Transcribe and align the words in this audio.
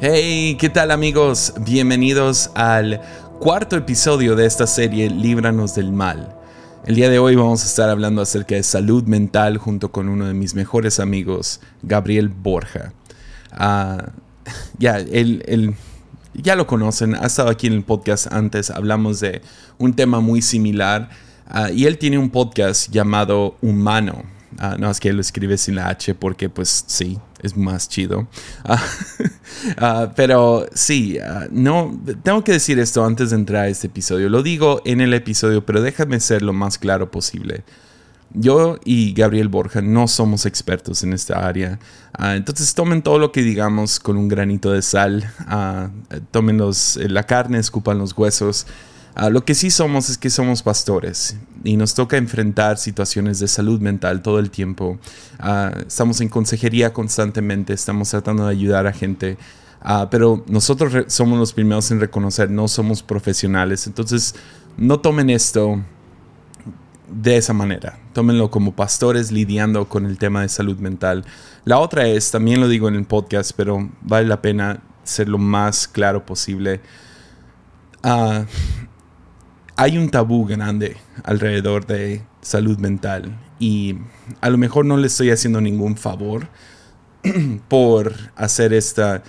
Hey, 0.00 0.56
¿qué 0.60 0.68
tal 0.68 0.92
amigos? 0.92 1.54
Bienvenidos 1.58 2.52
al 2.54 3.00
cuarto 3.40 3.74
episodio 3.74 4.36
de 4.36 4.46
esta 4.46 4.68
serie 4.68 5.10
Líbranos 5.10 5.74
del 5.74 5.90
Mal. 5.90 6.36
El 6.86 6.94
día 6.94 7.10
de 7.10 7.18
hoy 7.18 7.34
vamos 7.34 7.64
a 7.64 7.66
estar 7.66 7.90
hablando 7.90 8.22
acerca 8.22 8.54
de 8.54 8.62
salud 8.62 9.02
mental 9.08 9.58
junto 9.58 9.90
con 9.90 10.08
uno 10.08 10.26
de 10.26 10.34
mis 10.34 10.54
mejores 10.54 11.00
amigos, 11.00 11.60
Gabriel 11.82 12.28
Borja. 12.28 12.92
Ah, 13.50 14.12
ya, 14.78 14.98
él, 14.98 15.74
ya 16.32 16.54
lo 16.54 16.68
conocen, 16.68 17.16
ha 17.16 17.26
estado 17.26 17.48
aquí 17.48 17.66
en 17.66 17.72
el 17.72 17.82
podcast 17.82 18.32
antes, 18.32 18.70
hablamos 18.70 19.18
de 19.18 19.42
un 19.78 19.94
tema 19.94 20.20
muy 20.20 20.42
similar 20.42 21.08
ah, 21.48 21.72
y 21.72 21.86
él 21.86 21.98
tiene 21.98 22.18
un 22.18 22.30
podcast 22.30 22.88
llamado 22.92 23.56
Humano 23.62 24.37
Ah, 24.56 24.76
no, 24.78 24.90
es 24.90 24.98
que 24.98 25.12
lo 25.12 25.20
escribe 25.20 25.58
sin 25.58 25.74
la 25.74 25.88
H 25.88 26.14
porque 26.14 26.48
pues 26.48 26.84
sí, 26.86 27.18
es 27.42 27.56
más 27.56 27.88
chido. 27.88 28.28
Ah, 28.64 28.82
ah, 29.78 30.12
pero 30.16 30.66
sí, 30.72 31.18
no, 31.50 32.00
tengo 32.22 32.42
que 32.42 32.52
decir 32.52 32.78
esto 32.78 33.04
antes 33.04 33.30
de 33.30 33.36
entrar 33.36 33.64
a 33.64 33.68
este 33.68 33.88
episodio. 33.88 34.28
Lo 34.28 34.42
digo 34.42 34.80
en 34.84 35.00
el 35.00 35.12
episodio, 35.12 35.66
pero 35.66 35.82
déjame 35.82 36.18
ser 36.20 36.42
lo 36.42 36.52
más 36.52 36.78
claro 36.78 37.10
posible. 37.10 37.64
Yo 38.34 38.78
y 38.84 39.14
Gabriel 39.14 39.48
Borja 39.48 39.80
no 39.80 40.06
somos 40.06 40.44
expertos 40.44 41.02
en 41.02 41.12
esta 41.12 41.46
área. 41.46 41.78
entonces 42.18 42.74
tomen 42.74 43.02
todo 43.02 43.18
lo 43.18 43.32
que 43.32 43.42
digamos 43.42 44.00
con 44.00 44.16
un 44.16 44.28
granito 44.28 44.72
de 44.72 44.82
sal. 44.82 45.30
tomen 46.30 46.60
la 46.96 47.22
carne, 47.24 47.58
escupan 47.58 47.98
los 47.98 48.16
huesos. 48.16 48.66
Ah, 49.20 49.30
lo 49.30 49.44
que 49.44 49.56
sí 49.56 49.72
somos 49.72 50.08
es 50.10 50.16
que 50.16 50.30
somos 50.30 50.62
pastores 50.62 51.36
y 51.64 51.76
nos 51.76 51.94
toca 51.94 52.16
enfrentar 52.16 52.78
situaciones 52.78 53.40
de 53.40 53.48
salud 53.48 53.80
mental 53.80 54.22
todo 54.22 54.38
el 54.38 54.48
tiempo. 54.48 55.00
Ah, 55.40 55.72
estamos 55.84 56.20
en 56.20 56.28
consejería 56.28 56.92
constantemente, 56.92 57.72
estamos 57.72 58.08
tratando 58.10 58.44
de 58.44 58.52
ayudar 58.52 58.86
a 58.86 58.92
gente. 58.92 59.36
Uh, 59.84 60.06
pero 60.08 60.44
nosotros 60.46 61.12
somos 61.12 61.36
los 61.36 61.52
primeros 61.52 61.90
en 61.90 61.98
reconocer, 61.98 62.48
no 62.48 62.68
somos 62.68 63.02
profesionales. 63.02 63.88
Entonces, 63.88 64.36
no 64.76 65.00
tomen 65.00 65.30
esto 65.30 65.82
de 67.10 67.38
esa 67.38 67.52
manera. 67.52 67.98
Tómenlo 68.12 68.52
como 68.52 68.76
pastores 68.76 69.32
lidiando 69.32 69.88
con 69.88 70.06
el 70.06 70.16
tema 70.16 70.42
de 70.42 70.48
salud 70.48 70.78
mental. 70.78 71.24
La 71.64 71.80
otra 71.80 72.06
es, 72.06 72.30
también 72.30 72.60
lo 72.60 72.68
digo 72.68 72.86
en 72.86 72.94
el 72.94 73.04
podcast, 73.04 73.50
pero 73.56 73.90
vale 74.00 74.28
la 74.28 74.40
pena 74.40 74.80
ser 75.02 75.28
lo 75.28 75.38
más 75.38 75.88
claro 75.88 76.24
posible. 76.24 76.80
Uh, 78.04 78.44
hay 79.78 79.96
un 79.96 80.10
tabú 80.10 80.44
grande 80.44 80.96
alrededor 81.22 81.86
de 81.86 82.22
salud 82.40 82.78
mental 82.78 83.38
y 83.60 83.96
a 84.40 84.50
lo 84.50 84.58
mejor 84.58 84.84
no 84.84 84.96
le 84.96 85.06
estoy 85.06 85.30
haciendo 85.30 85.60
ningún 85.60 85.96
favor 85.96 86.48
por 87.68 88.12
hacer 88.34 88.72
esta, 88.72 89.22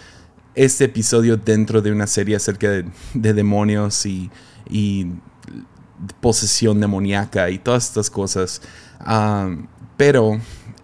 este 0.56 0.86
episodio 0.86 1.38
dentro 1.38 1.84
de 1.84 1.92
una 1.92 2.08
serie 2.08 2.36
acerca 2.36 2.72
de, 2.72 2.84
demonios 3.14 4.08
y, 4.08 4.32
posesión 6.20 6.80
demoníaca 6.80 7.52
y 7.52 7.60
todas 7.60 7.86
estas 7.86 8.10
cosas. 8.10 8.64
Ah, 9.00 9.56
pero 9.98 10.40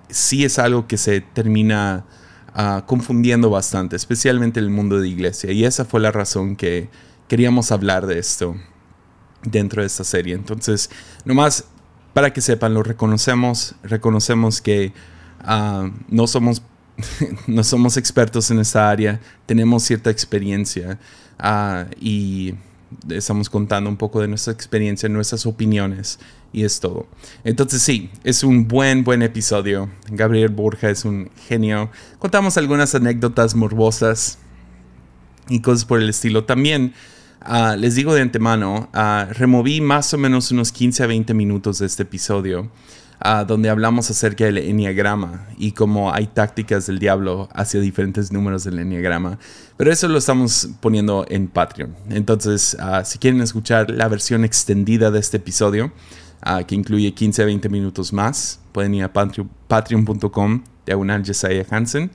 sí 0.09 0.45
es 0.45 0.59
algo 0.59 0.86
que 0.86 0.97
se 0.97 1.21
termina 1.21 2.05
ah, 2.53 2.83
confundiendo 2.86 3.49
bastante, 3.49 3.95
especialmente 3.95 4.59
en 4.59 4.66
el 4.66 4.71
mundo 4.71 4.99
de 4.99 5.08
iglesia. 5.08 5.52
Y 5.52 5.66
esa 5.66 5.86
fue 5.86 6.02
la 6.02 6.11
razón 6.11 6.55
que 6.55 6.89
queríamos 7.27 7.71
hablar 7.71 8.05
de 8.05 8.19
esto 8.19 8.55
dentro 9.46 9.82
de 9.82 9.88
esta 9.88 10.04
serie. 10.04 10.36
Entonces, 10.36 10.90
nomás 11.24 11.66
para 12.14 12.32
que 12.32 12.40
sepan, 12.40 12.74
lo 12.74 12.82
reconocemos, 12.82 13.76
reconocemos 13.84 14.62
que 14.62 14.94
ah, 15.42 15.90
no, 16.08 16.28
somos, 16.28 16.62
no 17.48 17.64
somos 17.64 17.98
expertos 17.98 18.50
en 18.52 18.60
esta 18.60 18.90
área, 18.90 19.20
tenemos 19.46 19.84
cierta 19.84 20.10
experiencia 20.10 20.98
ah, 21.38 21.88
y 22.00 22.55
estamos 23.10 23.50
contando 23.50 23.89
un 23.89 23.98
poco 23.98 24.22
de 24.22 24.30
nuestra 24.30 24.54
experiencia, 24.54 25.10
nuestras 25.10 25.45
opiniones 25.45 26.20
y 26.54 26.64
es 26.64 26.80
todo. 26.80 27.08
Entonces 27.44 27.82
sí, 27.82 28.10
es 28.23 28.45
un 28.45 28.66
buen, 28.66 29.04
buen 29.04 29.22
episodio. 29.22 29.89
Gabriel 30.10 30.50
Borja 30.50 30.89
es 30.89 31.04
un 31.04 31.30
genio. 31.50 31.92
Contamos 32.17 32.58
algunas 32.58 32.95
anécdotas 32.95 33.55
morbosas 33.55 34.38
y 35.50 35.60
cosas 35.60 35.84
por 35.84 36.02
el 36.02 36.08
estilo. 36.08 36.45
También 36.45 36.94
Ah, 37.48 37.76
les 37.78 37.94
digo 37.94 38.16
de 38.16 38.23
antemano, 38.23 38.89
uh, 38.92 39.32
removí 39.32 39.80
más 39.80 40.11
o 40.16 40.17
menos 40.17 40.50
unos 40.50 40.72
15 40.72 41.04
a 41.04 41.06
20 41.06 41.36
minutos 41.36 41.78
de 41.78 41.86
este 41.86 42.02
episodio, 42.02 42.72
uh, 43.23 43.45
donde 43.45 43.70
hablamos 43.70 44.10
acerca 44.10 44.45
del 44.45 44.58
enneagrama 44.58 45.48
y 45.55 45.73
cómo 45.73 46.11
hay 46.11 46.26
tácticas 46.26 46.88
del 46.88 46.98
diablo 46.98 47.48
hacia 47.54 47.80
diferentes 47.82 48.32
números 48.32 48.64
del 48.64 48.80
enneagrama. 48.80 49.38
Pero 49.78 49.92
eso 49.92 50.08
lo 50.08 50.17
estamos 50.17 50.70
poniendo 50.80 51.23
en 51.30 51.48
Patreon. 51.48 51.95
Entonces, 52.10 52.76
si 53.04 53.20
quieren 53.20 53.39
escuchar 53.42 53.92
la 53.92 54.08
versión 54.08 54.44
extendida 54.44 55.11
de 55.11 55.20
este 55.20 55.38
episodio, 55.38 55.92
que 56.66 56.73
incluye 56.73 57.14
15 57.14 57.44
a 57.44 57.45
20 57.45 57.70
minutos 57.70 58.11
más, 58.11 58.60
pueden 58.72 58.95
ir 58.95 59.04
a 59.04 59.14
patreon.com 59.14 60.64
diagonal 60.84 61.23
Jesiah 61.23 61.66
Hansen. 61.70 62.10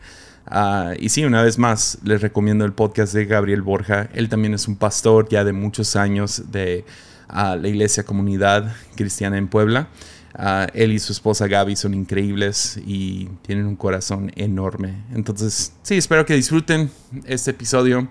Ah, 0.53 0.95
y 0.99 1.11
sí, 1.11 1.25
una 1.25 1.45
vez 1.45 1.59
más, 1.59 1.99
les 2.03 2.21
recomiendo 2.21 2.65
el 2.65 2.73
podcast 2.73 3.15
de 3.15 3.25
Gabriel 3.25 3.63
Borja. 3.63 4.11
Él 4.13 4.29
también 4.29 4.53
es 4.53 4.67
un 4.67 4.75
pastor 4.75 5.29
ya 5.29 5.45
de 5.45 5.53
muchos 5.53 5.95
años 5.95 6.51
de 6.51 6.85
ah, 7.29 7.55
la 7.55 7.69
Iglesia 7.69 8.03
Comunidad 8.03 8.75
Cristiana 8.97 9.39
en 9.39 9.47
Puebla. 9.47 9.89
Ah, 10.35 10.67
él 10.75 10.91
y 10.91 10.99
su 10.99 11.13
esposa 11.13 11.47
Gaby 11.47 11.77
son 11.77 11.95
increíbles 11.95 12.81
y 12.85 13.27
tienen 13.43 13.67
un 13.67 13.77
corazón 13.77 14.33
enorme. 14.35 15.05
Entonces, 15.15 15.73
sí, 15.85 15.97
espero 15.97 16.27
que 16.27 16.35
disfruten 16.35 16.91
este 17.27 17.53
episodio. 17.53 18.09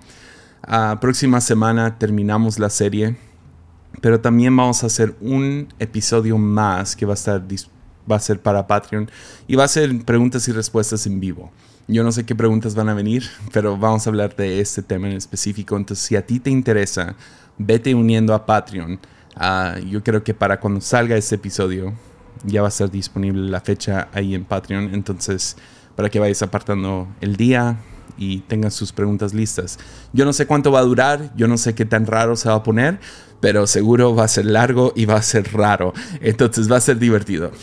próxima 1.02 1.42
semana 1.42 2.00
terminamos 2.00 2.58
la 2.58 2.70
serie, 2.70 3.18
pero 4.00 4.22
también 4.22 4.56
vamos 4.56 4.82
a 4.84 4.88
hacer 4.88 5.14
un 5.20 5.68
episodio 5.78 6.38
más 6.38 6.96
que 6.96 7.06
va 7.06 7.14
a 7.14 7.16
estar 7.16 7.44
va 8.10 8.16
a 8.16 8.20
ser 8.20 8.40
para 8.42 8.66
Patreon 8.66 9.12
y 9.46 9.56
va 9.56 9.66
a 9.66 9.68
ser 9.68 10.06
preguntas 10.06 10.48
y 10.48 10.54
respuestas 10.54 11.06
en 11.06 11.20
vivo. 11.20 11.52
Yo 11.92 12.04
no 12.04 12.12
sé 12.12 12.24
qué 12.24 12.36
preguntas 12.36 12.76
van 12.76 12.88
a 12.88 12.94
venir, 12.94 13.24
pero 13.52 13.76
vamos 13.76 14.06
a 14.06 14.12
hablar 14.12 14.36
de 14.36 14.62
este 14.62 14.84
tema 14.84 15.08
en 15.08 15.18
específico. 15.18 15.76
Entonces, 15.76 16.06
si 16.06 16.16
a 16.16 16.24
ti 16.24 16.40
te 16.40 16.52
interesa, 16.52 17.16
vete 17.58 17.96
uniendo 17.96 18.36
a 18.36 18.46
Patreon. 18.46 19.00
Ah, 19.36 19.76
yo 19.80 20.04
creo 20.04 20.24
que 20.24 20.36
para 20.36 20.60
cuando 20.60 20.82
salga 20.82 21.18
este 21.18 21.34
episodio 21.34 21.96
ya 22.44 22.62
va 22.62 22.68
a 22.68 22.70
estar 22.70 22.92
disponible 22.92 23.50
la 23.50 23.60
fecha 23.60 24.08
ahí 24.14 24.36
en 24.36 24.46
Patreon. 24.46 24.94
Entonces, 24.94 25.58
para 25.96 26.12
que 26.12 26.20
vayas 26.20 26.44
apartando 26.44 27.08
el 27.22 27.36
día 27.38 27.78
y 28.20 28.42
tengas 28.42 28.76
sus 28.76 28.92
preguntas 28.92 29.34
listas. 29.34 29.80
Yo 30.14 30.26
no 30.26 30.34
sé 30.34 30.46
cuánto 30.46 30.72
va 30.72 30.82
a 30.82 30.84
durar, 30.84 31.34
yo 31.36 31.48
no 31.48 31.58
sé 31.58 31.74
qué 31.74 31.86
tan 31.86 32.06
raro 32.06 32.36
se 32.36 32.50
va 32.50 32.56
a 32.56 32.62
poner, 32.64 33.00
pero 33.40 33.68
seguro 33.68 34.16
va 34.16 34.26
a 34.26 34.28
ser 34.28 34.46
largo 34.46 34.94
y 34.96 35.06
va 35.06 35.16
a 35.16 35.22
ser 35.22 35.54
raro. 35.54 35.94
Entonces 36.22 36.72
va 36.72 36.78
a 36.78 36.82
ser 36.82 37.00
divertido. 37.00 37.52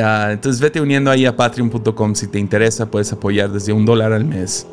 Ah, 0.00 0.28
entonces 0.32 0.60
vete 0.60 0.80
uniendo 0.80 1.10
ahí 1.10 1.24
a 1.24 1.34
patreon.com 1.34 2.14
si 2.14 2.26
te 2.26 2.38
interesa, 2.38 2.90
puedes 2.90 3.12
apoyar 3.12 3.50
desde 3.50 3.72
un 3.72 3.84
dólar 3.84 4.12
al 4.12 4.24
mes. 4.24 4.66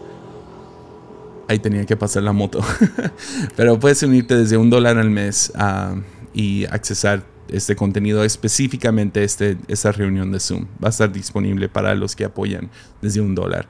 Ahí 1.47 1.59
tenía 1.59 1.85
que 1.85 1.95
pasar 1.95 2.23
la 2.23 2.33
moto. 2.33 2.61
pero 3.55 3.79
puedes 3.79 4.03
unirte 4.03 4.35
desde 4.35 4.57
un 4.57 4.69
dólar 4.69 4.97
al 4.97 5.09
mes 5.09 5.51
ah, 5.55 5.95
y 6.33 6.65
accesar 6.65 7.23
este 7.47 7.75
contenido, 7.75 8.23
específicamente 8.23 9.23
este, 9.23 9.57
esta 9.67 9.91
reunión 9.91 10.31
de 10.31 10.39
Zoom. 10.39 10.65
Va 10.83 10.87
a 10.87 10.89
estar 10.89 11.11
disponible 11.11 11.69
para 11.69 11.95
los 11.95 12.15
que 12.15 12.25
apoyan 12.25 12.69
desde 13.01 13.21
un 13.21 13.35
dólar. 13.35 13.67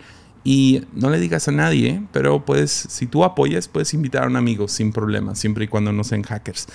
Y 0.47 0.83
no 0.93 1.09
le 1.09 1.19
digas 1.19 1.47
a 1.47 1.51
nadie, 1.51 2.03
pero 2.13 2.45
pues 2.45 2.69
si 2.71 3.07
tú 3.07 3.23
apoyas, 3.23 3.67
puedes 3.67 3.95
invitar 3.95 4.25
a 4.25 4.27
un 4.27 4.35
amigo 4.35 4.67
sin 4.67 4.93
problema, 4.93 5.33
siempre 5.33 5.65
y 5.65 5.67
cuando 5.67 5.91
no 5.91 6.03
sean 6.03 6.21
hackers. 6.21 6.67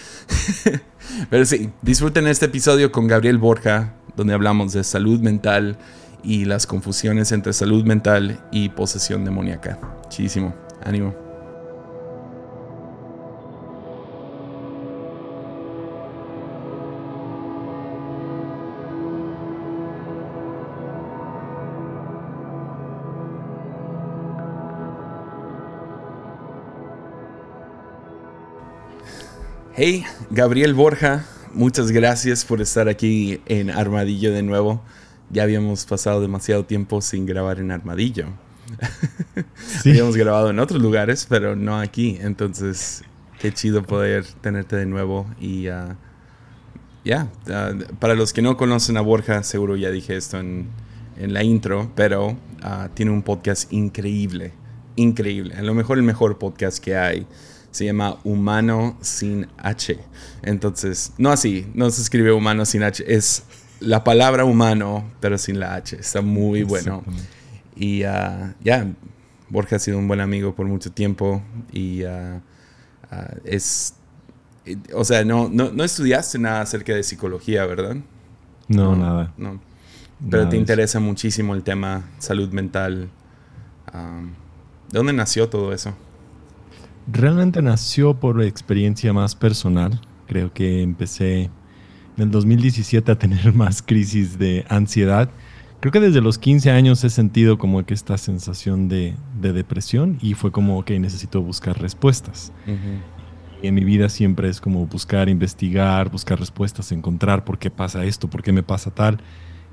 pero 1.31 1.47
sí, 1.47 1.70
disfruten 1.81 2.26
este 2.26 2.47
episodio 2.47 2.91
con 2.91 3.06
Gabriel 3.06 3.38
Borja, 3.38 3.94
donde 4.16 4.34
hablamos 4.34 4.72
de 4.72 4.82
salud 4.82 5.20
mental 5.20 5.78
y 6.25 6.46
las 6.46 6.67
confusiones 6.67 7.31
entre 7.31 7.52
salud 7.52 7.84
mental 7.84 8.40
y 8.50 8.70
posesión 8.70 9.25
demoníaca. 9.25 9.78
Muchísimo. 10.02 10.52
Ánimo. 10.84 11.30
Hey, 29.82 30.05
Gabriel 30.29 30.75
Borja, 30.75 31.25
muchas 31.55 31.91
gracias 31.91 32.44
por 32.44 32.61
estar 32.61 32.87
aquí 32.91 33.41
en 33.47 33.71
Armadillo 33.71 34.31
de 34.31 34.43
nuevo. 34.43 34.82
Ya 35.31 35.44
habíamos 35.44 35.87
pasado 35.87 36.21
demasiado 36.21 36.67
tiempo 36.67 37.00
sin 37.00 37.25
grabar 37.25 37.61
en 37.61 37.71
Armadillo. 37.71 38.27
habíamos 39.87 40.19
grabado 40.19 40.50
en 40.50 40.59
otros 40.59 40.82
lugares, 40.82 41.25
pero 41.27 41.56
no 41.56 41.79
aquí. 41.79 42.19
Entonces, 42.21 43.05
qué 43.38 43.55
chido 43.55 43.82
poder 43.82 44.27
tenerte 44.43 44.77
de 44.77 44.85
nuevo. 44.85 45.27
Y 45.41 45.71
uh, 45.71 45.94
ya, 47.03 47.29
uh, 47.47 47.94
para 47.94 48.15
los 48.15 48.35
que 48.35 48.43
no 48.43 48.59
conocen 48.59 48.99
a 48.99 49.00
Borja, 49.00 49.43
seguro 49.44 49.76
ya 49.76 49.91
dije 49.91 50.15
esto 50.15 50.38
en, 50.38 50.69
la 51.17 51.43
intro, 51.43 51.91
pero 51.94 52.33
uh, 52.33 52.88
tiene 52.93 53.12
un 53.12 53.23
podcast 53.23 53.73
increíble 53.73 54.53
increíble. 54.97 55.55
A 55.55 55.62
lo 55.62 55.75
mejor 55.75 55.99
el 55.99 56.05
mejor 56.05 56.38
podcast 56.38 56.83
que 56.83 56.97
hay. 56.97 57.26
Se 57.70 57.84
llama 57.84 58.19
Humano 58.25 58.96
sin 59.00 59.46
H. 59.58 59.99
Entonces, 60.43 61.12
no 61.19 61.31
así, 61.31 61.70
no 61.75 61.90
se 61.90 62.02
escribe 62.02 62.32
humano 62.32 62.64
sin 62.64 62.82
H. 62.82 63.05
Es 63.06 63.44
la 63.81 64.05
palabra 64.05 64.44
humano, 64.44 65.11
pero 65.20 65.38
sin 65.38 65.61
la 65.61 65.75
H. 65.75 65.96
Está 65.96 66.20
muy 66.20 66.62
bueno. 66.62 67.02
Y 67.76 68.02
ah, 68.02 68.55
ya, 68.62 68.87
Borja 69.49 69.76
ha 69.76 69.78
sido 69.78 69.99
un 69.99 70.08
buen 70.08 70.20
amigo 70.20 70.55
por 70.55 70.67
mucho 70.67 70.93
tiempo. 70.93 71.43
Y 71.72 72.02
ah, 72.05 72.40
es. 73.44 73.94
O 74.93 75.05
sea, 75.05 75.25
no, 75.25 75.49
no, 75.49 75.70
no, 75.73 75.84
estudiaste 75.84 76.38
nada 76.38 76.61
acerca 76.61 76.94
de 76.94 77.02
psicología, 77.02 77.64
¿verdad? 77.66 77.96
No, 78.69 78.94
nada. 78.94 79.32
No. 79.37 79.61
Pero 80.28 80.49
te 80.49 80.56
interesa 80.56 81.00
muchísimo 81.00 81.55
el 81.55 81.62
tema 81.62 82.05
salud 82.19 82.50
mental. 82.52 83.08
¿De 83.93 84.99
dónde 84.99 85.12
nació 85.12 85.49
todo 85.49 85.73
eso? 85.73 85.94
Realmente 87.12 87.61
nació 87.61 88.15
por 88.15 88.41
experiencia 88.43 89.12
más 89.12 89.35
personal. 89.35 90.01
Creo 90.29 90.53
que 90.53 90.83
empecé 90.83 91.51
en 92.17 92.23
el 92.23 92.31
2017 92.31 93.11
a 93.11 93.19
tener 93.19 93.53
más 93.55 93.83
crisis 93.83 94.39
de 94.39 94.65
ansiedad. 94.69 95.29
Creo 95.81 95.93
que 95.93 96.01
desde 96.01 96.21
los 96.21 96.39
15 96.39 96.71
años 96.71 97.03
he 97.03 97.11
sentido 97.11 97.59
como 97.59 97.85
que 97.85 97.95
esta 97.95 98.17
sensación 98.19 98.89
de, 98.89 99.17
depresión 99.41 100.19
y 100.21 100.35
fue 100.35 100.53
como 100.53 100.85
que 100.85 101.01
necesito 101.01 101.43
buscar 101.43 101.81
respuestas. 101.81 102.53
Y 103.62 103.67
en 103.67 103.75
mi 103.75 103.85
vida 103.85 104.09
siempre 104.09 104.49
es 104.49 104.61
como 104.61 104.87
buscar, 104.87 105.29
investigar, 105.29 106.11
buscar 106.11 106.39
respuestas, 106.39 106.93
encontrar 106.93 107.45
por 107.45 107.59
qué 107.59 107.71
pasa 107.71 108.05
esto, 108.05 108.29
por 108.29 108.43
qué 108.43 108.53
me 108.53 108.62
pasa 108.62 108.91
tal. 108.91 109.21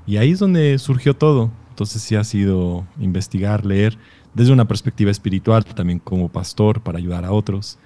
Y 0.06 0.16
ahí 0.16 0.32
es 0.32 0.38
donde 0.38 0.78
surgió 0.78 1.14
todo. 1.14 1.50
Entonces 1.68 2.02
sí 2.02 2.16
ha 2.16 2.24
sido 2.24 2.86
investigar, 2.98 3.64
leer, 3.64 3.98
desde 4.38 4.52
una 4.52 4.66
perspectiva 4.66 5.10
espiritual, 5.10 5.64
también 5.64 5.98
como 5.98 6.28
pastor, 6.28 6.80
para 6.80 6.98
ayudar 6.98 7.24
a 7.24 7.32
otros. 7.32 7.76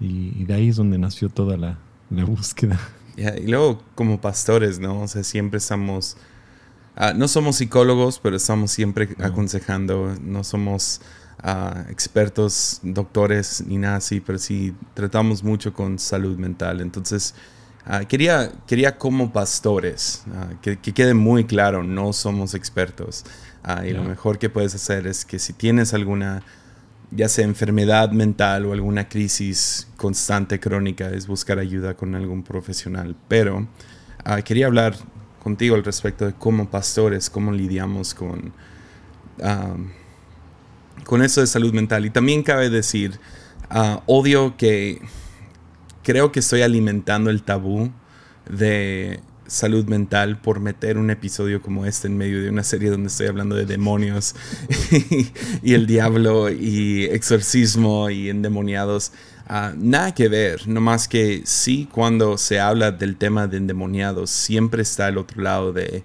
Y, 0.00 0.44
de 0.44 0.54
ahí 0.54 0.68
es 0.68 0.76
donde 0.76 0.98
nació 0.98 1.28
toda 1.28 1.56
la, 1.56 1.78
búsqueda. 2.10 2.80
y 3.16 3.46
luego 3.46 3.82
como 3.94 4.20
pastores, 4.20 4.78
¿no? 4.78 5.02
O 5.02 5.08
sea, 5.08 5.22
siempre 5.22 5.58
estamos... 5.58 6.16
Ah, 6.96 7.12
no 7.14 7.28
somos 7.28 7.56
psicólogos, 7.56 8.18
pero 8.18 8.36
estamos 8.36 8.72
siempre 8.72 9.10
aconsejando. 9.20 10.16
No 10.20 10.42
somos 10.42 11.00
ah, 11.40 11.84
expertos, 11.90 12.80
doctores, 12.82 13.62
ni 13.66 13.76
nada 13.76 13.96
así, 13.96 14.20
pero 14.20 14.38
sí 14.38 14.74
tratamos 14.94 15.44
mucho 15.44 15.72
con 15.74 15.98
salud 15.98 16.38
mental. 16.38 16.80
Entonces, 16.80 17.34
Ah, 17.90 18.04
quería, 18.04 18.52
quería 18.66 18.98
como 18.98 19.32
pastores, 19.32 20.22
ah, 20.34 20.50
que, 20.60 20.76
quede 20.76 21.14
muy 21.14 21.44
claro, 21.44 21.82
no 21.82 22.12
somos 22.12 22.52
expertos. 22.52 23.24
Ah, 23.62 23.86
y 23.86 23.92
lo 23.92 24.02
mejor 24.02 24.38
que 24.38 24.48
puedes 24.48 24.74
hacer 24.74 25.06
es 25.06 25.24
que 25.24 25.38
si 25.38 25.52
tienes 25.52 25.92
alguna, 25.92 26.42
ya 27.10 27.28
sea 27.28 27.44
enfermedad 27.44 28.12
mental 28.12 28.66
o 28.66 28.72
alguna 28.72 29.08
crisis 29.08 29.88
constante, 29.96 30.60
crónica, 30.60 31.10
es 31.10 31.26
buscar 31.26 31.58
ayuda 31.58 31.94
con 31.94 32.14
algún 32.14 32.42
profesional. 32.42 33.16
Pero 33.28 33.66
quería 34.44 34.66
hablar 34.66 34.94
contigo 35.42 35.74
al 35.74 35.84
respecto 35.84 36.26
de 36.26 36.32
cómo 36.34 36.70
pastores, 36.70 37.30
cómo 37.30 37.52
lidiamos 37.52 38.14
con, 38.14 38.52
con 41.04 41.22
eso 41.22 41.40
de 41.40 41.46
salud 41.46 41.72
mental. 41.74 42.06
Y 42.06 42.10
también 42.10 42.42
cabe 42.42 42.70
decir, 42.70 43.18
odio 44.06 44.56
que 44.56 45.00
creo 46.02 46.32
que 46.32 46.40
estoy 46.40 46.62
alimentando 46.62 47.28
el 47.28 47.42
tabú 47.42 47.90
de 48.48 49.20
salud 49.48 49.86
mental 49.86 50.40
por 50.40 50.60
meter 50.60 50.98
un 50.98 51.10
episodio 51.10 51.60
como 51.60 51.86
este 51.86 52.06
en 52.06 52.16
medio 52.16 52.40
de 52.42 52.50
una 52.50 52.62
serie 52.62 52.90
donde 52.90 53.08
estoy 53.08 53.26
hablando 53.26 53.56
de 53.56 53.66
demonios 53.66 54.36
y, 55.62 55.74
el 55.74 55.86
diablo 55.86 56.50
y 56.50 57.04
exorcismo 57.04 58.10
y 58.10 58.28
endemoniados. 58.28 59.12
Ah, 59.48 59.72
nada 59.76 60.14
que 60.14 60.28
ver, 60.28 60.68
no 60.68 60.80
más 60.80 61.08
que 61.08 61.42
sí 61.44 61.88
cuando 61.90 62.36
se 62.36 62.60
habla 62.60 62.92
del 62.92 63.16
tema 63.16 63.46
de 63.46 63.56
endemoniados 63.56 64.30
siempre 64.30 64.82
está 64.82 65.08
el 65.08 65.16
otro 65.16 65.42
lado 65.42 65.72
de 65.72 66.04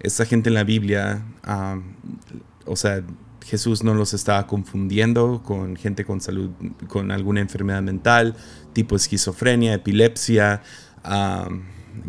esta 0.00 0.26
gente 0.26 0.50
en 0.50 0.54
la 0.54 0.64
Biblia, 0.64 1.24
ah, 1.42 1.80
o 2.66 2.76
sea, 2.76 3.02
Jesús 3.44 3.82
no 3.82 3.94
los 3.94 4.14
estaba 4.14 4.46
confundiendo 4.46 5.42
con 5.42 5.76
gente 5.76 6.04
con 6.04 6.20
salud, 6.20 6.50
con 6.88 7.10
alguna 7.10 7.40
enfermedad 7.40 7.82
mental, 7.82 8.36
tipo 8.72 8.96
esquizofrenia, 8.96 9.74
epilepsia, 9.74 10.62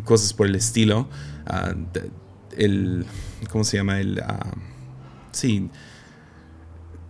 cosas 0.04 0.34
por 0.34 0.48
el 0.48 0.56
estilo. 0.56 1.10
Ah, 1.46 1.74
el, 2.58 3.06
¿Cómo 3.50 3.64
se 3.64 3.78
llama? 3.78 4.00
El, 4.00 4.20
ah, 4.20 4.54
sí, 5.32 5.70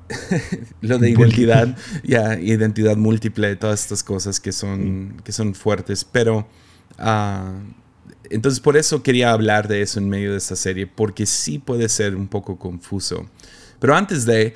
lo 0.81 0.97
de 0.97 1.09
identidad, 1.09 1.75
ya, 2.03 2.39
identidad 2.39 2.95
múltiple, 2.97 3.55
todas 3.55 3.81
estas 3.81 4.03
cosas 4.03 4.39
que 4.39 4.51
son, 4.51 5.21
que 5.23 5.31
son 5.31 5.55
fuertes, 5.55 6.03
pero... 6.03 6.47
Ah, 6.97 7.59
entonces 8.29 8.59
por 8.59 8.75
eso 8.75 9.03
quería 9.03 9.31
hablar 9.31 9.67
de 9.67 9.81
eso 9.81 9.99
en 9.99 10.09
medio 10.09 10.31
de 10.31 10.37
esta 10.37 10.55
serie, 10.55 10.87
porque 10.87 11.25
sí 11.25 11.59
puede 11.59 11.89
ser 11.89 12.15
un 12.15 12.27
poco 12.27 12.57
confuso. 12.57 13.29
Pero 13.79 13.95
antes 13.95 14.25
de... 14.25 14.53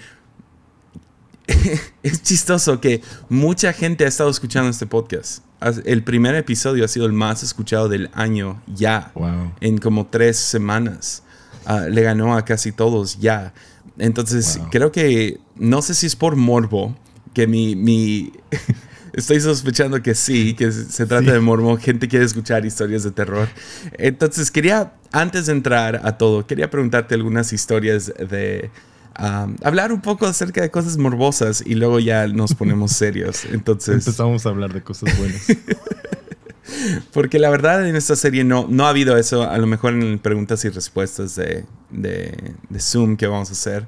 es 2.03 2.23
chistoso 2.23 2.79
que 2.79 3.01
mucha 3.27 3.73
gente 3.73 4.05
ha 4.05 4.07
estado 4.07 4.29
escuchando 4.29 4.69
este 4.69 4.85
podcast. 4.85 5.43
El 5.85 6.03
primer 6.03 6.35
episodio 6.35 6.85
ha 6.85 6.87
sido 6.87 7.05
el 7.05 7.13
más 7.13 7.43
escuchado 7.43 7.89
del 7.89 8.09
año 8.13 8.61
ya. 8.67 9.11
En 9.59 9.77
como 9.77 10.07
tres 10.07 10.37
semanas. 10.37 11.23
Ah, 11.65 11.81
le 11.89 12.01
ganó 12.01 12.35
a 12.35 12.45
casi 12.45 12.71
todos 12.71 13.19
ya. 13.19 13.53
Entonces, 13.97 14.59
creo 14.71 14.91
que, 14.91 15.39
no 15.55 15.81
sé 15.81 15.93
si 15.93 16.05
es 16.05 16.15
por 16.15 16.37
morbo, 16.37 16.95
que 17.33 17.47
mi, 17.47 17.75
mi 17.75 18.31
estoy 19.13 19.41
sospechando 19.41 20.01
que 20.01 20.15
sí, 20.15 20.53
que 20.53 20.71
se 20.71 21.05
trata 21.05 21.33
de 21.33 21.39
morbo, 21.39 21.77
gente 21.77 22.07
quiere 22.07 22.25
escuchar 22.25 22.65
historias 22.65 23.03
de 23.03 23.11
terror. 23.11 23.49
Entonces, 23.97 24.51
quería, 24.51 24.93
antes 25.11 25.47
de 25.47 25.51
entrar 25.51 26.01
a 26.03 26.17
todo, 26.17 26.47
quería 26.47 26.69
preguntarte 26.69 27.15
algunas 27.15 27.51
historias 27.51 28.13
de 28.17 28.71
hablar 29.19 29.91
un 29.91 30.01
poco 30.01 30.25
acerca 30.25 30.61
de 30.61 30.71
cosas 30.71 30.97
morbosas 30.97 31.61
y 31.65 31.75
luego 31.75 31.99
ya 31.99 32.27
nos 32.27 32.53
ponemos 32.53 32.91
serios. 32.97 33.45
Entonces 33.45 33.95
empezamos 33.95 34.45
a 34.45 34.49
hablar 34.49 34.73
de 34.73 34.81
cosas 34.81 35.17
buenas. 35.17 35.45
Porque 37.13 37.39
la 37.39 37.49
verdad 37.49 37.87
en 37.87 37.95
esta 37.95 38.15
serie 38.15 38.43
no, 38.43 38.67
no 38.69 38.85
ha 38.85 38.89
habido 38.89 39.17
eso. 39.17 39.49
A 39.49 39.57
lo 39.57 39.67
mejor 39.67 39.93
en 39.93 40.19
preguntas 40.19 40.63
y 40.65 40.69
respuestas 40.69 41.35
de, 41.35 41.65
de, 41.89 42.53
Zoom 42.79 43.17
que 43.17 43.27
vamos 43.27 43.49
a 43.49 43.53
hacer. 43.53 43.87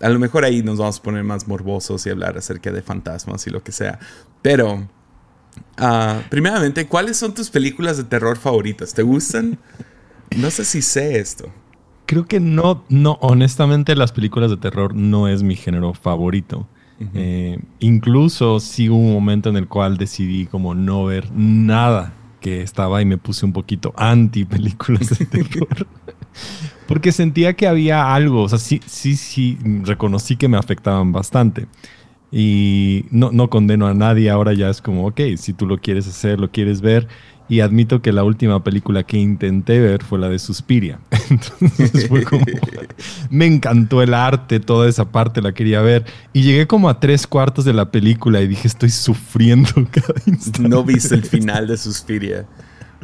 A 0.00 0.08
lo 0.08 0.18
mejor 0.18 0.44
ahí 0.44 0.62
nos 0.62 0.78
vamos 0.78 0.98
a 0.98 1.02
poner 1.02 1.22
más 1.22 1.46
morbosos 1.46 2.04
y 2.06 2.10
hablar 2.10 2.36
acerca 2.36 2.72
de 2.72 2.82
fantasmas 2.82 3.46
y 3.46 3.50
lo 3.50 3.62
que 3.62 3.72
sea. 3.72 4.00
Pero, 4.42 4.88
uh, 5.78 6.28
primeramente, 6.30 6.88
¿cuáles 6.88 7.16
son 7.16 7.34
tus 7.34 7.50
películas 7.50 7.96
de 7.96 8.04
terror 8.04 8.38
favoritas? 8.38 8.92
¿Te 8.94 9.02
gustan? 9.02 9.58
No 10.36 10.50
sé 10.50 10.64
si 10.64 10.82
sé 10.82 11.18
esto. 11.18 11.52
Creo 12.06 12.26
que 12.26 12.40
no, 12.40 12.84
no, 12.88 13.18
honestamente 13.20 13.96
las 13.96 14.12
películas 14.12 14.50
de 14.50 14.56
terror 14.56 14.94
no 14.94 15.28
es 15.28 15.42
mi 15.42 15.56
género 15.56 15.94
favorito. 15.94 16.66
Eh, 17.12 17.58
incluso 17.80 18.60
sí 18.60 18.88
hubo 18.88 18.98
un 18.98 19.12
momento 19.12 19.48
en 19.48 19.56
el 19.56 19.66
cual 19.66 19.96
decidí 19.96 20.46
como 20.46 20.74
no 20.74 21.04
ver 21.04 21.30
nada 21.32 22.14
que 22.40 22.62
estaba 22.62 23.02
y 23.02 23.04
me 23.04 23.18
puse 23.18 23.44
un 23.44 23.52
poquito 23.52 23.92
anti 23.96 24.44
películas 24.44 25.18
de 25.18 25.26
terror. 25.26 25.86
Porque 26.86 27.10
sentía 27.10 27.54
que 27.54 27.66
había 27.66 28.14
algo, 28.14 28.42
o 28.42 28.48
sea, 28.48 28.58
sí, 28.58 28.80
sí, 28.86 29.16
sí, 29.16 29.58
reconocí 29.82 30.36
que 30.36 30.48
me 30.48 30.58
afectaban 30.58 31.12
bastante. 31.12 31.66
Y 32.36 33.04
no, 33.12 33.30
no 33.30 33.48
condeno 33.48 33.86
a 33.86 33.94
nadie, 33.94 34.28
ahora 34.28 34.54
ya 34.54 34.68
es 34.68 34.82
como, 34.82 35.06
ok, 35.06 35.20
si 35.36 35.52
tú 35.52 35.66
lo 35.66 35.78
quieres 35.78 36.08
hacer, 36.08 36.40
lo 36.40 36.50
quieres 36.50 36.80
ver, 36.80 37.06
y 37.48 37.60
admito 37.60 38.02
que 38.02 38.12
la 38.12 38.24
última 38.24 38.64
película 38.64 39.04
que 39.04 39.18
intenté 39.18 39.78
ver 39.78 40.02
fue 40.02 40.18
la 40.18 40.28
de 40.28 40.40
Suspiria. 40.40 40.98
Entonces 41.30 42.08
fue 42.08 42.24
como. 42.24 42.44
me 43.30 43.46
encantó 43.46 44.02
el 44.02 44.14
arte, 44.14 44.58
toda 44.58 44.88
esa 44.88 45.12
parte 45.12 45.42
la 45.42 45.52
quería 45.52 45.80
ver. 45.80 46.06
Y 46.32 46.42
llegué 46.42 46.66
como 46.66 46.88
a 46.88 46.98
tres 46.98 47.26
cuartos 47.28 47.64
de 47.64 47.72
la 47.72 47.92
película 47.92 48.40
y 48.40 48.48
dije, 48.48 48.66
estoy 48.66 48.90
sufriendo 48.90 49.70
cada 49.92 50.20
instante. 50.26 50.68
No 50.68 50.82
viste 50.82 51.14
el 51.14 51.22
final 51.22 51.68
de 51.68 51.76
Suspiria. 51.76 52.46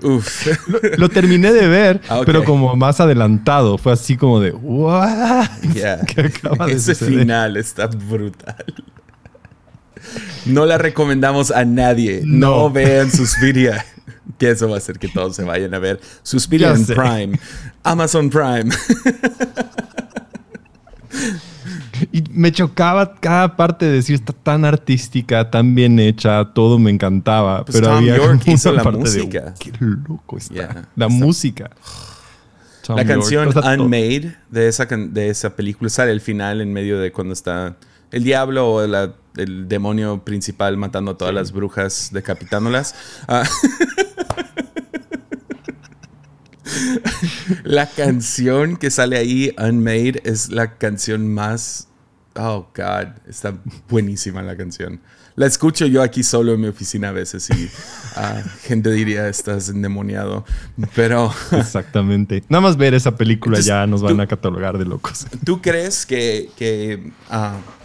Uf. 0.02 0.48
Lo, 0.96 1.10
terminé 1.10 1.52
de 1.52 1.68
ver, 1.68 2.00
ah, 2.08 2.22
pero 2.24 2.42
como 2.42 2.74
más 2.74 3.00
adelantado. 3.00 3.76
Fue 3.76 3.92
así 3.92 4.16
como 4.16 4.40
de, 4.40 4.50
¿what? 4.50 5.46
Ese 6.68 6.94
final 6.94 7.58
está 7.58 7.86
brutal. 7.86 8.64
No 10.46 10.66
la 10.66 10.78
recomendamos 10.78 11.50
a 11.50 11.64
nadie. 11.64 12.22
No, 12.24 12.56
no 12.56 12.70
vean 12.70 13.10
Suspiria 13.10 13.84
que 14.40 14.50
eso 14.50 14.68
va 14.68 14.76
a 14.76 14.78
hacer 14.78 14.98
que 14.98 15.08
todos 15.08 15.36
se 15.36 15.44
vayan 15.44 15.74
a 15.74 15.78
ver. 15.78 16.00
Suspiria 16.22 16.72
en 16.72 16.86
Prime. 16.86 17.38
Amazon 17.82 18.30
Prime. 18.30 18.74
y 22.12 22.24
me 22.30 22.50
chocaba 22.50 23.16
cada 23.16 23.54
parte 23.56 23.84
de 23.84 23.92
decir, 23.92 24.14
está 24.14 24.32
tan 24.32 24.64
artística, 24.64 25.50
tan 25.50 25.74
bien 25.74 25.98
hecha, 25.98 26.46
todo 26.54 26.78
me 26.78 26.90
encantaba. 26.90 27.66
Pues 27.66 27.78
pero 27.78 27.92
había 27.92 28.16
York 28.16 28.42
hizo 28.46 28.72
la 28.72 28.84
música. 28.84 29.54
qué 29.58 29.72
loco 29.80 30.38
está. 30.38 30.88
La 30.96 31.08
música. 31.08 31.70
la 32.88 33.04
canción 33.04 33.48
Unmade 33.54 34.36
de 34.48 34.68
esa, 34.68 34.86
de 34.86 35.28
esa 35.28 35.54
película 35.54 35.90
sale 35.90 36.12
al 36.12 36.22
final 36.22 36.62
en 36.62 36.72
medio 36.72 36.98
de 36.98 37.12
cuando 37.12 37.34
está 37.34 37.76
el 38.10 38.24
diablo 38.24 38.72
o 38.72 39.12
el 39.36 39.68
demonio 39.68 40.24
principal 40.24 40.76
matando 40.76 41.12
a 41.12 41.18
todas 41.18 41.34
las 41.34 41.52
brujas, 41.52 42.10
decapitándolas. 42.12 42.94
Ah. 43.28 43.44
la 47.64 47.86
canción 47.86 48.76
que 48.76 48.90
sale 48.90 49.18
ahí, 49.18 49.54
Unmade, 49.58 50.22
es 50.24 50.50
la 50.50 50.78
canción 50.78 51.32
más... 51.32 51.88
Oh, 52.36 52.68
God, 52.74 53.08
está 53.28 53.54
buenísima 53.88 54.42
la 54.42 54.56
canción. 54.56 55.00
La 55.34 55.46
escucho 55.46 55.86
yo 55.86 56.02
aquí 56.02 56.22
solo 56.22 56.54
en 56.54 56.60
mi 56.60 56.68
oficina 56.68 57.08
a 57.08 57.12
veces 57.12 57.48
y 57.50 57.64
uh, 57.64 58.42
gente 58.62 58.90
diría, 58.90 59.28
estás 59.28 59.68
endemoniado. 59.68 60.44
Pero... 60.94 61.32
Exactamente. 61.52 62.44
Nada 62.48 62.60
más 62.60 62.76
ver 62.76 62.94
esa 62.94 63.16
película 63.16 63.60
ya 63.60 63.86
nos 63.86 64.02
van 64.02 64.20
a 64.20 64.26
catalogar 64.26 64.78
de 64.78 64.84
locos. 64.84 65.26
¿Tú 65.44 65.60
crees 65.60 66.06
que, 66.06 66.50
que 66.56 67.12
uh, 67.30 67.79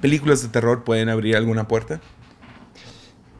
películas 0.00 0.42
de 0.42 0.48
terror 0.48 0.84
pueden 0.84 1.08
abrir 1.08 1.36
alguna 1.36 1.68
puerta? 1.68 2.00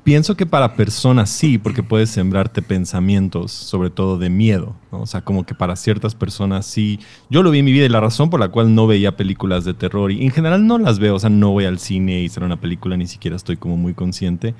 Pienso 0.04 0.36
que 0.36 0.46
para 0.46 0.74
personas 0.74 1.28
sí, 1.28 1.58
porque 1.58 1.82
puedes 1.82 2.08
sembrarte 2.08 2.62
pensamientos, 2.62 3.52
sobre 3.52 3.90
todo 3.90 4.16
de 4.16 4.30
miedo. 4.30 4.74
O 4.90 5.06
sea, 5.06 5.20
como 5.20 5.44
que 5.44 5.54
para 5.54 5.76
ciertas 5.76 6.14
personas 6.14 6.64
sí. 6.64 6.98
Yo 7.28 7.42
lo 7.42 7.50
vi 7.50 7.58
en 7.58 7.66
mi 7.66 7.72
vida 7.72 7.84
y 7.84 7.90
la 7.90 8.00
razón 8.00 8.30
por 8.30 8.40
la 8.40 8.48
cual 8.48 8.74
no 8.74 8.86
veía 8.86 9.18
películas 9.18 9.66
de 9.66 9.74
terror, 9.74 10.10
y 10.10 10.24
en 10.24 10.30
general 10.30 10.66
no 10.66 10.78
las 10.78 10.98
veo, 10.98 11.16
o 11.16 11.18
sea, 11.18 11.28
no 11.28 11.50
voy 11.50 11.66
al 11.66 11.78
cine 11.78 12.22
y 12.22 12.28
será 12.30 12.46
una 12.46 12.58
película, 12.58 12.96
ni 12.96 13.06
siquiera 13.06 13.36
estoy 13.36 13.58
como 13.58 13.76
muy 13.76 13.92
consciente 13.92 14.54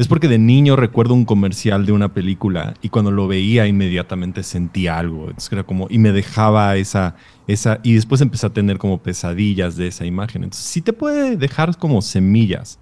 es 0.00 0.08
porque 0.08 0.28
de 0.28 0.38
niño 0.38 0.76
recuerdo 0.76 1.12
un 1.12 1.26
comercial 1.26 1.84
de 1.84 1.92
una 1.92 2.14
película 2.14 2.72
y 2.80 2.88
cuando 2.88 3.10
lo 3.10 3.28
veía 3.28 3.66
inmediatamente 3.66 4.42
sentía 4.42 4.98
algo. 4.98 5.30
era 5.52 5.62
como, 5.62 5.88
y 5.90 5.98
me 5.98 6.10
dejaba 6.10 6.74
esa, 6.76 7.16
esa, 7.46 7.80
y 7.82 7.92
después 7.92 8.22
empecé 8.22 8.46
a 8.46 8.50
tener 8.50 8.78
como 8.78 9.02
pesadillas 9.02 9.76
de 9.76 9.88
esa 9.88 10.06
imagen. 10.06 10.44
Entonces 10.44 10.64
sí 10.64 10.80
te 10.80 10.94
puede 10.94 11.36
dejar 11.36 11.76
como 11.76 12.00
semillas 12.00 12.78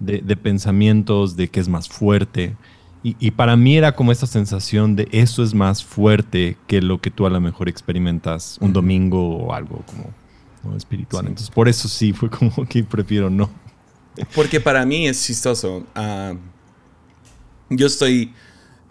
de, 0.00 0.36
pensamientos, 0.36 1.36
de 1.36 1.48
que 1.48 1.60
es 1.60 1.68
más 1.68 1.86
fuerte. 1.86 2.56
Y, 3.02 3.32
para 3.32 3.58
mí 3.58 3.76
era 3.76 3.94
como 3.94 4.10
esa 4.10 4.26
sensación 4.26 4.96
de 4.96 5.06
eso 5.12 5.42
es 5.42 5.52
más 5.52 5.84
fuerte 5.84 6.56
que 6.66 6.80
lo 6.80 6.98
que 6.98 7.10
tú 7.10 7.26
a 7.26 7.30
lo 7.30 7.42
mejor 7.42 7.68
experimentas 7.68 8.56
un 8.62 8.72
domingo 8.72 9.36
o 9.36 9.52
algo 9.52 9.84
como 9.84 10.74
espiritual. 10.78 11.26
Entonces 11.26 11.50
por 11.50 11.68
eso 11.68 11.88
sí 11.88 12.14
fue 12.14 12.30
como 12.30 12.64
que 12.70 12.82
prefiero 12.84 13.28
no. 13.28 13.50
Porque 14.34 14.60
para 14.60 14.86
mí 14.86 15.06
es 15.06 15.26
chistoso. 15.26 15.86
Ah, 15.94 16.32
yo 17.70 17.86
estoy 17.86 18.32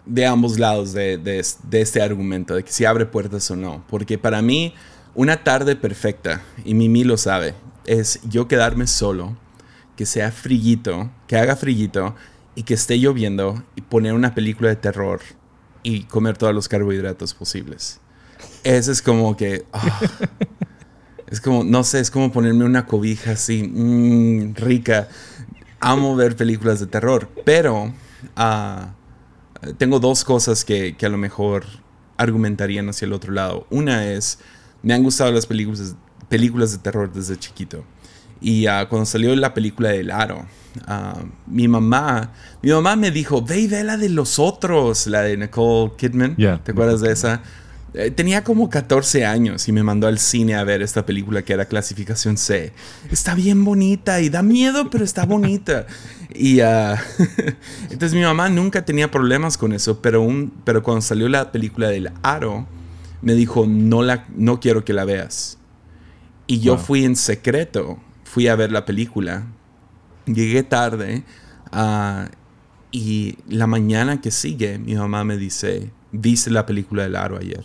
de 0.06 0.26
ambos 0.26 0.58
lados 0.58 0.92
de, 0.92 1.42
este 1.72 2.02
argumento, 2.02 2.54
de 2.54 2.62
que 2.62 2.72
si 2.72 2.84
abre 2.84 3.06
puertas 3.06 3.50
o 3.50 3.56
no. 3.56 3.84
Porque 3.88 4.18
para 4.18 4.42
mí, 4.42 4.74
una 5.14 5.42
tarde 5.42 5.76
perfecta, 5.76 6.42
y 6.64 6.74
Mimi 6.74 7.04
lo 7.04 7.16
sabe, 7.16 7.54
es 7.86 8.20
yo 8.28 8.48
quedarme 8.48 8.86
solo, 8.86 9.36
que 9.96 10.06
sea 10.06 10.32
frillito, 10.32 11.10
que 11.26 11.36
haga 11.36 11.56
frillito, 11.56 12.14
y 12.54 12.64
que 12.64 12.74
esté 12.74 12.98
lloviendo, 12.98 13.62
y 13.76 13.82
poner 13.82 14.14
una 14.14 14.34
película 14.34 14.68
de 14.68 14.76
terror, 14.76 15.20
y 15.82 16.04
comer 16.04 16.36
todos 16.36 16.54
los 16.54 16.68
carbohidratos 16.68 17.34
posibles. 17.34 18.00
Ese 18.62 18.92
es 18.92 19.02
como 19.02 19.36
que... 19.36 19.64
Ah, 19.72 20.00
es 21.26 21.40
como, 21.40 21.64
no 21.64 21.84
sé, 21.84 22.00
es 22.00 22.10
como 22.10 22.30
ponerme 22.30 22.64
una 22.64 22.86
cobija 22.86 23.32
así, 23.32 23.62
mmm, 23.62 24.54
rica. 24.54 25.08
Amo 25.80 26.16
ver 26.16 26.36
películas 26.36 26.80
de 26.80 26.86
terror, 26.86 27.28
pero 27.44 27.92
tengo 29.78 30.00
dos 30.00 30.24
cosas 30.24 30.64
que, 30.64 30.96
a 31.02 31.08
lo 31.08 31.18
mejor 31.18 31.64
argumentarían 32.16 32.88
hacia 32.88 33.06
el 33.06 33.12
otro 33.12 33.32
lado. 33.32 33.66
Una 33.70 34.06
es, 34.06 34.38
me 34.82 34.94
han 34.94 35.02
gustado 35.02 35.32
las 35.32 35.46
películas, 35.46 35.96
películas 36.28 36.72
de 36.72 36.78
terror 36.78 37.12
desde 37.12 37.36
chiquito. 37.38 37.84
Y 38.40 38.66
uh, 38.68 38.86
cuando 38.88 39.06
salió 39.06 39.34
la 39.36 39.54
película 39.54 39.88
del 39.88 40.10
Aro, 40.10 40.46
uh, 40.86 41.20
mi 41.46 41.66
mamá, 41.66 42.32
mi 42.62 42.70
mamá 42.70 42.94
me 42.94 43.10
dijo, 43.10 43.42
ve 43.42 43.60
y 43.60 43.66
ve 43.66 43.82
la 43.82 43.96
de 43.96 44.10
los 44.10 44.38
otros, 44.38 45.06
la 45.06 45.22
de 45.22 45.36
Nicole 45.36 45.92
Kidman. 45.96 46.36
¿Te 46.36 46.72
acuerdas 46.72 47.00
de 47.00 47.12
esa? 47.12 47.40
Eh, 47.96 48.10
tenía 48.10 48.42
como 48.42 48.68
14 48.68 49.24
años 49.24 49.68
y 49.68 49.72
me 49.72 49.84
mandó 49.84 50.08
al 50.08 50.18
cine 50.18 50.56
a 50.56 50.64
ver 50.64 50.82
esta 50.82 51.06
película 51.06 51.42
que 51.42 51.52
era 51.52 51.66
clasificación 51.66 52.36
C. 52.36 52.72
Está 53.08 53.36
bien 53.36 53.64
bonita 53.64 54.20
y 54.20 54.30
da 54.30 54.42
miedo, 54.42 54.90
pero 54.90 55.04
está 55.04 55.24
bonita. 55.24 55.86
Y 56.34 56.60
uh, 56.60 56.96
entonces 57.90 58.14
mi 58.14 58.22
mamá 58.22 58.48
nunca 58.48 58.84
tenía 58.84 59.12
problemas 59.12 59.56
con 59.56 59.72
eso, 59.72 60.02
pero, 60.02 60.22
un, 60.22 60.52
pero 60.64 60.82
cuando 60.82 61.02
salió 61.02 61.28
la 61.28 61.52
película 61.52 61.88
del 61.88 62.10
Aro, 62.24 62.66
me 63.22 63.34
dijo, 63.34 63.64
no, 63.68 64.02
la, 64.02 64.26
no 64.34 64.58
quiero 64.58 64.84
que 64.84 64.92
la 64.92 65.04
veas. 65.04 65.58
Y 66.48 66.58
yo 66.58 66.76
fui 66.78 67.04
en 67.04 67.14
secreto, 67.14 68.00
fui 68.24 68.48
a 68.48 68.56
ver 68.56 68.72
la 68.72 68.84
película. 68.84 69.46
Llegué 70.26 70.64
tarde 70.64 71.22
uh, 71.72 72.28
y 72.90 73.38
la 73.48 73.68
mañana 73.68 74.20
que 74.20 74.32
sigue 74.32 74.78
mi 74.78 74.96
mamá 74.96 75.22
me 75.22 75.36
dice, 75.36 75.92
¿viste 76.10 76.50
la 76.50 76.66
película 76.66 77.04
del 77.04 77.14
Aro 77.14 77.38
ayer? 77.38 77.64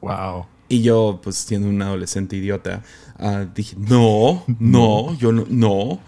Wow. 0.00 0.46
Y 0.68 0.82
yo, 0.82 1.20
pues 1.22 1.36
siendo 1.36 1.68
un 1.68 1.80
adolescente 1.80 2.36
idiota, 2.36 2.82
uh, 3.18 3.46
dije, 3.54 3.74
no, 3.78 4.44
no, 4.58 5.14
yo 5.14 5.32
no, 5.32 5.44
no. 5.48 6.00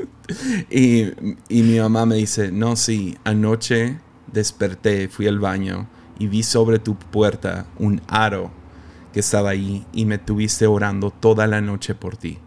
y, 0.70 1.02
y, 1.48 1.62
mi 1.62 1.78
mamá 1.78 2.06
me 2.06 2.14
dice, 2.14 2.50
no, 2.50 2.76
sí, 2.76 3.18
anoche 3.24 3.98
desperté, 4.32 5.08
fui 5.08 5.26
al 5.26 5.38
baño 5.38 5.86
y 6.18 6.28
vi 6.28 6.42
sobre 6.42 6.78
tu 6.78 6.96
puerta 6.96 7.66
un 7.78 8.00
aro 8.08 8.50
que 9.12 9.20
estaba 9.20 9.50
ahí 9.50 9.84
y 9.92 10.06
me 10.06 10.18
tuviste 10.18 10.66
orando 10.66 11.10
toda 11.10 11.46
la 11.46 11.60
noche 11.60 11.94
por 11.94 12.16
ti. 12.16 12.38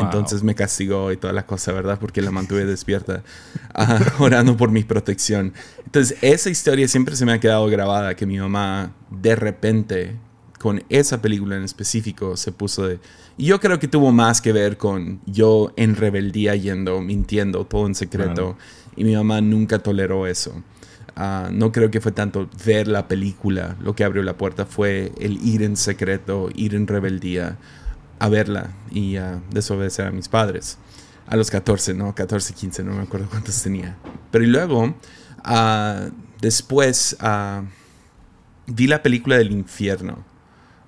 Entonces 0.00 0.42
me 0.42 0.54
castigó 0.54 1.10
y 1.12 1.16
toda 1.16 1.32
la 1.32 1.46
cosa, 1.46 1.72
¿verdad? 1.72 1.98
Porque 1.98 2.20
la 2.20 2.30
mantuve 2.30 2.64
despierta, 2.64 3.22
orando 4.18 4.56
por 4.56 4.70
mi 4.70 4.84
protección. 4.84 5.52
Entonces 5.84 6.18
esa 6.20 6.50
historia 6.50 6.86
siempre 6.88 7.16
se 7.16 7.24
me 7.24 7.32
ha 7.32 7.40
quedado 7.40 7.66
grabada, 7.66 8.14
que 8.14 8.26
mi 8.26 8.38
mamá 8.38 8.92
de 9.10 9.36
repente, 9.36 10.16
con 10.58 10.82
esa 10.88 11.22
película 11.22 11.56
en 11.56 11.62
específico, 11.62 12.36
se 12.36 12.52
puso 12.52 12.86
de... 12.86 13.00
Y 13.38 13.46
yo 13.46 13.60
creo 13.60 13.78
que 13.78 13.88
tuvo 13.88 14.12
más 14.12 14.40
que 14.40 14.52
ver 14.52 14.76
con 14.76 15.20
yo 15.26 15.72
en 15.76 15.96
rebeldía 15.96 16.54
yendo, 16.56 17.00
mintiendo, 17.00 17.66
todo 17.66 17.86
en 17.86 17.94
secreto. 17.94 18.56
Y 18.96 19.04
mi 19.04 19.14
mamá 19.14 19.40
nunca 19.40 19.78
toleró 19.78 20.26
eso. 20.26 20.62
Ah, 21.14 21.48
no 21.50 21.72
creo 21.72 21.90
que 21.90 22.00
fue 22.02 22.12
tanto 22.12 22.48
ver 22.66 22.88
la 22.88 23.08
película 23.08 23.76
lo 23.80 23.94
que 23.94 24.04
abrió 24.04 24.22
la 24.22 24.36
puerta, 24.36 24.66
fue 24.66 25.12
el 25.18 25.38
ir 25.42 25.62
en 25.62 25.76
secreto, 25.76 26.50
ir 26.54 26.74
en 26.74 26.86
rebeldía 26.86 27.56
a 28.18 28.28
verla 28.28 28.70
y 28.90 29.16
a 29.16 29.40
desobedecer 29.50 30.06
a 30.06 30.10
mis 30.10 30.28
padres. 30.28 30.78
A 31.26 31.36
los 31.36 31.50
14, 31.50 31.94
¿no? 31.94 32.14
14, 32.14 32.54
15, 32.54 32.84
no 32.84 32.92
me 32.92 33.02
acuerdo 33.02 33.28
cuántos 33.28 33.60
tenía. 33.62 33.96
Pero 34.30 34.44
y 34.44 34.46
luego, 34.46 34.84
uh, 34.84 36.10
después, 36.40 37.16
uh, 37.20 37.64
vi 38.66 38.86
la 38.86 39.02
película 39.02 39.36
del 39.36 39.50
infierno, 39.50 40.24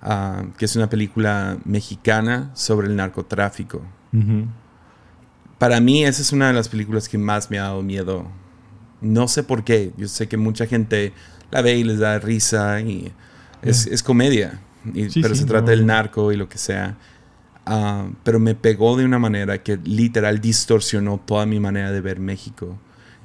uh, 0.02 0.52
que 0.56 0.64
es 0.64 0.76
una 0.76 0.88
película 0.88 1.58
mexicana 1.64 2.50
sobre 2.54 2.86
el 2.86 2.96
narcotráfico. 2.96 3.82
Para 5.58 5.80
mí, 5.80 6.04
esa 6.04 6.22
es 6.22 6.32
una 6.32 6.48
de 6.48 6.54
las 6.54 6.68
películas 6.68 7.08
que 7.08 7.18
más 7.18 7.50
me 7.50 7.58
ha 7.58 7.64
dado 7.64 7.82
miedo. 7.82 8.26
No 9.00 9.28
sé 9.28 9.42
por 9.42 9.64
qué. 9.64 9.92
Yo 9.96 10.08
sé 10.08 10.28
que 10.28 10.36
mucha 10.36 10.66
gente 10.66 11.12
la 11.50 11.62
ve 11.62 11.76
y 11.76 11.84
les 11.84 11.98
da 11.98 12.18
risa 12.18 12.80
y 12.80 13.12
es, 13.62 13.86
es 13.86 14.02
comedia. 14.02 14.60
pero 15.20 15.34
se 15.34 15.44
trata 15.44 15.72
del 15.72 15.84
narco 15.84 16.32
y 16.32 16.36
lo 16.36 16.48
que 16.48 16.58
sea. 16.58 16.96
Ah, 17.70 18.08
pero 18.24 18.40
me 18.40 18.54
pegó 18.54 18.96
de 18.96 19.04
una 19.04 19.18
manera 19.18 19.62
que 19.62 19.76
literal 19.84 20.40
distorsionó 20.40 21.20
toda 21.22 21.44
mi 21.44 21.60
manera 21.60 21.92
de 21.92 22.00
ver 22.00 22.18
México. 22.18 22.78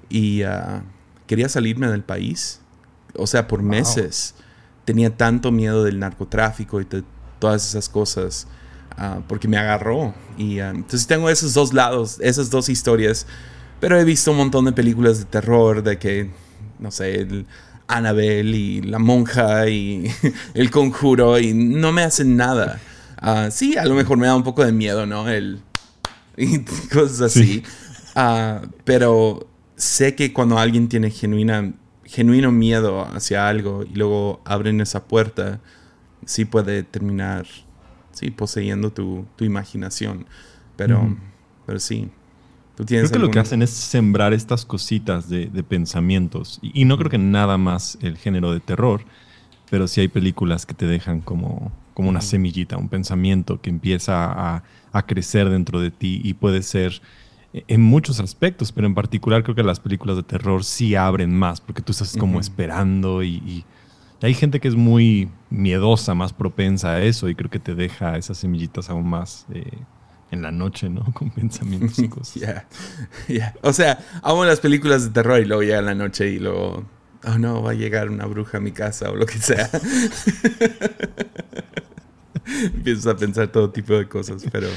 Y 0.10 0.44
uh, 0.44 0.82
quería 1.28 1.48
salirme 1.48 1.88
del 1.88 2.04
país. 2.04 2.60
O 3.16 3.26
sea, 3.26 3.48
por 3.48 3.64
meses. 3.64 4.36
Tenía 4.84 5.16
tanto 5.16 5.50
miedo 5.54 5.86
del 5.86 5.98
narcotráfico 5.98 6.82
y 6.82 6.84
de 6.84 7.06
todas 7.40 7.66
esas 7.70 7.88
cosas. 7.88 8.46
Uh, 8.98 9.22
porque 9.30 9.48
me 9.48 9.56
agarró. 9.56 10.14
Y 10.38 10.60
entonces 10.60 11.08
tengo 11.08 11.30
esos 11.30 11.54
dos 11.54 11.74
lados, 11.74 12.20
esas 12.20 12.50
dos 12.50 12.68
historias. 12.68 13.26
Pero 13.80 13.98
he 13.98 14.04
visto 14.04 14.32
un 14.32 14.38
montón 14.38 14.66
de 14.66 14.74
películas 14.74 15.20
de 15.20 15.26
terror, 15.26 15.84
de 15.84 15.98
que, 15.98 16.32
no 16.80 16.92
sé, 16.92 17.22
el 17.22 17.46
Annabelle 17.88 18.58
y 18.58 18.82
la 18.82 19.00
monja 19.00 19.70
y 19.70 20.12
el 20.54 20.70
conjuro 20.70 21.40
y 21.40 21.54
no 21.54 21.94
me 21.94 22.04
hacen 22.04 22.36
nada. 22.36 22.82
Ah, 23.26 23.50
sí, 23.52 23.78
a 23.78 23.86
lo 23.86 23.96
mejor 23.96 24.18
me 24.18 24.28
da 24.28 24.36
un 24.36 24.44
poco 24.44 24.66
de 24.66 24.74
miedo, 24.74 25.06
¿no? 25.06 25.30
El, 25.30 25.62
y 26.36 26.60
cosas 26.94 27.22
así. 27.22 27.64
Ah, 28.16 28.62
pero 28.84 29.48
sé 29.78 30.14
que 30.14 30.34
cuando 30.34 30.60
alguien 30.60 30.90
tiene 30.90 31.10
genuina, 31.10 31.74
genuino 32.04 32.52
miedo 32.52 33.02
hacia 33.16 33.48
algo 33.48 33.84
y 33.84 33.96
luego 33.96 34.42
abren 34.44 34.82
esa 34.82 35.06
puerta, 35.06 35.62
sí 36.26 36.44
puede 36.44 36.84
terminar, 36.84 37.48
sí, 38.12 38.30
poseyendo 38.30 38.92
tu, 38.92 39.26
tu 39.38 39.46
imaginación. 39.46 40.26
Pero, 40.76 41.16
pero 41.66 41.80
sí. 41.80 42.10
¿Tú 42.76 42.84
creo 42.84 43.10
que 43.10 43.20
lo 43.20 43.32
que 43.32 43.40
hacen 43.40 43.62
es 43.62 43.70
sembrar 43.70 44.34
estas 44.34 44.66
cositas 44.66 45.30
de, 45.30 45.46
de 45.46 45.64
pensamientos. 45.64 46.60
Y, 46.62 46.82
y, 46.82 46.86
no 46.86 46.98
creo 46.98 47.10
que 47.10 47.20
nada 47.20 47.58
más 47.58 47.98
el 48.02 48.18
género 48.18 48.52
de 48.52 48.60
terror, 48.60 49.06
pero 49.70 49.88
sí 49.88 50.02
hay 50.02 50.10
películas 50.10 50.66
que 50.66 50.74
te 50.74 50.88
dejan 50.88 51.22
como 51.22 51.72
como 51.94 52.10
una 52.10 52.22
semillita, 52.22 52.78
un 52.78 52.90
pensamiento 52.90 53.62
que 53.62 53.70
empieza 53.70 54.26
a, 54.26 54.64
a, 54.92 55.06
crecer 55.06 55.50
dentro 55.50 55.80
de 55.80 55.92
ti 55.92 56.22
y 56.24 56.34
puede 56.34 56.64
ser 56.64 57.02
en 57.54 57.82
muchos 57.82 58.20
aspectos, 58.20 58.72
pero 58.72 58.88
en 58.88 58.96
particular 58.96 59.44
creo 59.44 59.56
que 59.56 59.64
las 59.64 59.80
películas 59.80 60.18
de 60.18 60.24
terror 60.24 60.64
sí 60.64 60.96
abren 60.96 61.38
más, 61.38 61.62
porque 61.62 61.82
tú 61.82 61.92
estás 61.92 62.18
como 62.18 62.40
esperando 62.40 63.22
y, 63.24 63.36
y, 63.46 63.66
hay 64.22 64.34
gente 64.34 64.62
que 64.62 64.70
es 64.70 64.76
muy 64.76 65.30
miedosa, 65.50 66.14
más 66.14 66.32
propensa 66.32 66.92
a 66.92 67.02
eso 67.02 67.28
y 67.28 67.36
creo 67.36 67.50
que 67.50 67.60
te 67.60 67.76
deja 67.76 68.18
esas 68.18 68.38
semillitas 68.38 68.90
aún 68.90 69.10
más 69.10 69.46
eh, 69.54 69.70
en 70.32 70.42
la 70.42 70.50
noche, 70.50 70.90
¿no? 70.90 71.04
Con 71.14 71.30
pensamientos 71.30 72.00
y 72.00 72.08
cosas. 72.10 72.66
O 73.62 73.74
sea, 73.74 74.00
amo 74.22 74.46
las 74.46 74.62
películas 74.62 75.04
de 75.04 75.10
terror 75.10 75.42
y 75.42 75.46
luego 75.46 75.64
llega 75.64 75.82
la 75.82 75.94
noche 75.94 76.30
y 76.30 76.40
luego, 76.40 76.86
oh 77.26 77.38
no, 77.38 77.62
va 77.62 77.72
a 77.72 77.76
llegar 77.76 78.10
una 78.10 78.26
bruja 78.26 78.58
a 78.58 78.62
mi 78.62 78.72
casa 78.72 79.10
o 79.10 79.16
lo 79.16 79.26
que 79.26 79.38
sea. 79.40 79.70
Empiezas 82.46 83.08
a 83.08 83.16
pensar 83.16 83.48
todo 83.48 83.70
tipo 83.72 83.94
de 83.94 84.08
cosas, 84.08 84.44
pero... 84.52 84.68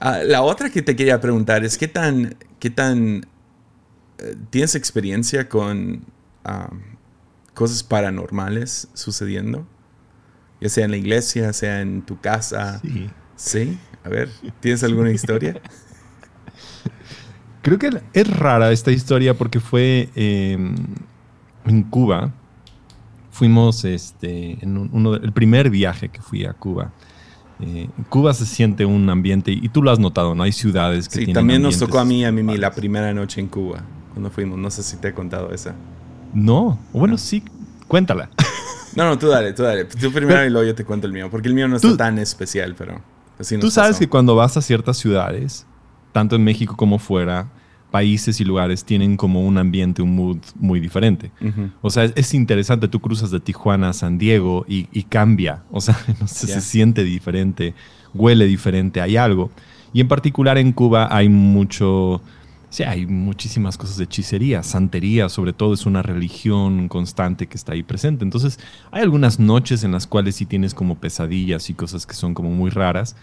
Ah, 0.00 0.18
la 0.24 0.42
otra 0.42 0.70
que 0.70 0.82
te 0.82 0.96
quería 0.96 1.20
preguntar 1.20 1.64
es 1.64 1.78
qué 1.78 1.88
tan, 1.88 2.36
qué 2.58 2.70
tan 2.70 3.26
eh, 4.18 4.36
tienes 4.50 4.74
experiencia 4.74 5.48
con 5.48 6.04
cosas 7.54 7.84
paranormales 7.84 8.88
sucediendo, 8.94 9.66
ya 10.60 10.68
sea 10.68 10.84
en 10.84 10.90
la 10.90 10.96
iglesia, 10.96 11.52
sea 11.52 11.80
en 11.80 12.02
tu 12.02 12.20
casa. 12.20 12.80
Sí. 12.82 13.10
Sí. 13.36 13.78
A 14.04 14.08
ver, 14.08 14.28
¿tienes 14.60 14.82
alguna 14.82 15.10
historia? 15.10 15.60
Creo 17.62 17.78
que 17.78 17.90
es 18.12 18.36
rara 18.36 18.72
esta 18.72 18.90
historia 18.90 19.34
porque 19.34 19.60
fue 19.60 20.08
em, 20.16 20.74
en 21.64 21.82
Cuba. 21.84 22.32
Fuimos 23.30 23.84
este, 23.84 24.58
en 24.62 24.76
uno, 24.76 25.14
el 25.14 25.32
primer 25.32 25.70
viaje 25.70 26.08
que 26.08 26.20
fui 26.20 26.44
a 26.44 26.52
Cuba. 26.52 26.92
Eh, 27.60 27.88
Cuba 28.08 28.34
se 28.34 28.44
siente 28.44 28.84
un 28.84 29.08
ambiente, 29.08 29.52
y 29.52 29.68
tú 29.68 29.82
lo 29.82 29.90
has 29.90 29.98
notado, 29.98 30.34
¿no? 30.34 30.42
Hay 30.42 30.52
ciudades 30.52 31.08
que 31.08 31.26
sí, 31.26 31.32
también 31.32 31.62
nos 31.62 31.78
tocó 31.78 31.98
a 31.98 32.04
mí 32.04 32.20
y 32.20 32.24
a 32.24 32.32
Mimi 32.32 32.58
la 32.58 32.72
primera 32.72 33.14
noche 33.14 33.40
en 33.40 33.46
Cuba, 33.46 33.82
cuando 34.12 34.30
fuimos. 34.30 34.58
No 34.58 34.70
sé 34.70 34.82
si 34.82 34.96
te 34.96 35.08
he 35.08 35.14
contado 35.14 35.50
esa. 35.52 35.74
No, 36.34 36.78
bueno, 36.92 37.16
sí, 37.18 37.42
cuéntala. 37.88 38.30
No, 38.94 39.06
no, 39.06 39.18
tú 39.18 39.28
dale, 39.28 39.54
tú 39.54 39.62
dale. 39.62 39.86
Tú 39.86 40.12
primero 40.12 40.44
y 40.44 40.50
luego 40.50 40.66
yo 40.66 40.74
te 40.74 40.84
cuento 40.84 41.06
el 41.06 41.14
mío, 41.14 41.30
porque 41.30 41.48
el 41.48 41.54
mío 41.54 41.66
no 41.66 41.76
está 41.76 41.96
tan 41.96 42.18
especial, 42.18 42.74
pero 42.76 43.00
así 43.38 43.56
Tú 43.56 43.70
sabes 43.70 43.98
que 43.98 44.06
cuando 44.06 44.36
vas 44.36 44.58
a 44.58 44.60
ciertas 44.60 44.98
ciudades, 44.98 45.66
tanto 46.12 46.36
en 46.36 46.44
México 46.44 46.76
como 46.76 46.98
fuera, 46.98 47.48
países 47.92 48.40
y 48.40 48.44
lugares 48.44 48.84
tienen 48.84 49.16
como 49.16 49.46
un 49.46 49.58
ambiente, 49.58 50.02
un 50.02 50.16
mood 50.16 50.38
muy 50.56 50.80
diferente. 50.80 51.30
O 51.82 51.90
sea, 51.90 52.04
es, 52.04 52.34
interesante, 52.34 52.88
tú 52.88 52.98
cruzas 52.98 53.30
de 53.30 53.38
Tijuana 53.38 53.90
a 53.90 53.92
San 53.92 54.18
Diego 54.18 54.64
y, 54.66 55.02
cambia, 55.04 55.62
o 55.70 55.80
sea, 55.80 55.96
no 56.20 56.26
sé, 56.26 56.48
se 56.48 56.60
siente 56.60 57.04
diferente, 57.04 57.74
huele 58.14 58.46
diferente, 58.46 59.00
hay 59.00 59.16
algo. 59.16 59.52
Y 59.92 60.00
en 60.00 60.08
particular 60.08 60.56
en 60.56 60.72
Cuba 60.72 61.14
hay 61.14 61.28
mucho, 61.28 62.22
sí, 62.70 62.82
hay 62.82 63.04
muchísimas 63.06 63.76
cosas 63.76 63.98
de 63.98 64.04
hechicería, 64.04 64.62
santería, 64.62 65.28
sobre 65.28 65.52
todo 65.52 65.74
es 65.74 65.84
una 65.84 66.00
religión 66.00 66.88
constante 66.88 67.46
que 67.46 67.58
está 67.58 67.74
ahí 67.74 67.82
presente. 67.82 68.24
Entonces, 68.24 68.58
hay 68.90 69.02
algunas 69.02 69.38
noches 69.38 69.84
en 69.84 69.92
las 69.92 70.06
cuales 70.06 70.36
sí 70.36 70.46
tienes 70.46 70.72
como 70.72 70.94
pesadillas 70.94 71.68
y 71.68 71.74
cosas 71.74 72.06
que 72.06 72.14
son 72.14 72.32
como 72.32 72.50
muy 72.50 72.70
raras. 72.70 73.16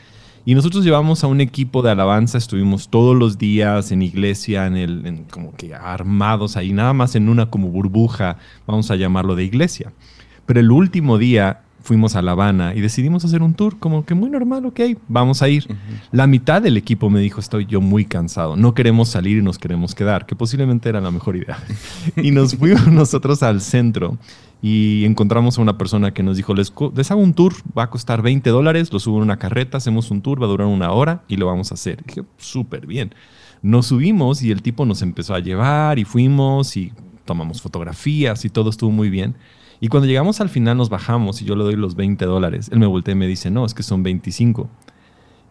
Y 0.49 0.55
nosotros 0.55 0.83
llevamos 0.83 1.23
a 1.23 1.27
un 1.27 1.41
equipo 1.41 1.83
de 1.83 1.91
alabanza, 1.91 2.39
estuvimos 2.39 2.89
todos 2.89 3.15
los 3.15 3.37
días 3.37 3.91
en 3.91 4.01
iglesia, 4.01 4.65
en 4.65 4.77
el, 4.77 5.25
como 5.29 5.53
que 5.53 5.75
armados 5.75 6.57
ahí, 6.57 6.73
nada 6.73 6.91
más 6.91 7.13
en 7.13 7.29
una 7.29 7.51
como 7.51 7.67
burbuja, 7.67 8.37
vamos 8.65 8.89
a 8.89 8.95
llamarlo 8.95 9.35
de 9.35 9.43
iglesia. 9.43 9.93
Pero 10.47 10.59
el 10.59 10.71
último 10.71 11.19
día 11.19 11.61
fuimos 11.83 12.15
a 12.15 12.23
La 12.23 12.31
Habana 12.31 12.73
y 12.73 12.81
decidimos 12.81 13.23
hacer 13.25 13.43
un 13.43 13.53
tour, 13.53 13.77
como 13.77 14.05
que 14.05 14.15
muy 14.15 14.31
normal, 14.31 14.65
ok, 14.65 14.79
vamos 15.07 15.43
a 15.43 15.49
ir. 15.49 15.67
La 16.11 16.25
mitad 16.25 16.63
del 16.63 16.77
equipo 16.77 17.11
me 17.11 17.19
dijo, 17.19 17.39
estoy 17.39 17.67
yo 17.67 17.79
muy 17.79 18.05
cansado, 18.05 18.55
no 18.55 18.73
queremos 18.73 19.09
salir 19.09 19.37
y 19.37 19.43
nos 19.43 19.59
queremos 19.59 19.93
quedar, 19.93 20.25
que 20.25 20.35
posiblemente 20.35 20.89
era 20.89 20.99
la 20.99 21.11
mejor 21.11 21.35
idea. 21.35 21.59
y 22.15 22.31
nos 22.31 22.55
fuimos 22.55 22.87
nosotros 22.91 23.43
al 23.43 23.61
centro 23.61 24.17
y 24.61 25.05
encontramos 25.05 25.57
a 25.57 25.61
una 25.61 25.77
persona 25.77 26.13
que 26.13 26.21
nos 26.21 26.35
dijo, 26.35 26.53
les, 26.53 26.73
les 26.95 27.11
hago 27.11 27.21
un 27.21 27.33
tour, 27.33 27.53
va 27.77 27.83
a 27.83 27.89
costar 27.89 28.21
20 28.21 28.49
dólares, 28.49 28.91
lo 28.91 28.99
subo 28.99 29.17
en 29.17 29.23
una 29.23 29.39
carreta, 29.39 29.77
hacemos 29.77 30.11
un 30.11 30.21
tour, 30.21 30.41
va 30.41 30.47
a 30.47 30.49
durar 30.49 30.67
una 30.67 30.91
hora 30.91 31.23
y 31.27 31.37
lo 31.37 31.45
vamos 31.45 31.71
a 31.71 31.75
hacer. 31.75 32.03
dije, 32.05 32.23
súper 32.37 32.85
bien. 32.85 33.13
Nos 33.61 33.87
subimos 33.87 34.41
y 34.41 34.51
el 34.51 34.61
tipo 34.61 34.85
nos 34.85 35.01
empezó 35.01 35.33
a 35.33 35.39
llevar 35.39 35.99
y 35.99 36.05
fuimos 36.05 36.75
y 36.77 36.91
tomamos 37.25 37.61
fotografías 37.61 38.43
y 38.43 38.49
todo 38.49 38.69
estuvo 38.69 38.91
muy 38.91 39.09
bien. 39.09 39.35
Y 39.79 39.87
cuando 39.87 40.07
llegamos 40.07 40.41
al 40.41 40.49
final 40.49 40.77
nos 40.77 40.89
bajamos 40.89 41.41
y 41.41 41.45
yo 41.45 41.55
le 41.55 41.63
doy 41.63 41.75
los 41.75 41.95
20 41.95 42.25
dólares. 42.25 42.69
Él 42.71 42.79
me 42.79 42.85
voltea 42.85 43.13
y 43.13 43.17
me 43.17 43.27
dice, 43.27 43.49
no, 43.49 43.65
es 43.65 43.73
que 43.73 43.83
son 43.83 44.03
25. 44.03 44.69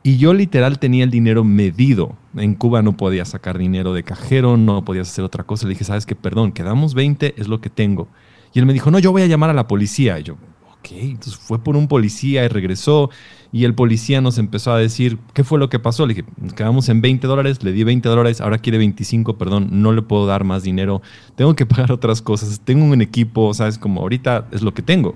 Y 0.03 0.19
yo 0.19 0.33
literal 0.33 0.79
tenía 0.79 1.05
el 1.05 1.11
dinero 1.11 1.45
medido. 1.45 2.15
En 2.37 2.55
Cuba 2.55 2.83
no 2.83 2.97
podía 2.97 3.25
sacar 3.25 3.59
dinero 3.59 3.95
de 3.95 4.05
cajero, 4.05 4.57
no 4.57 4.85
podías 4.85 5.09
hacer 5.09 5.25
otra 5.25 5.45
cosa. 5.45 5.67
Le 5.67 5.71
dije, 5.71 5.85
sabes 5.85 6.07
que, 6.07 6.15
perdón, 6.15 6.53
quedamos 6.53 6.95
20, 6.95 7.35
es 7.41 7.49
lo 7.49 7.61
que 7.61 7.71
tengo. 7.71 8.09
Y 8.53 8.59
él 8.59 8.67
me 8.67 8.73
dijo, 8.73 8.91
no, 8.91 8.99
yo 8.99 9.13
voy 9.13 9.23
a 9.23 9.27
llamar 9.27 9.51
a 9.51 9.55
la 9.55 9.69
policía. 9.69 10.19
Y 10.19 10.25
yo, 10.25 10.35
ok, 10.79 10.93
entonces 10.93 11.37
fue 11.37 11.63
por 11.63 11.77
un 11.77 11.89
policía 11.89 12.45
y 12.45 12.49
regresó 12.49 13.11
y 13.51 13.65
el 13.65 13.75
policía 13.75 14.21
nos 14.21 14.39
empezó 14.39 14.73
a 14.73 14.79
decir, 14.79 15.19
¿qué 15.33 15.43
fue 15.43 15.59
lo 15.59 15.69
que 15.69 15.79
pasó? 15.79 16.07
Le 16.07 16.15
dije, 16.15 16.29
nos 16.37 16.53
quedamos 16.53 16.89
en 16.89 17.01
20 17.01 17.27
dólares, 17.27 17.63
le 17.63 17.73
di 17.73 17.83
20 17.83 18.09
dólares, 18.09 18.41
ahora 18.41 18.59
quiere 18.59 18.79
25, 18.79 19.39
perdón, 19.39 19.69
no 19.71 19.93
le 19.93 20.03
puedo 20.03 20.27
dar 20.27 20.45
más 20.45 20.63
dinero, 20.63 21.01
tengo 21.35 21.55
que 21.57 21.67
pagar 21.67 21.93
otras 21.93 22.21
cosas, 22.21 22.61
tengo 22.61 22.85
un 22.85 23.01
equipo, 23.01 23.53
¿sabes? 23.55 23.79
Como 23.79 24.01
ahorita 24.03 24.49
es 24.53 24.63
lo 24.63 24.75
que 24.75 24.83
tengo. 24.83 25.15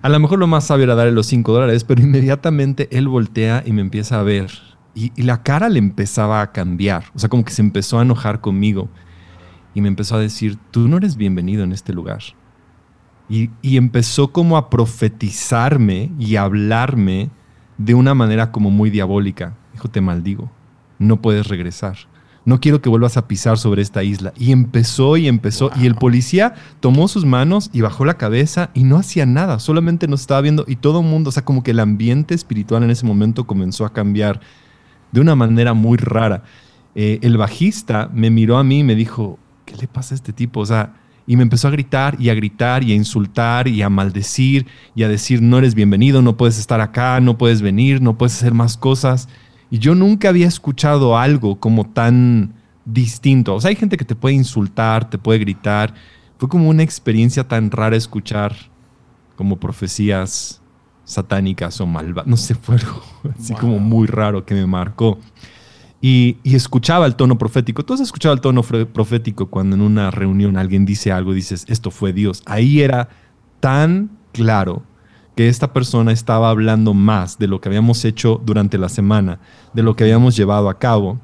A 0.00 0.08
lo 0.08 0.18
mejor 0.18 0.38
lo 0.38 0.46
más 0.46 0.66
sabio 0.66 0.84
era 0.84 0.94
darle 0.94 1.12
los 1.12 1.26
5 1.26 1.52
dólares, 1.52 1.84
pero 1.84 2.02
inmediatamente 2.02 2.88
él 2.90 3.08
voltea 3.08 3.62
y 3.64 3.72
me 3.72 3.82
empieza 3.82 4.18
a 4.18 4.22
ver. 4.22 4.50
Y, 4.94 5.12
y 5.14 5.22
la 5.22 5.42
cara 5.42 5.68
le 5.68 5.78
empezaba 5.78 6.40
a 6.40 6.52
cambiar, 6.52 7.04
o 7.14 7.18
sea, 7.18 7.28
como 7.28 7.44
que 7.44 7.52
se 7.52 7.62
empezó 7.62 7.98
a 7.98 8.02
enojar 8.02 8.40
conmigo. 8.40 8.88
Y 9.74 9.80
me 9.80 9.88
empezó 9.88 10.16
a 10.16 10.20
decir, 10.20 10.58
tú 10.70 10.88
no 10.88 10.98
eres 10.98 11.16
bienvenido 11.16 11.64
en 11.64 11.72
este 11.72 11.92
lugar 11.92 12.22
y, 13.32 13.76
empezó 13.76 14.30
como 14.30 14.58
a 14.58 14.68
profetizarme 14.68 16.12
y 16.18 16.36
a 16.36 16.42
hablarme 16.42 17.30
de 17.78 17.94
una 17.94 18.14
manera 18.14 18.52
como 18.52 18.70
muy 18.70 18.90
diabólica. 18.90 19.56
Dijo, 19.72 19.88
te 19.88 20.02
maldigo, 20.02 20.50
no 20.98 21.22
puedes 21.22 21.46
regresar. 21.48 21.96
No 22.44 22.60
quiero 22.60 22.82
que 22.82 22.90
vuelvas 22.90 23.16
a 23.16 23.28
pisar 23.28 23.56
sobre 23.56 23.80
esta 23.80 24.02
isla. 24.02 24.34
Y 24.36 24.52
empezó 24.52 25.16
y 25.16 25.28
empezó. 25.28 25.70
Y 25.76 25.86
el 25.86 25.94
policía 25.94 26.54
tomó 26.80 27.08
sus 27.08 27.24
manos 27.24 27.70
y 27.72 27.80
bajó 27.80 28.04
la 28.04 28.18
cabeza 28.18 28.70
y 28.74 28.84
no 28.84 28.98
hacía 28.98 29.24
nada. 29.24 29.60
Solamente 29.60 30.08
nos 30.08 30.22
estaba 30.22 30.42
viendo 30.42 30.64
y 30.66 30.76
todo 30.76 31.00
el 31.00 31.06
mundo, 31.06 31.30
o 31.30 31.32
sea, 31.32 31.44
como 31.44 31.62
que 31.62 31.70
el 31.70 31.80
ambiente 31.80 32.34
espiritual 32.34 32.82
en 32.82 32.90
ese 32.90 33.06
momento 33.06 33.46
comenzó 33.46 33.86
a 33.86 33.92
cambiar 33.94 34.40
de 35.12 35.20
una 35.20 35.36
manera 35.36 35.72
muy 35.72 35.96
rara. 35.96 36.42
Eh, 36.94 37.20
el 37.22 37.38
bajista 37.38 38.10
me 38.12 38.28
miró 38.28 38.58
a 38.58 38.64
mí 38.64 38.80
y 38.80 38.84
me 38.84 38.96
dijo, 38.96 39.38
¿qué 39.72 39.78
le 39.80 39.88
pasa 39.88 40.14
a 40.14 40.16
este 40.16 40.32
tipo? 40.32 40.60
O 40.60 40.66
sea, 40.66 40.94
y 41.26 41.36
me 41.36 41.42
empezó 41.42 41.68
a 41.68 41.70
gritar 41.70 42.16
y 42.20 42.28
a 42.28 42.34
gritar 42.34 42.84
y 42.84 42.92
a 42.92 42.94
insultar 42.94 43.68
y 43.68 43.82
a 43.82 43.88
maldecir 43.88 44.66
y 44.94 45.02
a 45.02 45.08
decir, 45.08 45.40
no 45.40 45.58
eres 45.58 45.74
bienvenido, 45.74 46.20
no 46.20 46.36
puedes 46.36 46.58
estar 46.58 46.80
acá, 46.80 47.20
no 47.20 47.38
puedes 47.38 47.62
venir, 47.62 48.02
no 48.02 48.18
puedes 48.18 48.34
hacer 48.34 48.54
más 48.54 48.76
cosas. 48.76 49.28
Y 49.70 49.78
yo 49.78 49.94
nunca 49.94 50.28
había 50.28 50.46
escuchado 50.46 51.16
algo 51.16 51.58
como 51.58 51.84
tan 51.84 52.54
distinto. 52.84 53.54
O 53.54 53.60
sea, 53.60 53.70
hay 53.70 53.76
gente 53.76 53.96
que 53.96 54.04
te 54.04 54.14
puede 54.14 54.34
insultar, 54.34 55.08
te 55.08 55.18
puede 55.18 55.38
gritar. 55.38 55.94
Fue 56.38 56.48
como 56.48 56.68
una 56.68 56.82
experiencia 56.82 57.46
tan 57.46 57.70
rara 57.70 57.96
escuchar 57.96 58.54
como 59.36 59.58
profecías 59.58 60.60
satánicas 61.04 61.80
o 61.80 61.86
malvadas. 61.86 62.28
No 62.28 62.36
sé, 62.36 62.54
fue 62.54 62.76
algo 62.76 63.02
así 63.38 63.54
como 63.54 63.78
muy 63.78 64.06
raro 64.06 64.44
que 64.44 64.54
me 64.54 64.66
marcó. 64.66 65.18
Y, 66.04 66.38
escuchaba 66.42 67.06
el 67.06 67.14
tono 67.14 67.38
profético. 67.38 67.84
Tú 67.84 67.94
has 67.94 68.00
escuchado 68.00 68.34
el 68.34 68.40
tono 68.40 68.64
profético 68.64 69.46
cuando 69.46 69.76
en 69.76 69.82
una 69.82 70.10
reunión 70.10 70.56
alguien 70.56 70.84
dice 70.84 71.12
algo, 71.12 71.32
dices, 71.32 71.64
esto 71.68 71.92
fue 71.92 72.12
Dios. 72.12 72.42
Ahí 72.44 72.80
era 72.80 73.08
tan 73.60 74.10
claro 74.32 74.82
que 75.36 75.48
esta 75.48 75.72
persona 75.72 76.10
estaba 76.10 76.50
hablando 76.50 76.92
más 76.92 77.38
de 77.38 77.46
lo 77.46 77.60
que 77.60 77.68
habíamos 77.68 78.04
hecho 78.04 78.42
durante 78.44 78.78
la 78.78 78.88
semana, 78.88 79.38
de 79.72 79.84
lo 79.84 79.94
que 79.94 80.02
habíamos 80.02 80.36
llevado 80.36 80.68
a 80.68 80.76
cabo. 80.76 81.20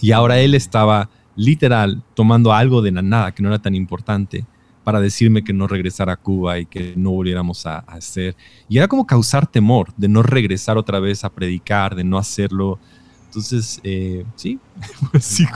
Y 0.00 0.12
ahora 0.12 0.38
él 0.38 0.54
estaba 0.54 1.10
literal 1.34 2.04
tomando 2.14 2.52
algo 2.52 2.82
de 2.82 2.92
la 2.92 3.02
nada 3.02 3.32
que 3.32 3.42
no 3.42 3.48
era 3.48 3.58
tan 3.58 3.74
importante 3.74 4.46
para 4.84 5.00
decirme 5.00 5.42
que 5.42 5.52
no 5.52 5.66
regresara 5.66 6.12
a 6.12 6.16
Cuba 6.16 6.60
y 6.60 6.66
que 6.66 6.94
no 6.96 7.10
volviéramos 7.10 7.66
a, 7.66 7.78
a 7.78 7.94
hacer. 7.94 8.36
Y 8.68 8.78
era 8.78 8.86
como 8.86 9.04
causar 9.04 9.48
temor 9.48 9.92
de 9.96 10.06
no 10.06 10.22
regresar 10.22 10.78
otra 10.78 11.00
vez 11.00 11.24
a 11.24 11.34
predicar, 11.34 11.96
de 11.96 12.04
no 12.04 12.18
hacerlo 12.18 12.78
entonces, 13.26 13.80
eh, 13.84 14.24
sí, 14.36 14.58
sí 15.20 15.46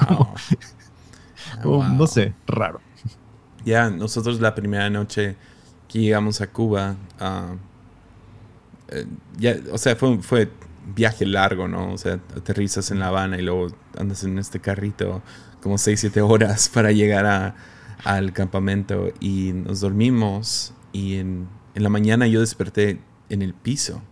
como, 1.62 1.84
no 1.84 2.06
sé, 2.06 2.34
raro. 2.46 2.80
Ya, 3.64 3.90
nosotros 3.90 4.40
la 4.40 4.54
primera 4.54 4.88
noche 4.90 5.36
que 5.88 6.00
llegamos 6.00 6.40
a 6.40 6.50
Cuba, 6.50 6.96
ah, 7.18 7.54
eh, 8.88 9.06
ya, 9.38 9.56
o 9.72 9.78
sea, 9.78 9.96
fue, 9.96 10.18
fue 10.22 10.50
viaje 10.94 11.26
largo, 11.26 11.68
¿no? 11.68 11.92
O 11.92 11.98
sea, 11.98 12.14
aterrizas 12.36 12.90
en 12.90 13.00
La 13.00 13.08
Habana 13.08 13.38
y 13.38 13.42
luego 13.42 13.68
andas 13.98 14.24
en 14.24 14.38
este 14.38 14.60
carrito 14.60 15.22
como 15.62 15.78
6, 15.78 16.00
7 16.00 16.22
horas 16.22 16.68
para 16.74 16.92
llegar 16.92 17.26
a, 17.26 17.54
al 18.04 18.32
campamento 18.32 19.12
y 19.20 19.52
nos 19.52 19.80
dormimos 19.80 20.72
y 20.92 21.16
en, 21.16 21.48
en, 21.74 21.82
la 21.82 21.88
mañana 21.88 22.26
yo 22.26 22.40
desperté 22.40 23.00
en 23.28 23.42
el 23.42 23.54
piso. 23.54 24.02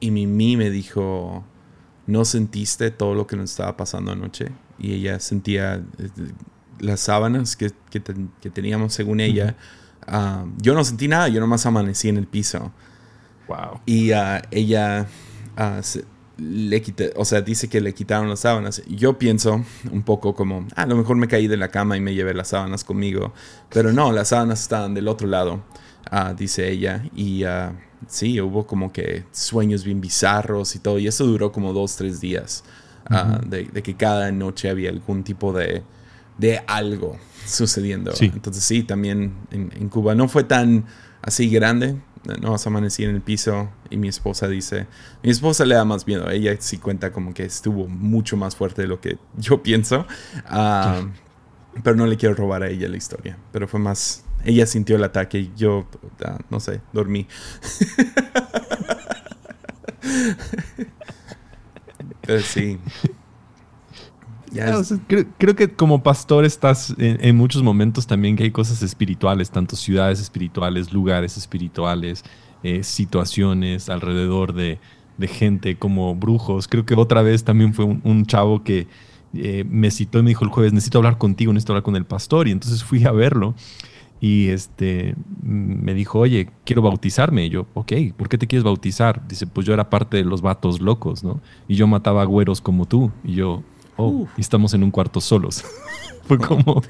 Y 0.00 0.12
Mimi 0.12 0.56
me 0.56 0.70
dijo, 0.70 1.44
¿no 2.08 2.24
sentiste 2.24 2.90
todo 2.90 3.14
lo 3.14 3.26
que 3.26 3.36
nos 3.36 3.50
estaba 3.50 3.76
pasando 3.76 4.10
anoche? 4.10 4.46
Y 4.78 4.94
ella 4.94 5.20
sentía 5.20 5.74
eh, 5.98 6.08
las 6.80 7.00
sábanas 7.00 7.54
que, 7.54 7.70
teníamos 8.50 8.94
según 8.94 9.20
ella. 9.20 9.56
Ah, 10.06 10.46
yo 10.56 10.74
no 10.74 10.82
sentí 10.84 11.06
nada, 11.06 11.28
yo 11.28 11.38
nomás 11.38 11.66
amanecí 11.66 12.08
en 12.08 12.16
el 12.16 12.26
piso. 12.26 12.72
Wow. 13.46 13.80
Y 13.84 14.12
uh, 14.12 14.40
ella 14.50 15.06
uh, 15.58 15.98
le 16.38 16.80
quité, 16.80 17.12
o 17.14 17.26
sea, 17.26 17.42
dice 17.42 17.68
que 17.68 17.82
le 17.82 17.92
quitaron 17.92 18.30
las 18.30 18.40
sábanas. 18.40 18.82
Yo 18.86 19.18
pienso 19.18 19.62
un 19.92 20.02
poco 20.02 20.34
como, 20.34 20.66
ah, 20.76 20.84
a 20.84 20.86
lo 20.86 20.96
mejor 20.96 21.16
me 21.16 21.28
caí 21.28 21.46
de 21.46 21.58
la 21.58 21.68
cama 21.68 21.98
y 21.98 22.00
me 22.00 22.14
llevé 22.14 22.32
las 22.32 22.48
sábanas 22.48 22.84
conmigo. 22.84 23.34
Pero 23.68 23.92
no, 23.92 24.12
las 24.12 24.28
sábanas 24.28 24.62
estaban 24.62 24.94
del 24.94 25.08
otro 25.08 25.28
lado, 25.28 25.62
dice 26.38 26.70
ella. 26.70 27.04
Y 27.14 27.44
sí, 28.06 28.40
hubo 28.40 28.66
como 28.66 28.92
que 28.92 29.24
sueños 29.32 29.84
bien 29.84 30.00
bizarros 30.00 30.74
y 30.76 30.78
todo. 30.78 30.98
Y 30.98 31.06
eso 31.06 31.26
duró 31.26 31.52
como 31.52 31.72
dos, 31.72 31.96
tres 31.96 32.20
días. 32.20 32.64
de, 33.46 33.66
que 33.82 33.94
cada 33.96 34.30
noche 34.32 34.68
había 34.68 34.90
algún 34.90 35.24
tipo 35.24 35.52
de, 35.52 35.82
de 36.38 36.62
algo 36.66 37.16
sucediendo. 37.46 38.12
Entonces 38.20 38.62
sí, 38.62 38.82
también 38.82 39.34
en, 39.50 39.88
Cuba 39.88 40.14
no 40.14 40.28
fue 40.28 40.44
tan 40.44 40.84
así 41.22 41.48
grande. 41.48 41.96
No 42.42 42.50
vas 42.50 42.66
a 42.66 42.70
amanecí 42.70 43.04
en 43.04 43.10
el 43.10 43.22
piso 43.22 43.70
y 43.90 43.96
mi 43.96 44.08
esposa 44.08 44.48
dice, 44.48 44.86
mi 45.22 45.30
esposa 45.30 45.64
le 45.64 45.74
da 45.74 45.84
más 45.84 46.06
miedo. 46.06 46.28
Ella 46.30 46.54
sí 46.58 46.76
cuenta 46.78 47.12
como 47.12 47.32
que 47.32 47.44
estuvo 47.44 47.86
mucho 47.86 48.36
más 48.36 48.54
fuerte 48.56 48.82
de 48.82 48.88
lo 48.88 49.00
que 49.00 49.18
yo 49.36 49.62
pienso. 49.62 50.06
Ah, 50.46 51.02
pero 51.82 51.96
no 51.96 52.06
le 52.06 52.16
quiero 52.16 52.34
robar 52.34 52.62
a 52.62 52.68
ella 52.68 52.88
la 52.88 52.96
historia. 52.96 53.38
Pero 53.52 53.68
fue 53.68 53.80
más, 53.80 54.24
ella 54.44 54.66
sintió 54.66 54.96
el 54.96 55.04
ataque 55.04 55.38
y 55.40 55.52
yo, 55.56 55.86
ah, 56.24 56.38
no 56.50 56.60
sé, 56.60 56.80
dormí. 56.92 57.26
pero 62.22 62.40
sí 62.40 62.78
creo, 65.38 65.56
que 65.56 65.68
como 65.68 66.02
pastor 66.02 66.44
estás 66.44 66.94
en, 66.98 67.36
muchos 67.36 67.62
momentos 67.62 68.06
también 68.06 68.36
que 68.36 68.44
hay 68.44 68.50
cosas 68.50 68.82
espirituales, 68.82 69.50
tanto 69.50 69.76
ciudades 69.76 70.20
espirituales, 70.20 70.92
lugares 70.92 71.36
espirituales, 71.36 72.24
eh, 72.62 72.82
situaciones 72.82 73.88
alrededor 73.88 74.52
de, 74.52 74.78
gente 75.20 75.76
como 75.76 76.14
brujos. 76.14 76.68
Creo 76.68 76.86
que 76.86 76.94
otra 76.94 77.22
vez 77.22 77.42
también 77.42 77.74
fue 77.74 77.84
un, 77.84 78.26
chavo 78.26 78.62
que 78.62 78.86
eh, 79.34 79.64
me 79.68 79.90
citó 79.90 80.20
y 80.20 80.22
me 80.22 80.30
dijo 80.30 80.44
el 80.44 80.50
jueves, 80.50 80.72
necesito 80.72 80.98
hablar 80.98 81.18
contigo, 81.18 81.52
necesito 81.52 81.72
hablar 81.72 81.82
con 81.82 81.96
el 81.96 82.06
pastor. 82.06 82.46
Y 82.46 82.52
entonces 82.52 82.84
fui 82.84 83.04
a 83.04 83.10
verlo 83.10 83.54
y 84.20 84.48
este, 84.48 85.14
me 85.42 85.94
dijo, 85.94 86.18
oye, 86.18 86.50
quiero 86.64 86.82
bautizarme. 86.82 87.46
Y 87.46 87.50
yo, 87.50 87.66
ok, 87.74 87.92
¿por 88.16 88.28
qué 88.28 88.38
te 88.38 88.46
quieres 88.46 88.64
bautizar? 88.64 89.26
Dice, 89.28 89.46
pues 89.46 89.66
yo 89.66 89.72
era 89.72 89.90
parte 89.90 90.16
de 90.16 90.24
los 90.24 90.42
vatos 90.42 90.80
locos, 90.80 91.22
¿no? 91.22 91.40
Y 91.68 91.76
yo 91.76 91.86
mataba 91.86 92.24
güeros 92.24 92.60
como 92.60 92.86
tú. 92.86 93.12
Y 93.24 93.34
yo, 93.34 93.62
oh, 93.96 94.26
y 94.36 94.40
estamos 94.40 94.74
en 94.74 94.82
un 94.82 94.90
cuarto 94.90 95.20
solos. 95.20 95.64
Fue 96.24 96.36
como, 96.38 96.82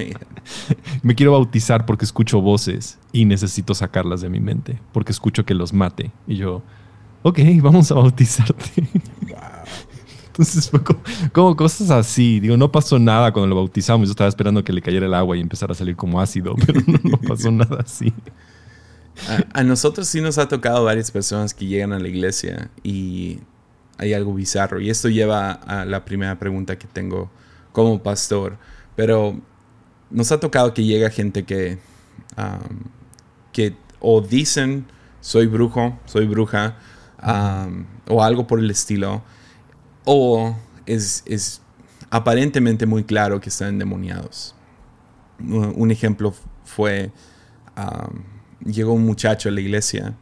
me 1.03 1.15
quiero 1.15 1.33
bautizar 1.33 1.87
porque 1.87 2.05
escucho 2.05 2.41
voces 2.41 2.99
y 3.13 3.25
necesito 3.25 3.73
sacarlas 3.73 4.21
de 4.21 4.31
mi 4.31 4.41
mente, 4.41 4.81
porque 4.93 5.13
escucho 5.13 5.45
que 5.45 5.55
los 5.55 5.73
mate. 5.73 6.11
Y 6.27 6.37
yo, 6.37 6.63
ok, 7.23 7.39
vamos 7.63 7.93
a 7.93 7.95
bautizarte. 7.95 8.89
Entonces 10.39 10.71
fue 10.71 10.81
como, 11.33 11.57
cosas 11.57 11.91
así. 11.91 12.39
Digo, 12.39 12.57
no 12.57 12.71
pasó 12.71 12.99
nada 12.99 13.33
cuando 13.33 13.49
lo 13.49 13.57
bautizamos. 13.57 14.09
Yo 14.09 14.13
estaba 14.13 14.29
esperando 14.29 14.63
que 14.63 14.73
le 14.73 14.81
cayera 14.81 15.07
el 15.07 15.15
agua 15.15 15.37
y 15.37 15.41
empezara 15.41 15.73
a 15.73 15.75
salir 15.75 15.97
como 15.97 16.21
ácido, 16.21 16.55
pero 16.67 16.81
no, 17.03 17.19
pasó 17.19 17.51
nada 17.51 17.81
así. 17.81 18.13
A, 19.53 19.65
nosotros 19.65 20.07
sí 20.07 20.21
nos 20.21 20.39
ha 20.39 20.47
tocado 20.47 20.85
varias 20.85 21.11
personas 21.11 21.53
que 21.53 21.67
llegan 21.67 21.93
a 21.93 21.99
la 21.99 22.07
iglesia 22.07 22.71
y 22.85 23.41
hay 23.97 24.15
algo 24.15 24.33
bizarro. 24.33 24.81
Y 24.81 24.91
esto 24.91 25.09
lleva 25.09 25.51
a 25.51 25.85
la 25.85 26.05
primera 26.05 26.39
pregunta 26.39 26.79
que 26.79 26.87
tengo 26.87 27.31
como 27.73 28.01
pastor. 28.01 28.59
Pero 28.95 29.41
nos 30.11 30.31
ha 30.31 30.39
tocado 30.39 30.73
que 30.73 30.85
llega 30.85 31.11
gente 31.11 31.45
que, 31.45 31.79
que 33.53 33.75
o 33.99 34.21
dicen 34.21 34.87
soy 35.21 35.47
brujo, 35.47 35.99
soy 36.07 36.27
bruja, 36.27 36.77
o 38.09 38.23
algo 38.23 38.47
por 38.47 38.61
el 38.61 38.71
estilo, 38.71 39.23
o 40.11 40.57
es, 40.87 41.61
aparentemente 42.09 42.87
muy 42.87 43.05
claro 43.05 43.43
que 43.43 43.51
están 43.51 43.69
endemoniados. 43.69 44.55
Un 45.39 45.91
ejemplo 45.91 46.35
fue, 46.65 47.13
llegó 48.65 48.95
un 48.95 49.05
muchacho 49.05 49.51
a 49.51 49.53
la 49.53 49.61
iglesia 49.61 50.17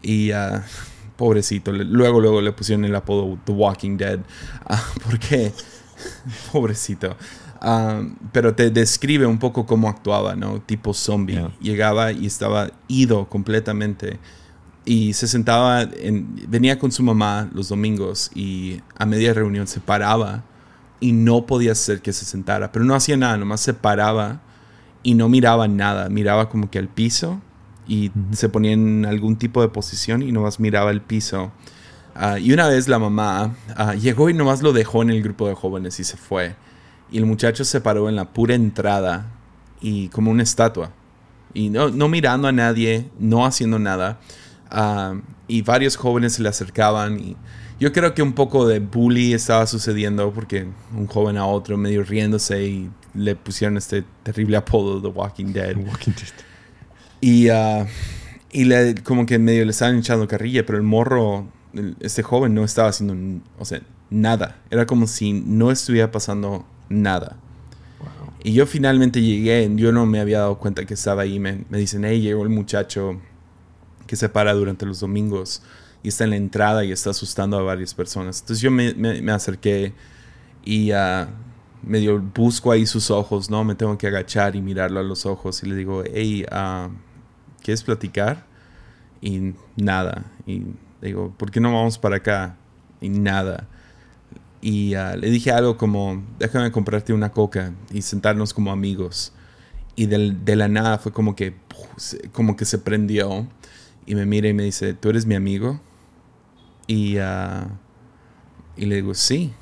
y 0.00 0.30
uh, 0.30 0.60
pobrecito. 1.16 1.72
Luego, 1.72 2.20
luego 2.20 2.40
le 2.40 2.52
pusieron 2.52 2.84
el 2.84 2.94
apodo 2.94 3.36
The 3.44 3.50
Walking 3.52 3.96
Dead. 3.96 4.20
Ah, 4.64 4.84
porque, 5.04 5.52
pobrecito. 6.52 7.16
Ah, 7.60 8.02
pero 8.30 8.54
te 8.54 8.70
describe 8.70 9.26
un 9.26 9.40
poco 9.40 9.66
cómo 9.66 9.88
actuaba, 9.88 10.36
¿no? 10.36 10.60
Tipo 10.60 10.94
zombie. 10.94 11.48
Llegaba 11.60 12.12
y 12.12 12.26
estaba 12.26 12.70
ido 12.86 13.28
completamente. 13.28 14.20
Y 14.86 15.12
se 15.12 15.26
sentaba, 15.26 15.82
en, 15.82 16.46
venía 16.48 16.78
con 16.78 16.92
su 16.92 17.02
mamá 17.02 17.50
los 17.52 17.68
domingos 17.68 18.30
y 18.34 18.80
a 18.96 19.04
media 19.04 19.34
reunión 19.34 19.66
se 19.66 19.80
paraba 19.80 20.44
y 21.00 21.12
no 21.12 21.44
podía 21.44 21.72
hacer 21.72 22.00
que 22.00 22.12
se 22.12 22.24
sentara. 22.24 22.72
Pero 22.72 22.84
no 22.84 22.94
hacía 22.94 23.16
nada, 23.16 23.36
nomás 23.36 23.60
se 23.60 23.74
paraba 23.74 24.40
y 25.02 25.14
no 25.14 25.28
miraba 25.28 25.68
nada. 25.68 26.08
Miraba 26.08 26.48
como 26.48 26.70
que 26.70 26.78
al 26.78 26.88
piso 26.88 27.40
y 27.88 28.12
se 28.32 28.48
ponía 28.48 28.72
en 28.72 29.04
algún 29.06 29.36
tipo 29.36 29.60
de 29.60 29.68
posición 29.68 30.22
y 30.22 30.32
nomás 30.32 30.60
miraba 30.60 30.92
el 30.92 31.00
piso. 31.00 31.50
Ah, 32.14 32.38
y 32.38 32.52
una 32.52 32.68
vez 32.68 32.88
la 32.88 32.98
mamá 32.98 33.54
ah, 33.76 33.94
llegó 33.94 34.30
y 34.30 34.34
nomás 34.34 34.62
lo 34.62 34.72
dejó 34.72 35.02
en 35.02 35.10
el 35.10 35.22
grupo 35.22 35.48
de 35.48 35.54
jóvenes 35.54 36.00
y 36.00 36.04
se 36.04 36.16
fue. 36.16 36.56
Y 37.10 37.18
el 37.18 37.26
muchacho 37.26 37.64
se 37.64 37.80
paró 37.80 38.08
en 38.08 38.16
la 38.16 38.32
pura 38.32 38.54
entrada 38.54 39.26
y 39.80 40.08
como 40.08 40.30
una 40.30 40.42
estatua. 40.42 40.90
Y 41.54 41.70
no, 41.70 41.90
no 41.90 42.08
mirando 42.08 42.48
a 42.48 42.52
nadie, 42.52 43.08
no 43.18 43.46
haciendo 43.46 43.78
nada. 43.78 44.18
Y 45.48 45.62
varios 45.62 45.96
jóvenes 45.96 46.34
se 46.34 46.42
le 46.42 46.48
acercaban 46.48 47.20
y 47.20 47.36
yo 47.78 47.92
creo 47.92 48.14
que 48.14 48.22
un 48.22 48.32
poco 48.32 48.66
de 48.66 48.78
bully 48.78 49.34
estaba 49.34 49.66
sucediendo 49.66 50.32
porque 50.32 50.66
un 50.96 51.06
joven 51.06 51.36
a 51.36 51.44
otro 51.44 51.76
medio 51.76 52.02
riéndose 52.04 52.66
y 52.66 52.90
le 53.14 53.36
pusieron 53.36 53.76
este 53.76 54.02
terrible 54.22 54.56
apodo 54.56 55.00
de 55.00 55.08
Walking 55.08 55.52
Dead. 55.52 55.76
Walking 55.76 56.12
Dead. 56.12 56.32
Y, 57.20 57.50
uh, 57.50 57.86
y 58.50 58.64
le, 58.64 58.94
como 59.02 59.26
que 59.26 59.38
medio 59.38 59.64
le 59.64 59.72
estaban 59.72 59.98
echando 59.98 60.26
carrilla, 60.26 60.64
pero 60.64 60.78
el 60.78 60.84
morro, 60.84 61.48
este 62.00 62.22
joven 62.22 62.54
no 62.54 62.64
estaba 62.64 62.88
haciendo, 62.88 63.42
o 63.58 63.64
sea, 63.66 63.82
nada. 64.08 64.56
Era 64.70 64.86
como 64.86 65.06
si 65.06 65.34
no 65.34 65.70
estuviera 65.70 66.10
pasando 66.10 66.64
nada. 66.88 67.36
Y 68.42 68.52
yo 68.52 68.66
finalmente 68.66 69.20
llegué, 69.20 69.70
yo 69.74 69.92
no 69.92 70.06
me 70.06 70.20
había 70.20 70.38
dado 70.38 70.58
cuenta 70.58 70.86
que 70.86 70.94
estaba 70.94 71.22
ahí. 71.22 71.38
Me, 71.40 71.64
me 71.68 71.78
dicen, 71.78 72.04
hey, 72.04 72.20
llegó 72.20 72.42
el 72.44 72.48
muchacho 72.48 73.20
que 74.06 74.16
se 74.16 74.28
para 74.28 74.54
durante 74.54 74.86
los 74.86 75.00
domingos 75.00 75.62
y 76.02 76.08
está 76.08 76.24
en 76.24 76.30
la 76.30 76.36
entrada 76.36 76.84
y 76.84 76.92
está 76.92 77.10
asustando 77.10 77.58
a 77.58 77.62
varias 77.62 77.94
personas. 77.94 78.40
Entonces 78.40 78.62
yo 78.62 78.70
me, 78.70 78.94
me, 78.94 79.32
acerqué 79.32 79.92
y 80.64 80.92
uh, 80.92 81.26
medio 81.82 82.20
busco 82.20 82.70
ahí 82.72 82.86
sus 82.86 83.10
ojos, 83.10 83.50
¿no? 83.50 83.64
Me 83.64 83.74
tengo 83.74 83.96
que 83.98 84.06
agachar 84.06 84.56
y 84.56 84.62
mirarlo 84.62 85.00
a 85.00 85.02
los 85.02 85.26
ojos 85.26 85.62
y 85.62 85.66
le 85.66 85.74
digo, 85.74 86.02
hey, 86.04 86.44
uh, 86.50 86.90
¿quieres 87.62 87.82
platicar? 87.82 88.46
Y 89.20 89.54
nada. 89.76 90.24
Y 90.46 90.62
digo, 91.02 91.34
¿por 91.36 91.50
qué 91.50 91.60
no 91.60 91.72
vamos 91.72 91.98
para 91.98 92.16
acá? 92.16 92.56
Y 93.00 93.08
nada. 93.08 93.66
Y 94.60 94.94
ah, 94.94 95.16
le 95.16 95.30
dije 95.30 95.52
algo 95.52 95.76
como, 95.76 96.24
déjame 96.38 96.72
comprarte 96.72 97.12
una 97.12 97.30
coca 97.30 97.72
y 97.92 98.02
sentarnos 98.02 98.52
como 98.54 98.72
amigos. 98.72 99.32
Y 99.94 100.06
de, 100.06 100.56
la 100.56 100.68
nada 100.68 100.98
fue 100.98 101.12
como 101.12 101.36
que, 101.36 101.54
como 102.32 102.56
que 102.56 102.64
se 102.64 102.78
prendió. 102.78 103.46
Y 104.06 104.14
me 104.14 104.24
mira 104.24 104.48
y 104.48 104.54
me 104.54 104.62
dice, 104.62 104.94
¿tú 104.94 105.10
eres 105.10 105.26
mi 105.26 105.34
amigo? 105.34 105.80
Y, 106.86 107.18
uh, 107.18 107.68
y 108.76 108.86
le 108.86 108.96
digo, 108.96 109.14
sí. 109.14 109.52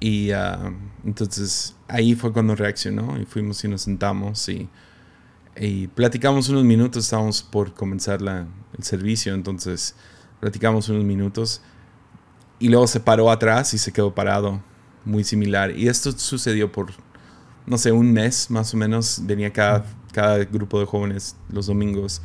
Y 0.00 0.32
uh, 0.32 0.74
entonces 1.04 1.74
ahí 1.88 2.14
fue 2.14 2.32
cuando 2.32 2.54
reaccionó 2.54 3.18
y 3.18 3.24
fuimos 3.24 3.64
y 3.64 3.68
nos 3.68 3.82
sentamos 3.82 4.48
y 4.48 4.68
y 5.56 5.86
platicamos 5.88 6.48
unos 6.48 6.64
minutos, 6.64 7.04
estábamos 7.04 7.42
por 7.42 7.74
comenzar 7.74 8.20
la, 8.20 8.46
el 8.76 8.84
servicio, 8.84 9.34
entonces 9.34 9.94
platicamos 10.40 10.88
unos 10.88 11.04
minutos 11.04 11.62
y 12.58 12.68
luego 12.68 12.86
se 12.86 13.00
paró 13.00 13.30
atrás 13.30 13.72
y 13.74 13.78
se 13.78 13.92
quedó 13.92 14.14
parado, 14.14 14.60
muy 15.04 15.22
similar. 15.22 15.76
Y 15.76 15.88
esto 15.88 16.10
sucedió 16.12 16.72
por, 16.72 16.92
no 17.66 17.78
sé, 17.78 17.92
un 17.92 18.12
mes 18.12 18.50
más 18.50 18.74
o 18.74 18.76
menos, 18.76 19.20
venía 19.22 19.52
cada, 19.52 19.84
cada 20.12 20.44
grupo 20.44 20.80
de 20.80 20.86
jóvenes 20.86 21.36
los 21.48 21.66
domingos, 21.66 22.20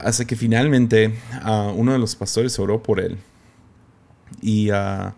hasta 0.00 0.24
que 0.24 0.36
finalmente 0.36 1.14
uh, 1.44 1.72
uno 1.74 1.92
de 1.92 1.98
los 1.98 2.14
pastores 2.16 2.58
oró 2.58 2.82
por 2.82 3.00
él. 3.00 3.18
Y, 4.42 4.70
uh, 4.70 5.12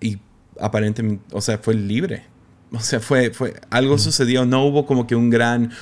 y 0.00 0.18
aparentemente, 0.60 1.24
o 1.32 1.40
sea, 1.40 1.58
fue 1.58 1.74
libre. 1.74 2.24
O 2.72 2.80
sea, 2.80 3.00
fue, 3.00 3.30
fue 3.30 3.54
algo 3.70 3.96
sucedió, 3.96 4.44
no 4.44 4.64
hubo 4.64 4.84
como 4.84 5.06
que 5.06 5.14
un 5.14 5.30
gran 5.30 5.72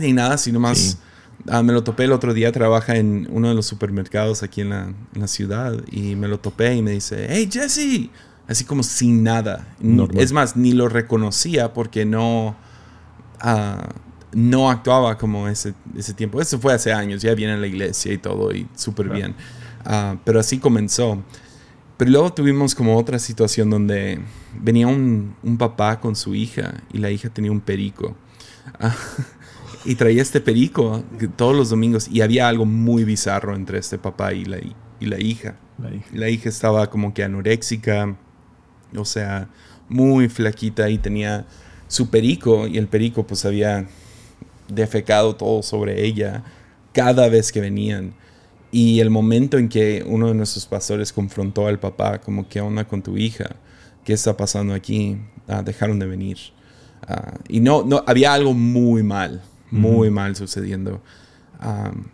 ni 0.00 0.12
nada, 0.12 0.36
sino 0.36 0.60
más 0.60 0.98
Ah, 1.48 1.62
me 1.62 1.74
lo 1.74 1.84
topé 1.84 2.04
el 2.04 2.12
otro 2.12 2.32
día, 2.32 2.52
trabaja 2.52 2.96
en 2.96 3.28
uno 3.30 3.48
de 3.48 3.54
los 3.54 3.66
supermercados 3.66 4.42
aquí 4.42 4.62
en 4.62 4.70
la, 4.70 4.94
ciudad 5.26 5.74
y 5.90 6.16
me 6.16 6.26
lo 6.26 6.38
topé 6.38 6.74
y 6.74 6.82
me 6.82 6.92
dice, 6.92 7.26
hey 7.28 7.48
Jesse, 7.52 8.08
así 8.48 8.64
como 8.64 8.82
sin 8.82 9.22
nada. 9.22 9.66
Es 10.14 10.32
más, 10.32 10.56
ni 10.56 10.72
lo 10.72 10.88
reconocía 10.88 11.74
porque 11.74 12.06
no, 12.06 12.56
ah, 13.40 13.88
no 14.34 14.70
actuaba 14.70 15.16
como 15.16 15.48
ese, 15.48 15.74
ese 15.96 16.14
tiempo. 16.14 16.40
Eso 16.40 16.58
fue 16.58 16.72
hace 16.74 16.92
años, 16.92 17.22
ya 17.22 17.34
viene 17.34 17.54
a 17.54 17.56
la 17.56 17.66
iglesia 17.66 18.12
y 18.12 18.18
todo 18.18 18.52
y 18.52 18.66
súper 18.74 19.08
bien. 19.08 19.34
Ah, 19.84 20.16
pero 20.24 20.40
así 20.40 20.58
comenzó. 20.58 21.22
Pero 21.96 22.10
luego 22.10 22.32
tuvimos 22.32 22.74
como 22.74 22.96
otra 22.96 23.18
situación 23.18 23.70
donde 23.70 24.20
venía 24.60 24.86
un, 24.88 25.36
un 25.42 25.58
papá 25.58 26.00
con 26.00 26.16
su 26.16 26.34
hija 26.34 26.82
y 26.92 26.98
la 26.98 27.10
hija 27.10 27.28
tenía 27.28 27.52
un 27.52 27.60
perico. 27.60 28.16
y 29.84 29.94
traía 29.94 30.22
este 30.22 30.40
perico 30.40 31.04
todos 31.36 31.54
los 31.54 31.70
domingos 31.70 32.08
y 32.08 32.22
había 32.22 32.48
algo 32.48 32.64
muy 32.64 33.04
bizarro 33.04 33.54
entre 33.54 33.78
este 33.78 33.98
papá 33.98 34.32
y 34.32 34.44
la, 34.44 34.58
y 34.58 35.06
la 35.06 35.20
hija. 35.20 35.56
La 36.12 36.28
hija. 36.28 36.48
estaba 36.48 36.88
como 36.88 37.12
que 37.14 37.24
anoréxica, 37.24 38.16
o 38.96 39.04
sea, 39.04 39.48
muy 39.88 40.28
flaquita 40.28 40.88
y 40.88 40.98
tenía 40.98 41.46
su 41.88 42.10
perico 42.10 42.66
y 42.66 42.78
el 42.78 42.86
perico 42.86 43.26
pues 43.26 43.44
había 43.44 43.86
defecado 44.68 45.36
todo 45.36 45.62
sobre 45.62 46.04
ella 46.04 46.44
cada 46.92 47.28
vez 47.28 47.52
que 47.52 47.60
venían. 47.60 48.14
Y 48.70 49.00
el 49.00 49.10
momento 49.10 49.58
en 49.58 49.68
que 49.68 50.04
uno 50.06 50.28
de 50.28 50.34
nuestros 50.34 50.66
pastores 50.66 51.12
confrontó 51.12 51.66
al 51.66 51.78
papá, 51.78 52.20
como, 52.20 52.48
¿qué 52.48 52.60
onda 52.60 52.84
con 52.84 53.02
tu 53.02 53.16
hija? 53.16 53.56
¿Qué 54.04 54.12
está 54.12 54.36
pasando 54.36 54.74
aquí? 54.74 55.18
Ah, 55.46 55.62
dejaron 55.62 55.98
de 55.98 56.06
venir. 56.06 56.38
Ah, 57.06 57.34
y 57.48 57.60
no, 57.60 57.84
no, 57.84 58.02
había 58.06 58.32
algo 58.32 58.52
muy 58.54 59.02
mal, 59.02 59.42
muy 59.70 60.10
mal 60.10 60.34
sucediendo. 60.36 61.00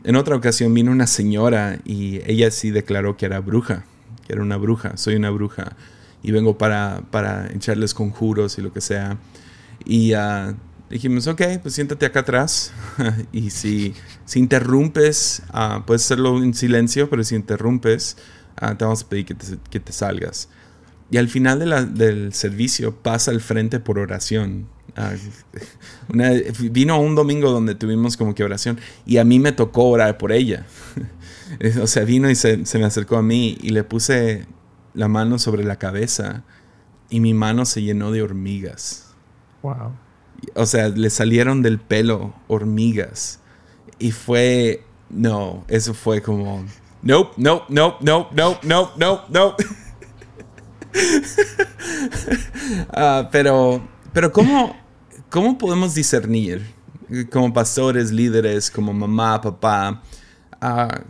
en 0.05 0.17
otra 0.17 0.37
ocasión 0.37 0.75
vino 0.75 0.93
una 0.93 1.07
señora 1.07 1.79
y 1.85 2.21
ella 2.31 2.51
sí 2.51 2.71
declaró 2.71 3.17
que 3.17 3.27
era 3.27 3.41
bruja, 3.41 3.85
que 4.27 4.33
era 4.35 4.43
una 4.43 4.57
bruja, 4.57 4.97
soy 4.97 5.15
una 5.15 5.31
bruja 5.31 5.77
y 6.23 6.31
vengo 6.33 6.59
para, 6.59 7.03
para 7.11 7.51
echarles 7.53 7.95
conjuros 7.95 8.59
y 8.59 8.63
lo 8.63 8.73
que 8.73 8.81
sea. 8.81 9.19
Y 9.85 10.15
uh, 10.15 10.55
dijimos, 10.91 11.27
ok, 11.27 11.43
pues 11.63 11.75
siéntate 11.75 12.07
acá 12.07 12.21
atrás 12.21 12.73
y 13.33 13.51
si, 13.51 13.95
si 14.25 14.39
interrumpes, 14.39 15.43
uh, 15.55 15.83
puedes 15.85 16.05
hacerlo 16.05 16.43
en 16.43 16.53
silencio, 16.55 17.09
pero 17.09 17.25
si 17.25 17.35
interrumpes, 17.35 18.17
te 18.57 18.85
vamos 18.85 19.03
a 19.05 19.09
pedir 19.09 19.25
que 19.25 19.35
te, 19.35 19.47
que 19.71 19.81
te 19.81 19.93
salgas. 19.93 20.49
Y 21.11 21.17
al 21.17 21.29
final 21.29 21.59
de 21.59 21.67
la, 21.67 21.85
del 21.85 22.35
servicio 22.35 22.95
pasa 22.95 23.31
al 23.31 23.41
frente 23.41 23.81
por 23.81 23.99
oración 23.99 24.69
Ah, 24.97 25.15
vino 26.71 27.01
un 27.01 27.15
domingo 27.15 27.51
donde 27.51 27.75
tuvimos 27.75 28.17
como 28.17 28.35
que 28.35 28.45
oración 28.45 28.79
y 29.07 29.19
a 29.19 29.25
mí 29.25 29.39
me 29.39 29.53
tocó 29.53 29.85
orar 29.85 30.19
por 30.19 30.33
ella. 30.33 30.67
o 31.83 31.87
sea, 31.87 32.05
vino 32.05 32.31
y 32.31 32.35
se, 32.35 32.59
me 32.75 32.85
acercó 32.85 33.17
a 33.17 33.23
mí 33.23 33.59
y 33.61 33.71
le 33.71 33.85
puse 33.85 34.47
la 34.95 35.09
mano 35.09 35.39
sobre 35.39 35.65
la 35.65 35.77
cabeza 35.77 36.45
y 37.09 37.21
mi 37.21 37.35
mano 37.35 37.65
se 37.65 37.83
llenó 37.83 38.11
de 38.13 38.23
hormigas. 38.23 39.15
Wow. 39.63 39.93
O 40.55 40.67
sea, 40.67 40.89
le 40.89 41.11
salieron 41.11 41.63
del 41.63 41.79
pelo 41.79 42.35
hormigas. 42.49 43.41
Y 43.99 44.13
fue, 44.13 44.85
no, 45.11 45.65
eso 45.69 45.95
fue 45.95 46.23
como, 46.23 46.65
nope, 47.03 47.33
nope, 47.37 47.67
nope, 47.69 47.97
nope, 48.01 48.35
nope, 48.35 48.67
nope, 48.67 48.93
nope, 48.97 49.23
nope. 49.31 49.65
uh, 52.97 53.29
pero 53.33 53.83
pero 54.13 54.33
¿cómo, 54.33 54.77
¿cómo 55.29 55.57
podemos 55.57 55.95
discernir 55.95 56.67
como 57.31 57.53
pastores, 57.53 58.11
líderes, 58.11 58.71
como 58.71 58.93
mamá, 58.93 59.41
papá? 59.41 60.03
Uh, 60.61 61.05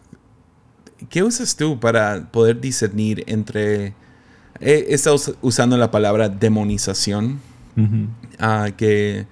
¿Qué 1.08 1.22
usas 1.22 1.56
tú 1.56 1.80
para 1.80 2.30
poder 2.30 2.60
discernir 2.60 3.24
entre... 3.26 3.94
He, 4.60 4.92
estado 4.92 5.16
usando 5.40 5.78
la 5.78 5.90
palabra 5.90 6.28
demonización, 6.28 7.40
uh, 7.76 8.76
que, 8.76 9.26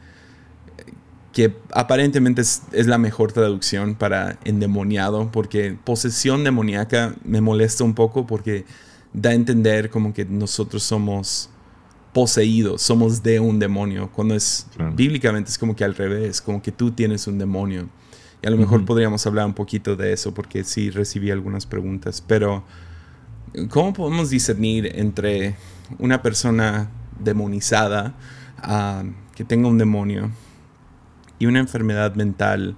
que 1.32 1.56
aparentemente 1.72 2.42
es, 2.42 2.62
es, 2.72 2.86
la 2.86 2.98
mejor 2.98 3.32
traducción 3.32 3.94
para 3.94 4.38
endemoniado, 4.44 5.30
porque 5.32 5.76
posesión 5.84 6.44
demoníaca 6.44 7.14
me 7.24 7.40
molesta 7.40 7.84
un 7.84 7.94
poco 7.94 8.26
porque 8.26 8.64
da 9.12 9.30
a 9.30 9.34
entender 9.34 9.90
como 9.90 10.12
que 10.12 10.24
nosotros 10.24 10.82
somos 10.82 11.50
poseídos, 12.12 12.82
somos 12.82 13.22
de 13.22 13.40
un 13.40 13.58
demonio, 13.58 14.10
cuando 14.12 14.34
es 14.34 14.66
bíblicamente 14.94 15.50
es 15.50 15.58
como 15.58 15.76
que 15.76 15.84
al 15.84 15.94
revés, 15.94 16.40
como 16.40 16.62
que 16.62 16.72
tú 16.72 16.90
tienes 16.90 17.26
un 17.26 17.38
demonio. 17.38 17.88
Y 18.42 18.46
a 18.46 18.50
lo 18.50 18.56
mejor 18.56 18.84
podríamos 18.84 19.26
hablar 19.26 19.46
un 19.46 19.54
poquito 19.54 19.96
de 19.96 20.12
eso 20.12 20.32
porque 20.32 20.64
sí 20.64 20.90
recibí 20.90 21.30
algunas 21.30 21.66
preguntas, 21.66 22.22
pero 22.26 22.64
¿cómo 23.68 23.92
podemos 23.92 24.30
discernir 24.30 24.90
entre 24.94 25.56
una 25.98 26.22
persona 26.22 26.90
demonizada 27.18 28.14
ah, 28.58 29.04
que 29.34 29.44
tenga 29.44 29.68
un 29.68 29.78
demonio 29.78 30.30
y 31.38 31.46
una 31.46 31.60
enfermedad 31.60 32.14
mental? 32.14 32.76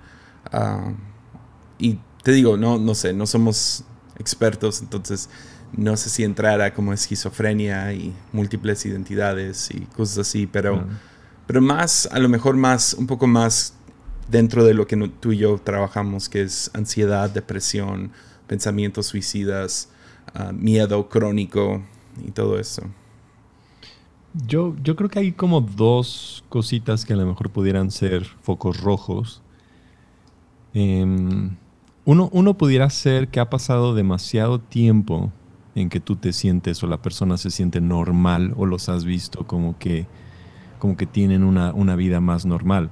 Ah, 0.53 0.93
y 1.79 1.99
te 2.23 2.33
digo, 2.33 2.57
no, 2.57 2.79
no 2.79 2.95
sé, 2.95 3.13
no 3.13 3.27
somos 3.27 3.85
expertos, 4.19 4.83
entonces 4.83 5.31
no 5.73 5.97
sé 5.97 6.11
si 6.11 6.25
entrara 6.25 6.75
como 6.75 6.93
esquizofrenia 6.93 7.93
y 7.93 8.15
múltiples 8.33 8.85
identidades 8.87 9.71
y 9.71 9.81
cosas 9.97 10.19
así, 10.19 10.47
pero, 10.47 10.85
pero 11.47 11.61
más, 11.61 12.09
a 12.13 12.19
lo 12.19 12.29
mejor 12.29 12.57
más, 12.57 12.95
un 12.95 13.07
poco 13.07 13.27
más 13.27 13.75
dentro 14.29 14.65
de 14.65 14.75
lo 14.75 14.87
que 14.87 14.97
tú 15.21 15.33
y 15.33 15.39
yo 15.39 15.59
trabajamos, 15.59 16.29
que 16.29 16.43
es 16.43 16.71
ansiedad, 16.75 17.31
depresión, 17.31 18.13
pensamientos 18.47 19.07
suicidas, 19.07 19.89
ah, 20.35 20.53
miedo 20.53 21.09
crónico 21.09 21.83
y 22.25 22.31
todo 22.33 22.59
eso. 22.59 22.83
Yo, 24.33 24.77
yo 24.83 24.95
creo 24.95 25.11
que 25.11 25.19
hay 25.19 25.33
como 25.33 25.61
dos 25.61 26.45
cositas 26.49 27.05
que 27.05 27.15
a 27.15 27.17
lo 27.17 27.27
mejor 27.27 27.51
pudieran 27.51 27.91
ser 27.91 28.25
focos 28.25 28.81
rojos. 28.81 29.43
Em, 30.73 31.57
uno, 32.05 32.29
uno 32.33 32.55
pudiera 32.57 32.89
ser 32.91 33.29
que 33.29 33.41
ha 33.41 33.51
pasado 33.51 33.95
demasiado 33.95 34.61
tiempo 34.61 35.33
en 35.75 35.89
que 35.89 36.01
tú 36.01 36.17
te 36.17 36.33
sientes 36.33 36.83
o 36.83 36.87
la 36.87 37.03
persona 37.03 37.37
se 37.37 37.51
siente 37.51 37.81
normal 37.81 38.55
o 38.57 38.67
los 38.67 38.89
has 38.89 39.05
visto 39.05 39.47
como 39.47 39.79
que, 39.79 40.07
como 40.79 40.97
que 40.97 41.07
tienen 41.07 41.43
una, 41.43 41.73
una 41.73 41.97
vida 41.97 42.21
más 42.21 42.47
normal. 42.47 42.91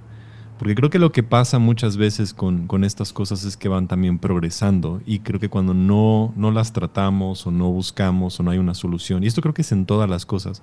Porque 0.58 0.74
creo 0.74 0.90
que 0.90 0.98
lo 0.98 1.12
que 1.12 1.22
pasa 1.22 1.60
muchas 1.60 1.96
veces 1.96 2.34
con, 2.34 2.66
con, 2.66 2.82
estas 2.82 3.12
cosas 3.12 3.44
es 3.44 3.56
que 3.56 3.68
van 3.68 3.86
también 3.86 4.18
progresando 4.18 5.00
y 5.06 5.20
creo 5.20 5.38
que 5.38 5.48
cuando 5.48 5.72
no, 5.72 6.32
no 6.34 6.50
las 6.50 6.72
tratamos 6.72 7.46
o 7.46 7.52
no 7.52 7.70
buscamos 7.70 8.40
o 8.40 8.42
no 8.42 8.50
hay 8.50 8.58
una 8.58 8.74
solución, 8.74 9.22
y 9.22 9.28
esto 9.28 9.40
creo 9.40 9.54
que 9.54 9.62
es 9.62 9.70
en 9.70 9.86
todas 9.86 10.10
las 10.10 10.26
cosas, 10.26 10.62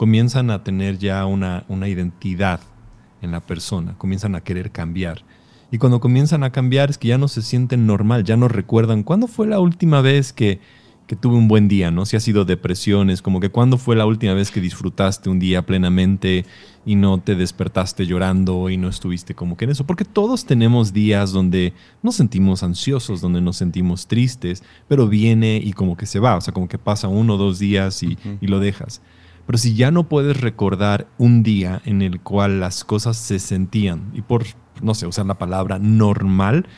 comienzan 0.00 0.48
a 0.50 0.64
tener 0.64 0.96
ya 0.96 1.26
una, 1.26 1.66
una 1.68 1.86
identidad 1.86 2.60
en 3.20 3.32
la 3.32 3.40
persona, 3.40 3.98
comienzan 3.98 4.34
a 4.34 4.40
querer 4.40 4.70
cambiar. 4.70 5.26
Y 5.70 5.76
cuando 5.76 6.00
comienzan 6.00 6.42
a 6.42 6.52
cambiar 6.52 6.88
es 6.88 6.96
que 6.96 7.08
ya 7.08 7.18
no 7.18 7.28
se 7.28 7.42
sienten 7.42 7.86
normal, 7.86 8.24
ya 8.24 8.38
no 8.38 8.48
recuerdan 8.48 9.02
cuándo 9.02 9.26
fue 9.26 9.46
la 9.46 9.60
última 9.60 10.00
vez 10.00 10.32
que 10.32 10.58
que 11.06 11.16
tuve 11.16 11.34
un 11.36 11.48
buen 11.48 11.66
día, 11.66 11.90
¿no? 11.90 12.06
Si 12.06 12.16
ha 12.16 12.20
sido 12.20 12.44
depresiones, 12.44 13.20
como 13.20 13.40
que 13.40 13.50
cuándo 13.50 13.78
fue 13.78 13.96
la 13.96 14.06
última 14.06 14.32
vez 14.32 14.52
que 14.52 14.60
disfrutaste 14.60 15.28
un 15.28 15.40
día 15.40 15.66
plenamente 15.66 16.46
y 16.86 16.94
no 16.94 17.18
te 17.18 17.34
despertaste 17.34 18.06
llorando 18.06 18.70
y 18.70 18.76
no 18.76 18.88
estuviste 18.88 19.34
como 19.34 19.56
que 19.56 19.64
en 19.64 19.72
eso, 19.72 19.84
porque 19.84 20.04
todos 20.04 20.46
tenemos 20.46 20.92
días 20.92 21.32
donde 21.32 21.74
nos 22.00 22.14
sentimos 22.14 22.62
ansiosos, 22.62 23.20
donde 23.20 23.40
nos 23.40 23.56
sentimos 23.56 24.06
tristes, 24.06 24.62
pero 24.86 25.08
viene 25.08 25.60
y 25.62 25.72
como 25.72 25.96
que 25.96 26.06
se 26.06 26.20
va, 26.20 26.36
o 26.36 26.40
sea, 26.40 26.54
como 26.54 26.68
que 26.68 26.78
pasa 26.78 27.08
uno 27.08 27.34
o 27.34 27.38
dos 27.38 27.58
días 27.58 28.04
y, 28.04 28.16
y 28.40 28.46
lo 28.46 28.60
dejas. 28.60 29.02
Pero 29.50 29.58
si 29.58 29.74
ya 29.74 29.90
no 29.90 30.04
puedes 30.08 30.40
recordar 30.40 31.08
un 31.18 31.42
día 31.42 31.82
en 31.84 32.02
el 32.02 32.20
cual 32.20 32.60
las 32.60 32.84
cosas 32.84 33.16
se 33.16 33.40
sentían, 33.40 34.12
y 34.14 34.22
por, 34.22 34.44
no 34.80 34.94
sé, 34.94 35.08
usar 35.08 35.26
la 35.26 35.38
palabra 35.38 35.80
normal, 35.80 36.68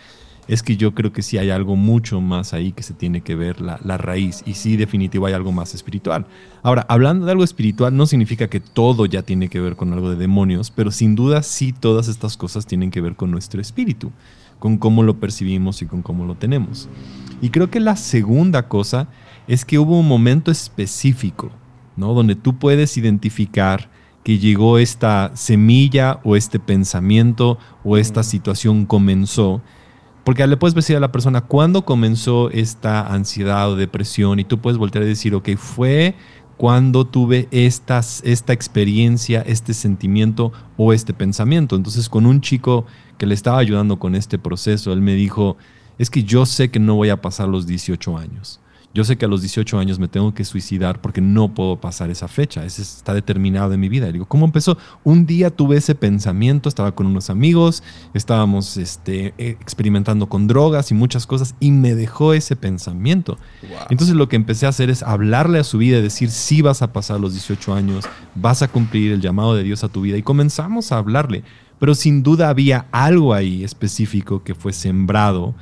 es 0.48 0.62
que 0.62 0.78
yo 0.78 0.94
creo 0.94 1.12
que 1.12 1.20
sí 1.20 1.36
hay 1.36 1.50
algo 1.50 1.76
mucho 1.76 2.22
más 2.22 2.54
ahí 2.54 2.72
que 2.72 2.82
se 2.82 2.94
tiene 2.94 3.20
que 3.20 3.34
ver 3.34 3.60
la, 3.60 3.76
raíz 3.98 4.42
y 4.46 4.54
sí 4.54 4.78
definitivo 4.78 5.26
hay 5.26 5.34
algo 5.34 5.52
más 5.52 5.74
espiritual. 5.74 6.24
Ahora, 6.62 6.86
hablando 6.88 7.26
de 7.26 7.32
algo 7.32 7.44
espiritual 7.44 7.94
no 7.94 8.06
significa 8.06 8.48
que 8.48 8.60
todo 8.60 9.04
ya 9.04 9.20
tiene 9.20 9.50
que 9.50 9.60
ver 9.60 9.76
con 9.76 9.92
algo 9.92 10.08
de 10.08 10.16
demonios, 10.16 10.70
pero 10.70 10.90
sin 10.90 11.14
duda 11.14 11.42
sí 11.42 11.74
todas 11.74 12.08
estas 12.08 12.38
cosas 12.38 12.64
tienen 12.64 12.90
que 12.90 13.02
ver 13.02 13.16
con 13.16 13.30
nuestro 13.30 13.60
espíritu, 13.60 14.12
con 14.58 14.78
cómo 14.78 15.02
lo 15.02 15.20
percibimos 15.20 15.82
y 15.82 15.86
con 15.86 16.00
cómo 16.00 16.24
lo 16.24 16.36
tenemos. 16.36 16.88
Y 17.42 17.50
creo 17.50 17.70
que 17.70 17.80
la 17.80 17.96
segunda 17.96 18.66
cosa 18.68 19.08
es 19.46 19.66
que 19.66 19.78
hubo 19.78 20.00
un 20.00 20.08
momento 20.08 20.50
específico, 20.50 21.50
¿no? 21.96 22.14
Donde 22.14 22.34
tú 22.34 22.58
puedes 22.58 22.96
identificar 22.96 23.90
que 24.24 24.38
llegó 24.38 24.78
esta 24.78 25.32
semilla 25.34 26.20
o 26.24 26.36
este 26.36 26.58
pensamiento 26.58 27.58
o 27.84 27.96
esta 27.96 28.20
mm. 28.20 28.24
situación 28.24 28.86
comenzó 28.86 29.62
porque 30.24 30.46
le 30.46 30.56
puedes 30.56 30.74
decir 30.74 30.96
a 30.96 31.00
la 31.00 31.10
persona 31.10 31.40
cuándo 31.40 31.84
comenzó 31.84 32.50
esta 32.50 33.12
ansiedad 33.12 33.70
o 33.70 33.76
depresión 33.76 34.38
y 34.38 34.44
tú 34.44 34.60
puedes 34.60 34.78
voltear 34.78 35.02
a 35.02 35.06
decir, 35.06 35.34
ok, 35.34 35.50
fue 35.56 36.14
cuando 36.56 37.04
tuve 37.04 37.48
estas, 37.50 38.22
esta 38.24 38.52
experiencia, 38.52 39.42
este 39.42 39.74
sentimiento 39.74 40.52
o 40.76 40.92
este 40.92 41.12
pensamiento. 41.12 41.74
Entonces, 41.74 42.08
con 42.08 42.26
un 42.26 42.40
chico 42.40 42.86
que 43.18 43.26
le 43.26 43.34
estaba 43.34 43.58
ayudando 43.58 43.98
con 43.98 44.14
este 44.14 44.38
proceso, 44.38 44.92
él 44.92 45.00
me 45.00 45.14
dijo, 45.14 45.56
es 45.98 46.08
que 46.08 46.22
yo 46.22 46.46
sé 46.46 46.70
que 46.70 46.78
no 46.78 46.94
voy 46.94 47.08
a 47.08 47.20
pasar 47.20 47.48
los 47.48 47.66
18 47.66 48.16
años. 48.16 48.60
Yo 48.94 49.04
sé 49.04 49.16
que 49.16 49.24
a 49.24 49.28
los 49.28 49.40
18 49.40 49.78
años 49.78 49.98
me 49.98 50.06
tengo 50.06 50.34
que 50.34 50.44
suicidar 50.44 51.00
porque 51.00 51.22
no 51.22 51.54
puedo 51.54 51.80
pasar 51.80 52.10
esa 52.10 52.28
fecha. 52.28 52.64
Ese 52.64 52.82
está 52.82 53.14
determinado 53.14 53.72
en 53.72 53.80
mi 53.80 53.88
vida. 53.88 54.08
Y 54.08 54.12
digo, 54.12 54.26
¿cómo 54.26 54.44
empezó? 54.44 54.76
Un 55.02 55.24
día 55.24 55.48
tuve 55.50 55.78
ese 55.78 55.94
pensamiento, 55.94 56.68
estaba 56.68 56.94
con 56.94 57.06
unos 57.06 57.30
amigos, 57.30 57.82
estábamos 58.12 58.76
este, 58.76 59.32
experimentando 59.38 60.28
con 60.28 60.46
drogas 60.46 60.90
y 60.90 60.94
muchas 60.94 61.26
cosas 61.26 61.54
y 61.58 61.70
me 61.70 61.94
dejó 61.94 62.34
ese 62.34 62.54
pensamiento. 62.54 63.38
Entonces 63.88 64.14
lo 64.14 64.28
que 64.28 64.36
empecé 64.36 64.66
a 64.66 64.70
hacer 64.70 64.90
es 64.90 65.02
hablarle 65.02 65.58
a 65.58 65.64
su 65.64 65.78
vida 65.78 65.98
y 65.98 66.02
decir, 66.02 66.30
sí 66.30 66.60
vas 66.60 66.82
a 66.82 66.92
pasar 66.92 67.18
los 67.18 67.32
18 67.32 67.74
años, 67.74 68.04
vas 68.34 68.60
a 68.60 68.68
cumplir 68.68 69.12
el 69.12 69.22
llamado 69.22 69.54
de 69.54 69.62
Dios 69.62 69.84
a 69.84 69.88
tu 69.88 70.02
vida. 70.02 70.18
Y 70.18 70.22
comenzamos 70.22 70.92
a 70.92 70.98
hablarle. 70.98 71.44
Pero 71.78 71.96
sin 71.96 72.22
duda 72.22 72.48
había 72.48 72.86
algo 72.92 73.34
ahí 73.34 73.64
específico 73.64 74.44
que 74.44 74.54
fue 74.54 74.72
sembrado 74.72 75.54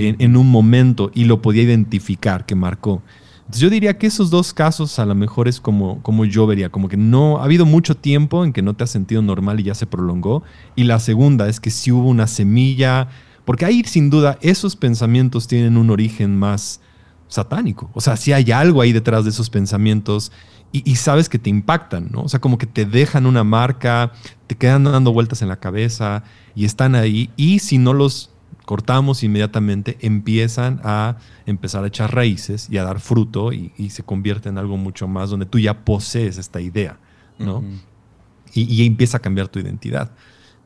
en, 0.00 0.36
un 0.36 0.50
momento 0.50 1.10
y 1.14 1.24
lo 1.24 1.42
podía 1.42 1.62
identificar, 1.62 2.46
que 2.46 2.54
marcó. 2.54 3.02
Entonces 3.40 3.60
yo 3.60 3.70
diría 3.70 3.98
que 3.98 4.06
esos 4.06 4.30
dos 4.30 4.54
casos 4.54 4.98
a 4.98 5.06
lo 5.06 5.14
mejor 5.14 5.48
es 5.48 5.60
como, 5.60 6.02
como 6.02 6.24
yo 6.24 6.46
vería, 6.46 6.68
como 6.68 6.88
que 6.88 6.96
no 6.96 7.38
ha 7.38 7.44
habido 7.44 7.66
mucho 7.66 7.96
tiempo 7.96 8.44
en 8.44 8.52
que 8.52 8.62
no 8.62 8.74
te 8.74 8.84
has 8.84 8.90
sentido 8.90 9.22
normal 9.22 9.58
y 9.58 9.64
ya 9.64 9.74
se 9.74 9.86
prolongó. 9.86 10.42
Y 10.76 10.84
la 10.84 11.00
segunda 11.00 11.48
es 11.48 11.58
que 11.58 11.70
si 11.70 11.90
hubo 11.90 12.08
una 12.08 12.26
semilla, 12.26 13.08
porque 13.44 13.64
ahí 13.64 13.82
sin 13.84 14.08
duda 14.08 14.38
esos 14.40 14.76
pensamientos 14.76 15.48
tienen 15.48 15.76
un 15.76 15.90
origen 15.90 16.38
más 16.38 16.80
satánico. 17.26 17.90
O 17.94 18.00
sea, 18.00 18.16
si 18.16 18.32
hay 18.32 18.52
algo 18.52 18.82
ahí 18.82 18.92
detrás 18.92 19.24
de 19.24 19.30
esos 19.30 19.50
pensamientos 19.50 20.30
y, 20.72 20.88
y, 20.88 20.96
sabes 20.96 21.28
que 21.28 21.40
te 21.40 21.50
impactan, 21.50 22.10
¿no? 22.12 22.22
O 22.22 22.28
sea, 22.28 22.40
como 22.40 22.56
que 22.56 22.66
te 22.66 22.84
dejan 22.84 23.26
una 23.26 23.42
marca, 23.42 24.12
te 24.46 24.56
quedan 24.56 24.84
dando 24.84 25.12
vueltas 25.12 25.42
en 25.42 25.48
la 25.48 25.58
cabeza 25.58 26.22
y 26.54 26.64
están 26.64 26.94
ahí. 26.94 27.30
Y 27.36 27.58
si 27.58 27.78
no 27.78 27.92
los 27.92 28.30
cortamos 28.70 29.24
inmediatamente, 29.24 29.98
empiezan 30.00 30.80
a 30.84 31.16
empezar 31.44 31.82
a 31.82 31.88
echar 31.88 32.14
raíces 32.14 32.68
y 32.70 32.78
a 32.78 32.84
dar 32.84 33.00
fruto 33.00 33.52
y, 33.52 33.90
se 33.90 34.04
convierte 34.04 34.48
en 34.48 34.58
algo 34.58 34.76
mucho 34.76 35.08
más 35.08 35.30
donde 35.30 35.44
tú 35.44 35.58
ya 35.58 35.84
posees 35.84 36.38
esta 36.38 36.60
idea, 36.60 36.96
¿no? 37.36 37.64
y, 38.54 38.86
empieza 38.86 39.16
a 39.16 39.20
cambiar 39.20 39.48
tu 39.48 39.58
identidad. 39.58 40.12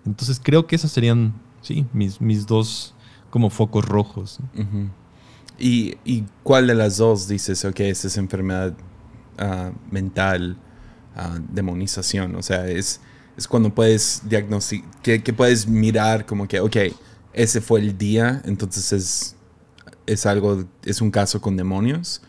Entonces 0.05 0.39
creo 0.39 0.67
que 0.67 0.77
esos 0.77 0.93
serían, 0.93 1.33
sí, 1.63 1.87
mis, 1.95 2.21
mis 2.21 2.47
dos 2.47 2.95
como 3.31 3.49
focos 3.49 3.87
rojos. 3.87 4.39
¿Y, 5.59 6.25
cuál 6.43 6.67
de 6.67 6.75
las 6.75 6.99
dos 6.99 7.27
dices, 7.27 7.65
ok, 7.65 7.81
esta 7.81 8.09
es 8.09 8.19
enfermedad 8.19 8.75
ah, 9.39 9.73
mental, 9.91 10.59
uh, 11.17 11.41
demonización? 11.51 12.35
O 12.35 12.43
sea, 12.43 12.69
es, 12.69 13.01
es 13.35 13.49
cuando 13.49 13.75
puedes 13.75 14.21
diagnosticar, 14.29 14.91
que, 15.03 15.23
que, 15.23 15.33
puedes 15.33 15.67
mirar 15.67 16.27
como 16.27 16.47
que, 16.47 16.61
ok, 16.61 16.77
ese 17.35 17.61
fue 17.61 17.81
el 17.81 17.99
día, 17.99 18.43
entonces 18.45 18.93
es, 18.93 19.37
es 20.07 20.27
algo, 20.27 20.65
es 20.85 21.01
un 21.01 21.11
caso 21.11 21.41
con 21.41 21.57
demonios. 21.57 22.23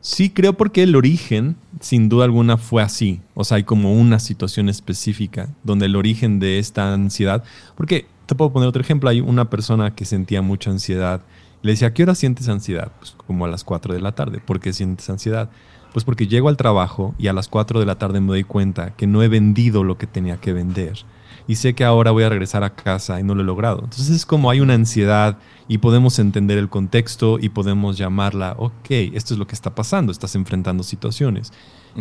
Sí, 0.00 0.28
creo 0.28 0.54
porque 0.54 0.82
el 0.82 0.96
origen, 0.96 1.56
sin 1.80 2.08
duda 2.08 2.24
alguna, 2.24 2.58
fue 2.58 2.82
así. 2.82 3.22
O 3.34 3.44
sea, 3.44 3.56
hay 3.56 3.64
como 3.64 3.94
una 3.94 4.18
situación 4.18 4.68
específica 4.68 5.48
donde 5.62 5.86
el 5.86 5.96
origen 5.96 6.40
de 6.40 6.58
esta 6.58 6.92
ansiedad, 6.92 7.42
porque 7.74 8.06
te 8.26 8.34
puedo 8.34 8.52
poner 8.52 8.68
otro 8.68 8.82
ejemplo, 8.82 9.08
hay 9.08 9.20
una 9.20 9.48
persona 9.48 9.94
que 9.94 10.04
sentía 10.04 10.42
mucha 10.42 10.70
ansiedad. 10.70 11.22
Le 11.62 11.72
decía, 11.72 11.88
¿a 11.88 11.94
qué 11.94 12.02
hora 12.02 12.14
sientes 12.14 12.48
ansiedad? 12.48 12.92
Pues 12.98 13.12
como 13.26 13.46
a 13.46 13.48
las 13.48 13.64
4 13.64 13.94
de 13.94 14.00
la 14.00 14.14
tarde. 14.14 14.40
¿Por 14.40 14.60
qué 14.60 14.72
sientes 14.74 15.08
ansiedad? 15.08 15.50
Pues 15.92 16.04
porque 16.04 16.26
llego 16.26 16.48
al 16.48 16.56
trabajo 16.56 17.14
y 17.18 17.28
a 17.28 17.32
las 17.32 17.48
4 17.48 17.80
de 17.80 17.86
la 17.86 17.96
tarde 17.96 18.20
me 18.20 18.28
doy 18.28 18.44
cuenta 18.44 18.94
que 18.96 19.06
no 19.06 19.22
he 19.22 19.28
vendido 19.28 19.84
lo 19.84 19.96
que 19.96 20.06
tenía 20.06 20.36
que 20.36 20.52
vender 20.52 21.04
y 21.46 21.56
sé 21.56 21.74
que 21.74 21.84
ahora 21.84 22.10
voy 22.10 22.24
a 22.24 22.28
regresar 22.28 22.64
a 22.64 22.74
casa 22.74 23.20
y 23.20 23.22
no 23.22 23.34
lo 23.34 23.42
he 23.42 23.44
logrado. 23.44 23.80
Entonces 23.84 24.10
es 24.10 24.26
como 24.26 24.50
hay 24.50 24.60
una 24.60 24.74
ansiedad 24.74 25.38
y 25.68 25.78
podemos 25.78 26.18
entender 26.18 26.58
el 26.58 26.68
contexto 26.68 27.38
y 27.40 27.50
podemos 27.50 27.98
llamarla, 27.98 28.54
ok, 28.58 28.90
esto 29.14 29.34
es 29.34 29.38
lo 29.38 29.46
que 29.46 29.54
está 29.54 29.74
pasando, 29.74 30.12
estás 30.12 30.34
enfrentando 30.34 30.82
situaciones. 30.82 31.52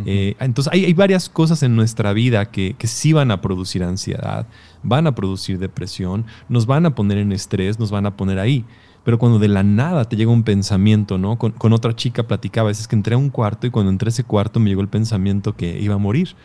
Eh, 0.05 0.35
entonces 0.39 0.73
hay, 0.73 0.85
hay, 0.85 0.93
varias 0.93 1.29
cosas 1.29 1.61
en 1.61 1.75
nuestra 1.75 2.13
vida 2.13 2.45
que, 2.49 2.73
que, 2.75 2.87
sí 2.87 3.13
van 3.13 3.29
a 3.29 3.41
producir 3.41 3.83
ansiedad, 3.83 4.47
van 4.81 5.05
a 5.05 5.13
producir 5.13 5.59
depresión, 5.59 6.25
nos 6.49 6.65
van 6.65 6.87
a 6.87 6.95
poner 6.95 7.19
en 7.19 7.31
estrés, 7.31 7.77
nos 7.77 7.91
van 7.91 8.07
a 8.07 8.17
poner 8.17 8.39
ahí. 8.39 8.65
Pero 9.03 9.19
cuando 9.19 9.37
de 9.37 9.49
la 9.49 9.61
nada 9.61 10.05
te 10.05 10.15
llega 10.15 10.31
un 10.31 10.41
pensamiento, 10.41 11.19
¿no? 11.19 11.37
Con, 11.37 11.51
con 11.51 11.73
otra 11.73 11.95
chica 11.95 12.23
platicaba, 12.23 12.71
es 12.71 12.87
que 12.87 12.95
entré 12.95 13.13
a 13.13 13.19
un 13.19 13.29
cuarto 13.29 13.67
y 13.67 13.69
cuando 13.69 13.91
entré 13.91 14.07
a 14.07 14.09
ese 14.09 14.23
cuarto 14.23 14.59
me 14.59 14.69
llegó 14.69 14.81
el 14.81 14.87
pensamiento 14.87 15.55
que 15.55 15.79
iba 15.79 15.93
a 15.93 15.99
morir 15.99 16.35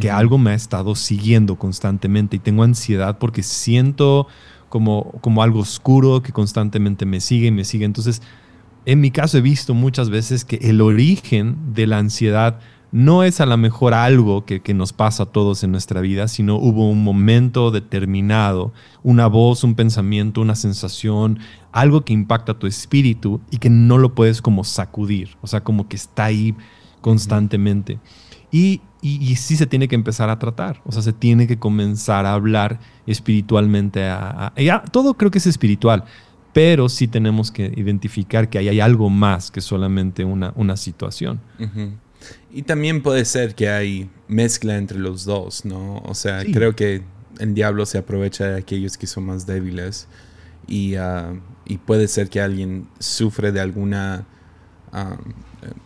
que 0.00 0.10
algo 0.10 0.38
me 0.38 0.50
ha 0.50 0.54
estado 0.54 0.94
siguiendo 0.94 1.56
constantemente 1.56 2.36
y 2.36 2.38
tengo 2.38 2.62
ansiedad 2.62 3.18
porque 3.18 3.42
siento 3.42 4.26
como, 4.68 5.12
como 5.20 5.42
algo 5.42 5.60
oscuro 5.60 6.22
que 6.22 6.32
constantemente 6.32 7.06
me 7.06 7.20
sigue 7.20 7.48
y 7.48 7.50
me 7.50 7.64
sigue. 7.64 7.84
Entonces, 7.84 8.22
en 8.84 9.00
mi 9.00 9.10
caso 9.10 9.38
he 9.38 9.40
visto 9.40 9.74
muchas 9.74 10.10
veces 10.10 10.44
que 10.44 10.56
el 10.56 10.80
origen 10.80 11.74
de 11.74 11.86
la 11.86 11.98
ansiedad 11.98 12.60
no 12.92 13.24
es 13.24 13.40
a 13.40 13.46
lo 13.46 13.56
mejor 13.56 13.94
algo 13.94 14.44
que, 14.44 14.62
que, 14.62 14.72
nos 14.72 14.92
pasa 14.92 15.24
a 15.24 15.26
todos 15.26 15.64
en 15.64 15.72
nuestra 15.72 16.00
vida, 16.00 16.28
sino 16.28 16.56
hubo 16.56 16.88
un 16.88 17.02
momento 17.02 17.70
determinado, 17.70 18.72
una 19.02 19.26
voz, 19.26 19.64
un 19.64 19.74
pensamiento, 19.74 20.40
una 20.40 20.54
sensación, 20.54 21.40
algo 21.72 22.04
que 22.04 22.12
impacta 22.12 22.58
tu 22.58 22.66
espíritu 22.66 23.40
y 23.50 23.58
que 23.58 23.70
no 23.70 23.98
lo 23.98 24.14
puedes 24.14 24.40
como 24.40 24.62
sacudir, 24.62 25.36
o 25.42 25.46
sea, 25.46 25.62
como 25.62 25.88
que 25.88 25.96
está 25.96 26.26
ahí 26.26 26.54
constantemente. 27.00 27.98
Y 28.56 28.80
y, 29.06 29.36
sí 29.36 29.56
se 29.56 29.66
tiene 29.66 29.86
que 29.86 29.94
empezar 29.94 30.30
a 30.30 30.38
tratar, 30.38 30.80
o 30.84 30.90
sea, 30.90 31.00
se 31.00 31.12
tiene 31.12 31.46
que 31.46 31.58
comenzar 31.58 32.26
a 32.26 32.32
hablar 32.32 32.80
espiritualmente. 33.06 34.04
A, 34.04 34.52
todo 34.90 35.14
creo 35.14 35.30
que 35.30 35.38
es 35.38 35.46
espiritual, 35.46 36.04
pero 36.52 36.88
sí 36.88 37.06
tenemos 37.06 37.52
que 37.52 37.72
identificar 37.76 38.48
que 38.48 38.58
ahí 38.58 38.68
hay 38.68 38.80
algo 38.80 39.08
más 39.08 39.52
que 39.52 39.60
solamente 39.60 40.24
una, 40.24 40.52
una 40.56 40.76
situación. 40.76 41.40
Y 42.50 42.62
también 42.62 43.02
puede 43.02 43.24
ser 43.26 43.54
que 43.54 43.68
hay 43.68 44.10
mezcla 44.26 44.76
entre 44.76 44.98
los 44.98 45.24
dos, 45.24 45.64
¿no? 45.64 45.98
O 45.98 46.14
sea, 46.14 46.42
creo 46.44 46.74
que 46.74 47.02
el 47.38 47.54
diablo 47.54 47.86
se 47.86 47.98
aprovecha 47.98 48.46
de 48.46 48.58
aquellos 48.58 48.98
que 48.98 49.06
son 49.06 49.26
más 49.26 49.46
débiles 49.46 50.08
y, 50.66 50.96
ah, 50.96 51.32
y 51.64 51.78
puede 51.78 52.08
ser 52.08 52.28
que 52.28 52.40
alguien 52.40 52.88
sufre 52.98 53.52
de 53.52 53.60
alguna 53.60 54.26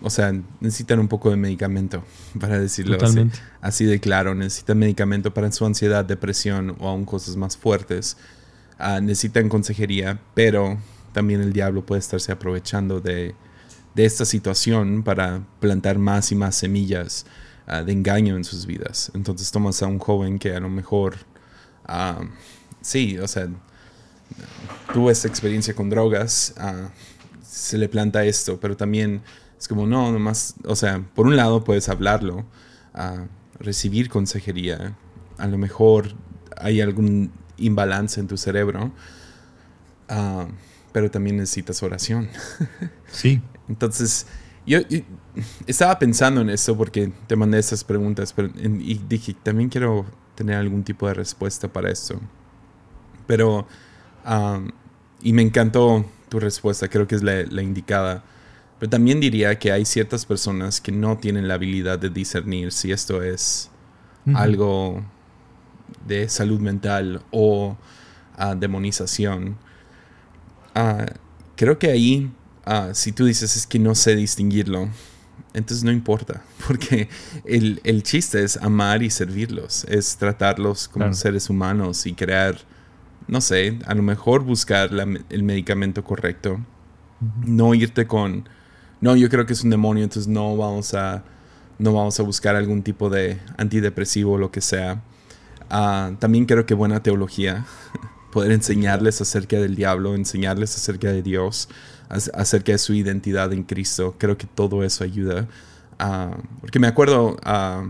o 0.02 0.10
sea, 0.10 0.32
necesitan 0.60 0.98
un 0.98 1.08
poco 1.08 1.30
de 1.30 1.36
medicamento, 1.36 2.04
para 2.40 2.58
decirlo 2.58 2.98
así, 3.60 3.84
de 3.84 4.00
claro. 4.00 4.34
Necesitan 4.34 4.78
medicamento 4.78 5.32
para 5.32 5.50
su 5.52 5.64
ansiedad, 5.64 6.04
depresión 6.04 6.76
o 6.78 6.88
aún 6.88 7.04
cosas 7.04 7.36
más 7.36 7.56
fuertes. 7.56 8.16
Ah, 8.78 9.00
necesitan 9.00 9.48
consejería, 9.48 10.20
pero 10.34 10.78
también 11.12 11.40
el 11.40 11.52
diablo 11.52 11.84
puede 11.84 12.00
estarse 12.00 12.32
aprovechando 12.32 13.00
de, 13.00 13.34
esta 13.96 14.24
situación 14.24 15.02
para 15.02 15.42
plantar 15.60 15.98
más 15.98 16.32
y 16.32 16.34
más 16.34 16.54
semillas 16.54 17.26
ah, 17.66 17.82
de 17.82 17.92
engaño 17.92 18.36
en 18.36 18.44
sus 18.44 18.64
vidas. 18.64 19.10
Entonces 19.14 19.50
tomas 19.50 19.82
a 19.82 19.86
un 19.86 19.98
joven 19.98 20.38
que 20.38 20.54
a 20.54 20.60
lo 20.60 20.70
mejor, 20.70 21.16
ah, 21.84 22.22
sí, 22.80 23.18
o 23.18 23.28
sea, 23.28 23.48
tuvo 24.94 25.10
esta 25.10 25.28
experiencia 25.28 25.74
con 25.74 25.90
drogas 25.90 26.54
se 27.50 27.78
le 27.78 27.88
planta 27.88 28.24
esto, 28.24 28.60
pero 28.60 28.76
también 28.76 29.22
es 29.60 29.68
como, 29.68 29.86
no, 29.86 30.10
nomás, 30.10 30.54
o 30.64 30.74
sea, 30.74 31.04
por 31.14 31.26
un 31.26 31.36
lado 31.36 31.62
puedes 31.62 31.88
hablarlo, 31.88 32.44
a 32.94 33.26
recibir 33.58 34.08
consejería, 34.08 34.96
a 35.36 35.46
lo 35.46 35.58
mejor 35.58 36.14
hay 36.56 36.80
algún 36.80 37.30
imbalance 37.58 38.18
en 38.18 38.26
tu 38.26 38.36
cerebro, 38.36 38.90
pero 40.92 41.10
también 41.10 41.36
necesitas 41.36 41.82
oración. 41.82 42.28
Sí. 43.12 43.42
Entonces, 43.68 44.28
yo, 44.64 44.78
estaba 45.66 45.98
pensando 45.98 46.40
en 46.42 46.50
eso 46.50 46.76
porque 46.76 47.12
te 47.26 47.34
mandé 47.34 47.58
esas 47.58 47.82
preguntas 47.82 48.32
pero, 48.32 48.50
y 48.56 49.00
dije, 49.08 49.34
también 49.42 49.68
quiero 49.68 50.06
tener 50.36 50.56
algún 50.56 50.84
tipo 50.84 51.08
de 51.08 51.14
respuesta 51.14 51.68
para 51.68 51.90
eso. 51.90 52.20
Pero, 53.26 53.66
y 55.22 55.32
me 55.32 55.42
encantó 55.42 56.04
tu 56.28 56.40
respuesta, 56.40 56.88
creo 56.88 57.06
que 57.06 57.16
es 57.16 57.22
la, 57.22 57.62
indicada. 57.62 58.24
Pero 58.80 58.90
también 58.90 59.20
diría 59.20 59.58
que 59.58 59.70
hay 59.70 59.84
ciertas 59.84 60.26
personas 60.26 60.80
que 60.80 60.90
no 60.90 61.18
tienen 61.18 61.46
la 61.46 61.54
habilidad 61.54 61.98
de 61.98 62.08
discernir 62.10 62.72
si 62.72 62.90
esto 62.90 63.22
es 63.22 63.70
algo 64.34 65.04
de 66.06 66.28
salud 66.28 66.60
mental 66.60 67.22
o 67.30 67.76
uh, 68.38 68.54
demonización. 68.58 69.58
Uh, 70.74 71.04
creo 71.56 71.78
que 71.78 71.90
ahí, 71.90 72.32
uh, 72.66 72.94
si 72.94 73.12
tú 73.12 73.26
dices 73.26 73.54
es 73.54 73.66
que 73.66 73.78
no 73.78 73.94
sé 73.94 74.16
distinguirlo, 74.16 74.88
entonces 75.52 75.84
no 75.84 75.92
importa, 75.92 76.42
porque 76.66 77.08
el, 77.44 77.80
el 77.84 78.02
chiste 78.02 78.42
es 78.42 78.56
amar 78.56 79.02
y 79.02 79.10
servirlos, 79.10 79.84
es 79.84 80.16
tratarlos 80.16 80.88
como 80.88 81.12
seres 81.12 81.50
humanos 81.50 82.06
y 82.06 82.14
crear 82.14 82.56
no 83.30 83.40
sé, 83.40 83.78
a 83.86 83.94
lo 83.94 84.02
mejor 84.02 84.42
buscar 84.42 84.90
el 85.28 85.42
medicamento 85.44 86.02
correcto. 86.02 86.60
No 87.46 87.74
irte 87.74 88.06
con, 88.06 88.48
no, 89.00 89.16
yo 89.16 89.28
creo 89.30 89.46
que 89.46 89.54
es 89.54 89.64
un 89.64 89.70
demonio, 89.70 90.04
entonces 90.04 90.28
no 90.28 90.56
vamos 90.56 90.92
a, 90.94 91.24
no 91.78 91.94
vamos 91.94 92.20
a 92.20 92.22
buscar 92.22 92.54
algún 92.56 92.82
tipo 92.82 93.08
de 93.08 93.40
antidepresivo 93.56 94.32
o 94.32 94.38
lo 94.38 94.50
que 94.50 94.60
sea. 94.60 95.02
Ah, 95.70 96.12
también 96.18 96.44
creo 96.44 96.66
que 96.66 96.74
buena 96.74 97.02
teología, 97.02 97.64
poder 98.32 98.52
enseñarles 98.52 99.20
acerca 99.20 99.56
del 99.56 99.74
diablo, 99.74 100.14
enseñarles 100.14 100.76
acerca 100.76 101.10
de 101.10 101.22
Dios, 101.22 101.68
acerca 102.08 102.72
de 102.72 102.78
su 102.78 102.92
identidad 102.92 103.52
en 103.52 103.62
Cristo. 103.62 104.14
Creo 104.18 104.36
que 104.36 104.46
todo 104.46 104.84
eso 104.84 105.02
ayuda. 105.04 105.48
Ah, 105.98 106.36
porque 106.60 106.78
me 106.78 106.86
acuerdo, 106.86 107.36
ah, 107.44 107.88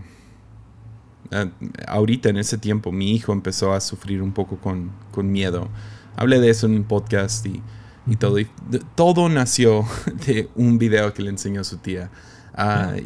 ahorita 1.89 2.29
en 2.29 2.37
ese 2.37 2.57
tiempo, 2.59 2.93
mi 2.93 3.13
hijo 3.15 3.33
empezó 3.33 3.73
a 3.73 3.81
sufrir 3.81 4.23
un 4.23 4.33
poco 4.33 4.59
con, 4.59 4.93
con 5.11 5.31
miedo. 5.33 5.69
Hablé 6.17 6.39
de 6.39 6.51
eso 6.51 6.67
en 6.67 6.75
un 6.75 6.85
podcast 6.85 7.47
y, 7.47 7.63
y 8.11 8.17
todo. 8.17 8.39
Y 8.39 8.49
todo 8.95 9.29
nació 9.29 9.87
de 10.27 10.51
un 10.57 10.79
video 10.79 11.15
que 11.15 11.23
le 11.23 11.31
enseñó 11.31 11.65
su 11.65 11.79
tía. 11.79 12.11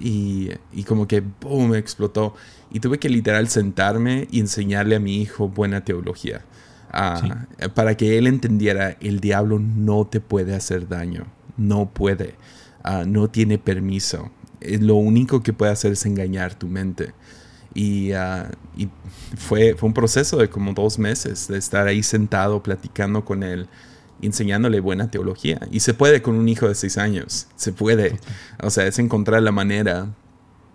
y, 0.00 0.50
y, 0.72 0.84
como 0.84 1.06
que, 1.06 1.22
boom, 1.40 1.74
explotó. 1.74 2.34
Y 2.72 2.80
tuve 2.80 2.98
que 2.98 3.08
literal 3.08 3.48
sentarme 3.48 4.26
y 4.30 4.40
enseñarle 4.40 4.96
a 4.96 5.00
mi 5.00 5.20
hijo 5.20 5.48
buena 5.48 5.84
teología. 5.84 6.42
Ah, 6.90 7.46
para 7.74 7.96
que 7.96 8.18
él 8.18 8.28
entendiera, 8.28 8.96
el 9.00 9.18
diablo 9.20 9.58
no 9.58 10.06
te 10.06 10.20
puede 10.20 10.54
hacer 10.54 10.88
daño. 10.88 11.26
No 11.56 11.90
puede. 11.90 12.36
Ah, 12.82 13.04
no 13.06 13.28
tiene 13.28 13.58
permiso. 13.58 14.30
lo 14.60 14.94
único 14.94 15.42
que 15.42 15.52
puede 15.52 15.72
hacer 15.72 15.92
es 15.92 16.06
engañar 16.06 16.54
tu 16.54 16.68
mente. 16.68 17.12
Y, 17.74 18.12
y, 18.76 18.88
fue, 19.36 19.74
fue 19.74 19.88
un 19.88 19.94
proceso 19.94 20.36
de 20.36 20.48
como 20.48 20.72
dos 20.72 20.98
meses 20.98 21.48
de 21.48 21.58
estar 21.58 21.86
ahí 21.88 22.02
sentado 22.02 22.62
platicando 22.62 23.24
con 23.24 23.42
él, 23.42 23.68
enseñándole 24.26 24.80
buena 24.80 25.10
teología. 25.10 25.60
Y 25.70 25.80
se 25.80 25.94
puede 25.94 26.22
con 26.22 26.36
un 26.36 26.48
hijo 26.48 26.68
de 26.68 26.74
seis 26.74 26.98
años, 26.98 27.48
se 27.56 27.72
puede. 27.72 28.18
O 28.62 28.70
sea, 28.70 28.86
es 28.86 28.98
encontrar 28.98 29.42
la 29.42 29.52
manera 29.52 30.08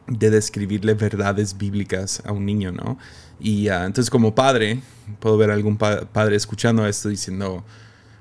de 0.08 0.30
describirle 0.30 0.94
verdades 0.96 1.58
bíblicas 1.58 2.22
a 2.26 2.32
un 2.32 2.46
niño, 2.46 2.72
¿no? 2.72 2.98
Y 3.40 3.70
ah, 3.70 3.86
entonces 3.86 4.10
como 4.10 4.36
padre, 4.36 4.82
puedo 5.20 5.38
ver 5.38 5.52
a 5.52 5.54
algún 5.54 5.78
padre 5.78 6.36
escuchando 6.36 6.86
esto 6.86 7.10
diciendo, 7.10 7.64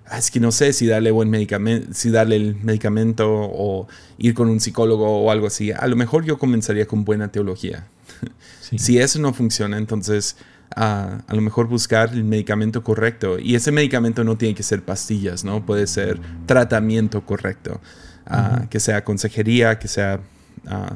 ah, 0.07 0.19
es 0.19 0.31
que 0.31 0.41
no 0.41 0.53
sé 0.53 0.73
si 0.73 0.87
darle 0.87 1.11
buen 1.11 1.31
medicamento, 1.31 1.89
si 1.93 2.11
darle 2.11 2.37
el 2.37 2.57
medicamento 2.57 3.27
o 3.29 3.89
ir 4.19 4.35
con 4.35 4.49
un 4.49 4.61
psicólogo 4.61 5.25
o 5.25 5.31
algo 5.31 5.47
así. 5.47 5.73
A 5.73 5.87
lo 5.87 5.97
mejor 5.97 6.25
yo 6.25 6.39
comenzaría 6.39 6.87
con 6.87 7.05
buena 7.05 7.33
teología. 7.33 7.89
si 8.77 8.99
eso 8.99 9.19
no 9.19 9.33
funciona, 9.33 9.79
entonces 9.79 10.37
ah, 10.77 11.21
a 11.27 11.35
lo 11.35 11.41
mejor 11.41 11.69
buscar 11.69 12.13
el 12.13 12.25
medicamento 12.25 12.83
correcto. 12.83 13.39
Y 13.39 13.55
ese 13.55 13.73
medicamento 13.73 14.25
no 14.25 14.37
tiene 14.37 14.55
que 14.55 14.63
ser 14.63 14.83
pastillas, 14.83 15.45
¿no? 15.45 15.65
Puede 15.65 15.87
ser 15.87 16.21
tratamiento 16.47 17.25
correcto. 17.25 17.81
Que 18.69 18.79
sea 18.79 19.05
consejería, 19.05 19.79
que 19.79 19.89
sea 19.89 20.21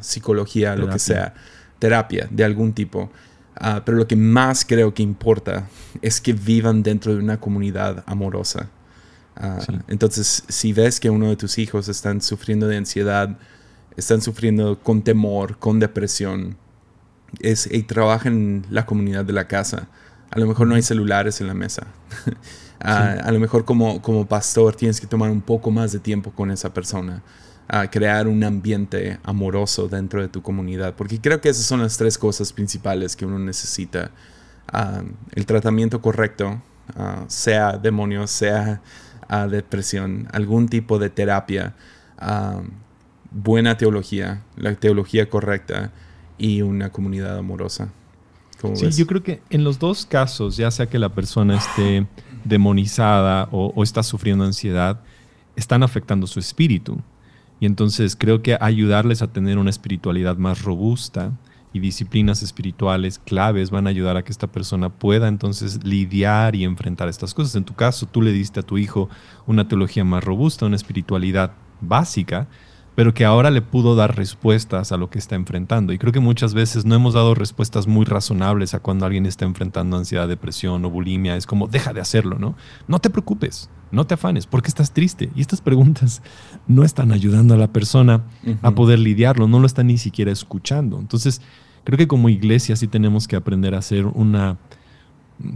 psicología, 0.00 0.76
lo 0.76 0.88
que 0.88 0.98
sea, 0.98 1.34
terapia 1.78 2.28
de 2.30 2.44
algún 2.44 2.74
tipo. 2.74 3.10
Ah, 3.56 3.82
pero 3.84 3.98
lo 3.98 4.06
que 4.06 4.16
más 4.16 4.64
creo 4.64 4.92
que 4.94 5.02
importa 5.02 5.68
es 6.00 6.20
que 6.20 6.32
vivan 6.32 6.82
dentro 6.82 7.14
de 7.14 7.20
una 7.20 7.38
comunidad 7.38 8.02
amorosa. 8.06 8.68
Ah, 9.36 9.58
entonces, 9.88 10.44
si 10.48 10.72
ves 10.72 11.00
que 11.00 11.10
uno 11.10 11.28
de 11.28 11.36
tus 11.36 11.58
hijos 11.58 11.88
están 11.88 12.20
sufriendo 12.20 12.66
de 12.66 12.76
ansiedad, 12.76 13.38
están 13.96 14.20
sufriendo 14.20 14.78
con 14.78 15.02
temor, 15.02 15.58
con 15.58 15.78
depresión, 15.78 16.56
es, 17.40 17.68
y 17.70 17.82
trabaja 17.82 18.28
en 18.28 18.66
la 18.70 18.86
comunidad 18.86 19.24
de 19.24 19.32
la 19.32 19.48
casa. 19.48 19.88
A 20.30 20.38
lo 20.38 20.46
mejor 20.46 20.66
no 20.66 20.74
hay 20.74 20.82
celulares 20.82 21.40
en 21.40 21.46
la 21.46 21.54
mesa. 21.54 21.86
Ah, 22.84 23.16
a 23.22 23.30
lo 23.30 23.38
mejor 23.38 23.64
como, 23.64 24.02
como 24.02 24.26
pastor 24.26 24.74
tienes 24.74 25.00
que 25.00 25.06
tomar 25.06 25.30
un 25.30 25.40
poco 25.40 25.70
más 25.70 25.92
de 25.92 26.00
tiempo 26.00 26.32
con 26.32 26.50
esa 26.50 26.74
persona 26.74 27.22
a 27.68 27.88
crear 27.88 28.26
un 28.26 28.42
ambiente 28.42 29.20
amoroso 29.22 29.86
dentro 29.86 30.20
de 30.20 30.26
tu 30.26 30.42
comunidad, 30.42 30.94
porque 30.96 31.20
creo 31.20 31.40
que 31.40 31.48
esas 31.48 31.64
son 31.64 31.80
las 31.80 31.96
tres 31.96 32.18
cosas 32.18 32.52
principales 32.52 33.14
que 33.14 33.24
uno 33.24 33.38
necesita. 33.38 34.10
Ah, 34.66 35.02
el 35.30 35.46
tratamiento 35.46 36.00
correcto, 36.02 36.60
ah, 36.96 37.24
sea 37.28 37.78
demonio, 37.78 38.26
sea 38.26 38.82
depresión, 39.48 40.28
algún 40.32 40.68
tipo 40.68 40.98
de 40.98 41.08
terapia, 41.08 41.74
buena 43.30 43.78
teología, 43.78 44.42
la 44.56 44.74
teología 44.74 45.30
correcta 45.30 45.92
y 46.42 46.60
una 46.60 46.90
comunidad 46.90 47.38
amorosa. 47.38 47.92
Sí, 48.74 48.90
yo 48.90 49.06
creo 49.06 49.22
que 49.22 49.40
en 49.50 49.62
los 49.62 49.78
dos 49.78 50.04
casos, 50.04 50.56
ya 50.56 50.70
sea 50.70 50.86
que 50.86 50.98
la 50.98 51.08
persona 51.08 51.56
esté 51.56 52.06
demonizada 52.44 53.48
o, 53.52 53.72
o 53.74 53.82
está 53.84 54.02
sufriendo 54.02 54.44
ansiedad, 54.44 55.00
están 55.54 55.84
afectando 55.84 56.26
su 56.26 56.40
espíritu. 56.40 57.00
Y 57.60 57.66
entonces 57.66 58.16
creo 58.16 58.42
que 58.42 58.58
ayudarles 58.60 59.22
a 59.22 59.28
tener 59.28 59.56
una 59.56 59.70
espiritualidad 59.70 60.36
más 60.36 60.62
robusta 60.62 61.32
y 61.72 61.78
disciplinas 61.78 62.42
espirituales 62.42 63.20
claves 63.20 63.70
van 63.70 63.86
a 63.86 63.90
ayudar 63.90 64.16
a 64.16 64.24
que 64.24 64.32
esta 64.32 64.48
persona 64.48 64.90
pueda 64.90 65.28
entonces 65.28 65.84
lidiar 65.84 66.56
y 66.56 66.64
enfrentar 66.64 67.08
estas 67.08 67.34
cosas. 67.34 67.54
En 67.54 67.64
tu 67.64 67.74
caso, 67.74 68.06
tú 68.06 68.20
le 68.20 68.32
diste 68.32 68.60
a 68.60 68.64
tu 68.64 68.78
hijo 68.78 69.08
una 69.46 69.68
teología 69.68 70.02
más 70.02 70.24
robusta, 70.24 70.66
una 70.66 70.76
espiritualidad 70.76 71.52
básica, 71.80 72.48
pero 72.94 73.14
que 73.14 73.24
ahora 73.24 73.50
le 73.50 73.62
pudo 73.62 73.94
dar 73.96 74.16
respuestas 74.16 74.92
a 74.92 74.96
lo 74.96 75.08
que 75.08 75.18
está 75.18 75.34
enfrentando. 75.34 75.92
Y 75.92 75.98
creo 75.98 76.12
que 76.12 76.20
muchas 76.20 76.52
veces 76.52 76.84
no 76.84 76.94
hemos 76.94 77.14
dado 77.14 77.34
respuestas 77.34 77.86
muy 77.86 78.04
razonables 78.04 78.74
a 78.74 78.80
cuando 78.80 79.06
alguien 79.06 79.24
está 79.24 79.46
enfrentando 79.46 79.96
ansiedad, 79.96 80.28
depresión 80.28 80.84
o 80.84 80.90
bulimia. 80.90 81.36
Es 81.36 81.46
como, 81.46 81.68
deja 81.68 81.94
de 81.94 82.02
hacerlo, 82.02 82.38
¿no? 82.38 82.54
No 82.88 82.98
te 82.98 83.08
preocupes, 83.08 83.70
no 83.90 84.06
te 84.06 84.14
afanes, 84.14 84.46
porque 84.46 84.68
estás 84.68 84.92
triste. 84.92 85.30
Y 85.34 85.40
estas 85.40 85.62
preguntas 85.62 86.22
no 86.66 86.84
están 86.84 87.12
ayudando 87.12 87.54
a 87.54 87.58
la 87.58 87.72
persona 87.72 88.24
a 88.60 88.72
poder 88.72 88.98
lidiarlo, 88.98 89.48
no 89.48 89.58
lo 89.58 89.66
están 89.66 89.86
ni 89.86 89.96
siquiera 89.96 90.30
escuchando. 90.30 90.98
Entonces, 90.98 91.40
creo 91.84 91.96
que 91.96 92.08
como 92.08 92.28
iglesia 92.28 92.76
sí 92.76 92.88
tenemos 92.88 93.26
que 93.26 93.36
aprender 93.36 93.74
a 93.74 93.78
hacer 93.78 94.04
una, 94.04 94.58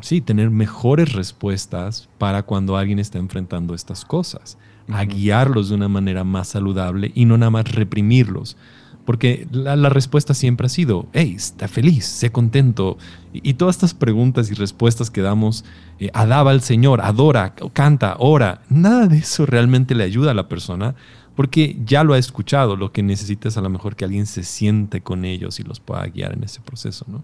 sí, 0.00 0.22
tener 0.22 0.48
mejores 0.48 1.12
respuestas 1.12 2.08
para 2.16 2.44
cuando 2.44 2.78
alguien 2.78 2.98
está 2.98 3.18
enfrentando 3.18 3.74
estas 3.74 4.06
cosas 4.06 4.56
a 4.88 5.04
guiarlos 5.04 5.68
de 5.68 5.74
una 5.74 5.88
manera 5.88 6.24
más 6.24 6.48
saludable 6.48 7.12
y 7.14 7.24
no 7.24 7.38
nada 7.38 7.50
más 7.50 7.70
reprimirlos. 7.72 8.56
Porque 9.04 9.46
la, 9.52 9.88
respuesta 9.88 10.34
siempre 10.34 10.66
ha 10.66 10.68
sido, 10.68 11.06
hey, 11.12 11.34
está 11.36 11.68
feliz, 11.68 12.04
sé 12.06 12.32
contento. 12.32 12.98
Y, 13.32 13.54
todas 13.54 13.76
estas 13.76 13.94
preguntas 13.94 14.50
y 14.50 14.54
respuestas 14.54 15.10
que 15.10 15.22
damos, 15.22 15.64
eh, 16.00 16.10
adaba 16.12 16.50
al 16.50 16.60
Señor, 16.60 17.00
adora, 17.00 17.54
canta, 17.72 18.16
ora, 18.18 18.62
nada 18.68 19.06
de 19.06 19.18
eso 19.18 19.46
realmente 19.46 19.94
le 19.94 20.02
ayuda 20.02 20.32
a 20.32 20.34
la 20.34 20.48
persona 20.48 20.96
porque 21.36 21.76
ya 21.84 22.02
lo 22.02 22.14
ha 22.14 22.18
escuchado. 22.18 22.74
Lo 22.74 22.90
que 22.90 23.04
necesita 23.04 23.46
es 23.46 23.56
a 23.56 23.60
lo 23.60 23.70
mejor 23.70 23.94
que 23.94 24.04
alguien 24.04 24.26
se 24.26 24.42
siente 24.42 25.02
con 25.02 25.24
ellos 25.24 25.60
y 25.60 25.62
los 25.62 25.78
pueda 25.78 26.04
guiar 26.06 26.32
en 26.32 26.42
ese 26.42 26.60
proceso. 26.60 27.04
¿no? 27.08 27.22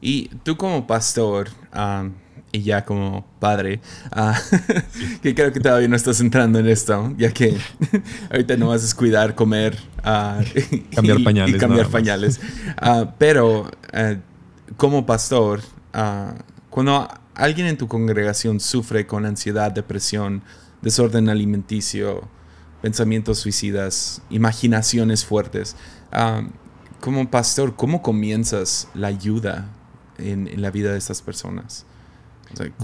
Y 0.00 0.28
tú 0.44 0.56
como 0.56 0.86
pastor, 0.86 1.48
y 2.52 2.62
ya 2.62 2.84
como 2.84 3.26
padre, 3.38 3.80
ah, 4.12 4.38
que 5.22 5.34
creo 5.34 5.52
que 5.52 5.60
todavía 5.60 5.88
no 5.88 5.96
estás 5.96 6.20
entrando 6.20 6.58
en 6.58 6.68
esto, 6.68 7.12
ya 7.18 7.32
que 7.32 7.56
ahorita 8.30 8.56
no 8.56 8.68
vas 8.68 8.80
a 8.80 8.84
descuidar, 8.84 9.34
comer, 9.34 9.78
ah, 10.02 10.40
cambiar 10.94 11.22
pañales. 11.22 11.60
cambiar 11.60 11.88
pañales. 11.88 12.40
Ah, 12.76 13.14
pero 13.18 13.70
eh, 13.92 14.18
como 14.76 15.06
pastor, 15.06 15.60
cuando 16.70 17.08
alguien 17.34 17.66
en 17.66 17.76
tu 17.78 17.88
congregación 17.88 18.60
sufre 18.60 19.06
con 19.06 19.24
ansiedad, 19.24 19.72
depresión, 19.72 20.42
desorden 20.82 21.28
alimenticio, 21.28 22.28
pensamientos 22.82 23.38
suicidas, 23.38 24.22
imaginaciones 24.28 25.24
fuertes, 25.24 25.76
como 27.00 27.30
pastor, 27.30 27.76
¿cómo 27.76 28.02
comienzas 28.02 28.88
la 28.94 29.08
ayuda 29.08 29.70
en, 30.18 30.48
en 30.48 30.60
la 30.60 30.70
vida 30.70 30.92
de 30.92 30.98
estas 30.98 31.22
personas? 31.22 31.86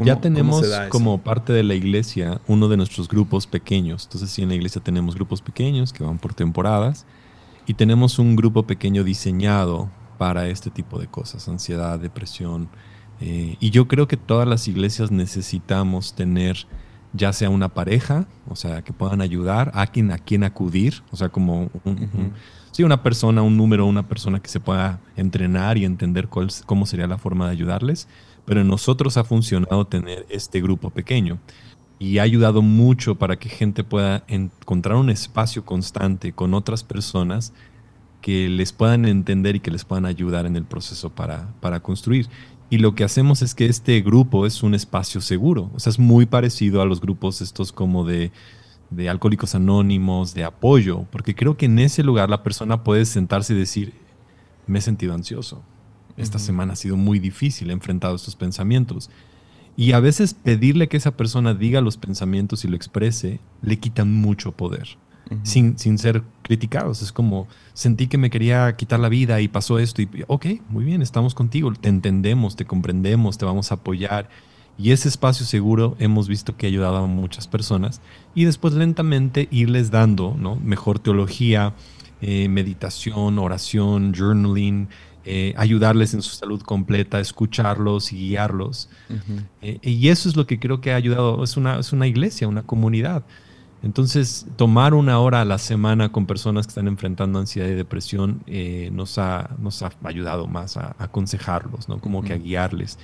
Ya 0.05 0.21
tenemos 0.21 0.65
como 0.89 1.19
parte 1.19 1.53
de 1.53 1.63
la 1.63 1.75
iglesia 1.75 2.41
uno 2.47 2.69
de 2.69 2.77
nuestros 2.77 3.09
grupos 3.09 3.47
pequeños. 3.47 4.05
Entonces, 4.05 4.31
sí, 4.31 4.43
en 4.43 4.49
la 4.49 4.55
iglesia 4.55 4.83
tenemos 4.83 5.15
grupos 5.15 5.43
pequeños 5.43 5.93
que 5.93 6.05
van 6.05 6.19
por 6.19 6.35
temporadas 6.35 7.07
y 7.67 7.75
tenemos 7.75 8.19
un 8.19 8.37
grupo 8.37 8.65
pequeño 8.65 9.05
diseñado 9.05 9.91
para 10.19 10.49
este 10.49 10.71
tipo 10.71 10.99
de 10.99 11.07
cosas, 11.07 11.49
ansiedad, 11.49 11.99
depresión. 11.99 12.69
Eh, 13.21 13.57
y 13.61 13.71
yo 13.71 13.89
creo 13.89 14.09
que 14.09 14.17
todas 14.17 14.49
las 14.49 14.69
iglesias 14.69 15.11
necesitamos 15.11 16.15
tener 16.15 16.67
ya 17.13 17.33
sea 17.33 17.51
una 17.51 17.69
pareja, 17.69 18.27
o 18.49 18.57
sea, 18.57 18.83
que 18.83 18.93
puedan 18.93 19.21
ayudar, 19.21 19.71
a 19.75 19.87
quien, 19.87 20.11
a 20.13 20.19
quien 20.19 20.45
acudir, 20.45 21.03
o 21.11 21.17
sea, 21.17 21.29
como 21.29 21.71
sí, 22.71 22.85
una 22.85 23.03
persona, 23.03 23.43
un 23.43 23.57
número, 23.57 23.87
una 23.87 24.09
persona 24.09 24.41
que 24.41 24.49
se 24.49 24.61
pueda 24.61 24.99
entrenar 25.17 25.77
y 25.77 25.85
entender 25.85 26.29
cuál, 26.29 26.49
cómo 26.65 26.87
sería 26.87 27.07
la 27.07 27.19
forma 27.19 27.47
de 27.47 27.53
ayudarles 27.53 28.09
pero 28.45 28.61
en 28.61 28.69
nosotros 28.69 29.17
ha 29.17 29.25
funcionado 29.25 29.87
tener 29.87 30.27
este 30.29 30.61
grupo 30.61 30.91
pequeño 30.91 31.39
y 31.99 32.19
ha 32.19 32.23
ayudado 32.23 32.63
mucho 32.63 33.15
para 33.15 33.37
que 33.39 33.49
gente 33.49 33.85
pueda 33.85 34.25
encontrar 34.27 34.97
un 34.97 35.11
espacio 35.11 35.65
constante 35.65 36.33
con 36.33 36.53
otras 36.53 36.83
personas 36.83 37.53
que 38.21 38.49
les 38.49 38.73
puedan 38.73 39.05
entender 39.05 39.57
y 39.57 39.61
que 39.61 39.71
les 39.71 39.85
puedan 39.85 40.07
ayudar 40.07 40.47
en 40.47 40.57
el 40.57 40.65
proceso 40.65 41.11
para, 41.11 41.53
para 41.61 41.81
construir. 41.81 42.29
Y 42.71 42.79
lo 42.79 42.95
que 42.95 43.05
hacemos 43.05 43.43
es 43.43 43.55
que 43.55 43.67
este 43.67 44.01
grupo 44.01 44.47
es 44.47 44.63
un 44.63 44.75
espacio 44.75 45.21
seguro, 45.21 45.71
o 45.75 45.79
sea, 45.81 45.91
es 45.91 45.99
muy 45.99 46.25
parecido 46.27 46.81
a 46.81 46.87
los 46.87 47.01
grupos 47.01 47.41
estos 47.41 47.71
como 47.71 48.05
de, 48.05 48.33
de 48.91 49.09
alcohólicos 49.09 49.55
anónimos, 49.55 50.35
de 50.35 50.45
apoyo, 50.45 51.05
porque 51.11 51.35
creo 51.35 51.57
que 51.57 51.67
en 51.67 51.79
ese 51.79 52.03
lugar 52.03 52.31
la 52.31 52.43
persona 52.43 52.83
puede 52.83 53.05
sentarse 53.05 53.53
y 53.53 53.59
decir, 53.59 53.93
me 54.67 54.79
he 54.79 54.83
sentido 54.83 55.15
ansioso, 55.15 55.63
esta 56.17 56.39
semana 56.39 56.75
ha 56.75 56.77
sido 56.77 56.97
muy 56.97 57.19
difícil, 57.19 57.71
he 57.71 57.73
enfrentado 57.73 58.15
estos 58.15 58.37
pensamientos. 58.37 59.11
Y 59.77 59.93
a 59.93 60.01
veces 60.01 60.35
pedirle 60.35 60.89
que 60.89 60.99
esa 60.99 61.17
persona 61.17 61.55
diga 61.55 61.81
los 61.81 61.97
pensamientos 61.97 62.65
y 62.65 62.69
lo 62.69 62.77
exprese 62.77 63.41
le 63.63 63.79
quitan 63.79 64.13
mucho 64.13 64.53
poder, 64.53 64.99
sin, 65.45 65.79
sin, 65.79 65.97
ser 65.97 66.23
criticados. 66.43 67.01
Es 67.01 67.11
como, 67.11 67.49
sentí 67.73 68.07
que 68.07 68.19
me 68.19 68.29
quería 68.29 68.77
quitar 68.77 69.01
la 69.01 69.09
vida 69.09 69.41
y 69.41 69.49
pasó 69.49 69.79
esto 69.79 70.03
y, 70.03 70.09
ok, 70.27 70.47
muy 70.69 70.85
bien, 70.85 71.01
estamos 71.01 71.35
contigo, 71.35 71.73
te 71.73 71.89
entendemos, 71.89 72.55
te 72.55 72.67
comprendemos, 72.67 73.39
te 73.39 73.47
vamos 73.47 73.73
a 73.73 73.77
apoyar. 73.77 74.29
Y 74.77 74.91
ese 74.91 75.09
espacio 75.09 75.47
seguro 75.47 75.97
hemos 75.99 76.29
visto 76.29 76.57
que 76.57 76.67
ha 76.67 76.69
ayudado 76.69 76.97
a 76.97 77.07
muchas 77.07 77.47
personas. 77.47 78.01
Y 78.35 78.45
después 78.45 78.75
lentamente 78.75 79.49
irles 79.51 79.91
dando 79.91 80.35
¿no? 80.39 80.57
mejor 80.57 80.99
teología, 80.99 81.75
eh, 82.21 82.49
meditación, 82.49 83.39
oración, 83.39 84.15
journaling, 84.15 84.89
eh, 85.25 85.55
ayudarles 85.57 86.15
en 86.15 86.23
su 86.23 86.35
salud 86.35 86.61
completa, 86.63 87.21
escucharlos 87.21 88.13
y 88.13 88.17
guiarlos. 88.17 88.89
Eh, 89.61 89.79
y 89.83 90.09
eso 90.09 90.29
es 90.29 90.37
lo 90.37 90.47
que 90.47 90.59
creo 90.59 90.81
que 90.81 90.93
ha 90.93 90.97
ayudado. 90.97 91.43
Es 91.45 91.57
una, 91.57 91.79
es 91.79 91.93
una 91.93 92.07
iglesia, 92.07 92.49
una 92.49 92.63
comunidad. 92.63 93.25
Entonces, 93.83 94.47
tomar 94.57 94.95
una 94.95 95.19
hora 95.19 95.41
a 95.41 95.45
la 95.45 95.59
semana 95.59 96.11
con 96.11 96.27
personas 96.27 96.67
que 96.67 96.71
están 96.71 96.87
enfrentando 96.87 97.39
ansiedad 97.39 97.69
y 97.69 97.75
depresión 97.75 98.45
nos, 98.93 99.19
ha, 99.19 99.51
nos 99.59 99.83
ha 99.83 99.91
ayudado 100.05 100.47
más 100.47 100.77
a, 100.77 100.95
aconsejarlos, 100.99 101.89
¿no? 101.89 101.99
Como 102.01 102.23
que 102.23 102.33
a 102.33 102.37
guiarles. 102.37 102.99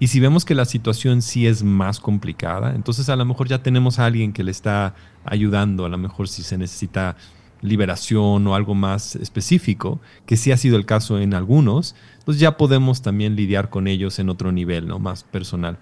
Y 0.00 0.08
si 0.08 0.18
vemos 0.18 0.44
que 0.44 0.54
la 0.54 0.64
situación 0.64 1.22
sí 1.22 1.46
es 1.46 1.62
más 1.62 2.00
complicada, 2.00 2.74
entonces 2.74 3.08
a 3.08 3.16
lo 3.16 3.24
mejor 3.24 3.48
ya 3.48 3.62
tenemos 3.62 3.98
a 3.98 4.06
alguien 4.06 4.32
que 4.32 4.42
le 4.42 4.50
está 4.50 4.94
ayudando, 5.24 5.84
a 5.84 5.88
lo 5.88 5.98
mejor 5.98 6.28
si 6.28 6.42
se 6.42 6.58
necesita 6.58 7.16
liberación 7.64 8.46
o 8.46 8.54
algo 8.54 8.74
más 8.74 9.16
específico, 9.16 9.98
que 10.26 10.36
sí 10.36 10.52
ha 10.52 10.56
sido 10.56 10.76
el 10.76 10.84
caso 10.84 11.18
en 11.18 11.34
algunos, 11.34 11.96
pues 12.24 12.38
ya 12.38 12.56
podemos 12.56 13.02
también 13.02 13.36
lidiar 13.36 13.70
con 13.70 13.88
ellos 13.88 14.18
en 14.18 14.28
otro 14.28 14.52
nivel, 14.52 14.86
¿no? 14.86 14.98
Más 14.98 15.24
personal. 15.24 15.78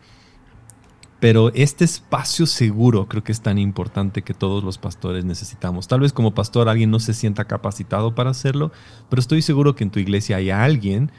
Pero 1.18 1.52
este 1.54 1.84
espacio 1.84 2.46
seguro 2.46 3.06
creo 3.06 3.22
que 3.22 3.32
es 3.32 3.40
tan 3.40 3.58
importante 3.58 4.22
que 4.22 4.32
todos 4.32 4.64
los 4.64 4.78
pastores 4.78 5.24
necesitamos. 5.24 5.88
Tal 5.88 6.00
vez 6.00 6.12
como 6.12 6.34
pastor 6.34 6.68
alguien 6.68 6.90
no 6.90 7.00
se 7.00 7.14
sienta 7.14 7.44
capacitado 7.44 8.14
para 8.14 8.30
hacerlo, 8.30 8.72
pero 9.08 9.20
estoy 9.20 9.42
seguro 9.42 9.74
que 9.74 9.84
en 9.84 9.90
tu 9.90 9.98
iglesia 9.98 10.36
hay 10.36 10.50
alguien 10.50 11.10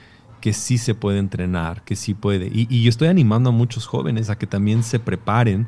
que 0.42 0.54
sí 0.54 0.78
se 0.78 0.96
puede 0.96 1.20
entrenar, 1.20 1.84
que 1.84 1.96
sí 1.96 2.14
puede. 2.14 2.48
Y, 2.48 2.68
y 2.70 2.84
yo 2.84 2.90
estoy 2.90 3.08
animando 3.10 3.50
a 3.50 3.54
muchos 3.54 3.86
jóvenes 3.86 4.30
a 4.30 4.38
que 4.38 4.48
también 4.48 4.84
se 4.84 5.00
preparen 5.00 5.68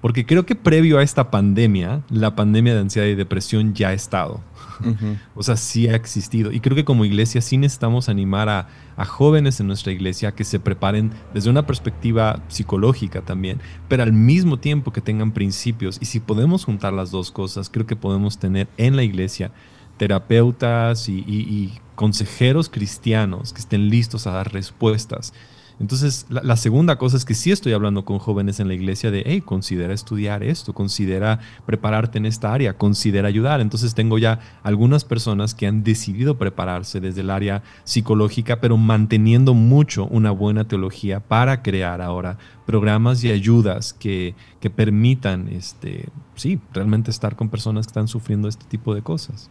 porque 0.00 0.26
creo 0.26 0.46
que 0.46 0.54
previo 0.54 0.98
a 0.98 1.02
esta 1.02 1.30
pandemia, 1.30 2.02
la 2.10 2.36
pandemia 2.36 2.74
de 2.74 2.80
ansiedad 2.80 3.08
y 3.08 3.14
depresión 3.14 3.74
ya 3.74 3.88
ha 3.88 3.92
estado. 3.92 4.40
o 5.34 5.42
sea, 5.42 5.56
sí 5.56 5.88
ha 5.88 5.94
existido. 5.94 6.52
Y 6.52 6.60
creo 6.60 6.76
que 6.76 6.84
como 6.84 7.04
iglesia 7.04 7.40
sí 7.40 7.56
necesitamos 7.56 8.08
animar 8.08 8.48
a, 8.48 8.68
jóvenes 9.06 9.60
en 9.60 9.66
nuestra 9.66 9.92
iglesia 9.92 10.32
que 10.32 10.44
se 10.44 10.58
preparen 10.58 11.10
desde 11.34 11.50
una 11.50 11.66
perspectiva 11.66 12.42
psicológica 12.48 13.20
también, 13.20 13.60
pero 13.88 14.02
al 14.02 14.12
mismo 14.12 14.58
tiempo 14.58 14.92
que 14.92 15.00
tengan 15.00 15.32
principios. 15.32 15.98
Y 16.00 16.06
si 16.06 16.20
podemos 16.20 16.64
juntar 16.64 16.92
las 16.92 17.10
dos 17.10 17.30
cosas, 17.30 17.68
creo 17.68 17.86
que 17.86 17.96
podemos 17.96 18.38
tener 18.38 18.68
en 18.76 18.96
la 18.96 19.02
iglesia 19.02 19.50
terapeutas 19.98 21.08
y 21.08 21.72
consejeros 21.94 22.68
cristianos 22.68 23.52
que 23.52 23.60
estén 23.60 23.88
listos 23.88 24.26
a 24.26 24.32
dar 24.32 24.52
respuestas 24.52 25.32
entonces, 25.78 26.24
la, 26.30 26.56
segunda 26.56 26.96
cosa 26.96 27.18
es 27.18 27.26
que 27.26 27.34
sí 27.34 27.52
estoy 27.52 27.74
hablando 27.74 28.06
con 28.06 28.18
jóvenes 28.18 28.60
en 28.60 28.68
la 28.68 28.74
iglesia 28.74 29.10
de, 29.10 29.22
hey, 29.26 29.42
considera 29.42 29.92
estudiar 29.92 30.42
esto, 30.42 30.72
considera 30.72 31.38
prepararte 31.66 32.16
en 32.16 32.24
esta 32.24 32.54
área, 32.54 32.78
considera 32.78 33.28
ayudar. 33.28 33.60
Entonces, 33.60 33.94
tengo 33.94 34.16
ya 34.16 34.40
algunas 34.62 35.04
personas 35.04 35.54
que 35.54 35.66
han 35.66 35.84
decidido 35.84 36.38
prepararse 36.38 37.00
desde 37.00 37.20
el 37.20 37.28
área 37.28 37.62
psicológica, 37.84 38.58
pero 38.58 38.78
manteniendo 38.78 39.52
mucho 39.52 40.06
una 40.06 40.30
buena 40.30 40.66
teología 40.66 41.20
para 41.20 41.62
crear 41.62 42.00
ahora 42.00 42.38
programas 42.64 43.22
y 43.22 43.30
ayudas 43.30 43.92
que, 43.92 44.34
que 44.60 44.70
permitan, 44.70 45.48
este, 45.48 46.08
sí, 46.36 46.58
realmente 46.72 47.10
estar 47.10 47.36
con 47.36 47.50
personas 47.50 47.86
que 47.86 47.90
están 47.90 48.08
sufriendo 48.08 48.48
este 48.48 48.64
tipo 48.64 48.94
de 48.94 49.02
cosas. 49.02 49.50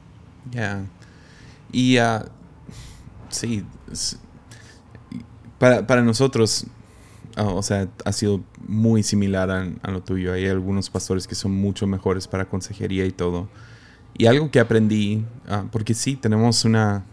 Ya. 0.51 0.85
Y 1.71 1.99
uh, 1.99 2.25
sí, 3.29 3.63
para, 5.57 5.87
para 5.87 6.01
nosotros, 6.01 6.65
ah, 7.35 7.45
o 7.45 7.61
sea, 7.61 7.87
ha 8.03 8.11
sido 8.11 8.43
muy 8.67 9.03
similar 9.03 9.49
a, 9.51 9.91
lo 9.91 10.01
tuyo. 10.01 10.33
Hay 10.33 10.47
algunos 10.47 10.89
pastores 10.89 11.27
que 11.27 11.35
son 11.35 11.51
mucho 11.51 11.87
mejores 11.87 12.27
para 12.27 12.45
consejería 12.45 13.05
y 13.05 13.11
todo. 13.11 13.47
Y 14.17 14.27
algo 14.27 14.49
que 14.51 14.59
aprendí, 14.59 15.25
ah, 15.47 15.65
porque 15.71 15.93
sí, 15.93 16.15
tenemos 16.15 16.65
una... 16.65 17.03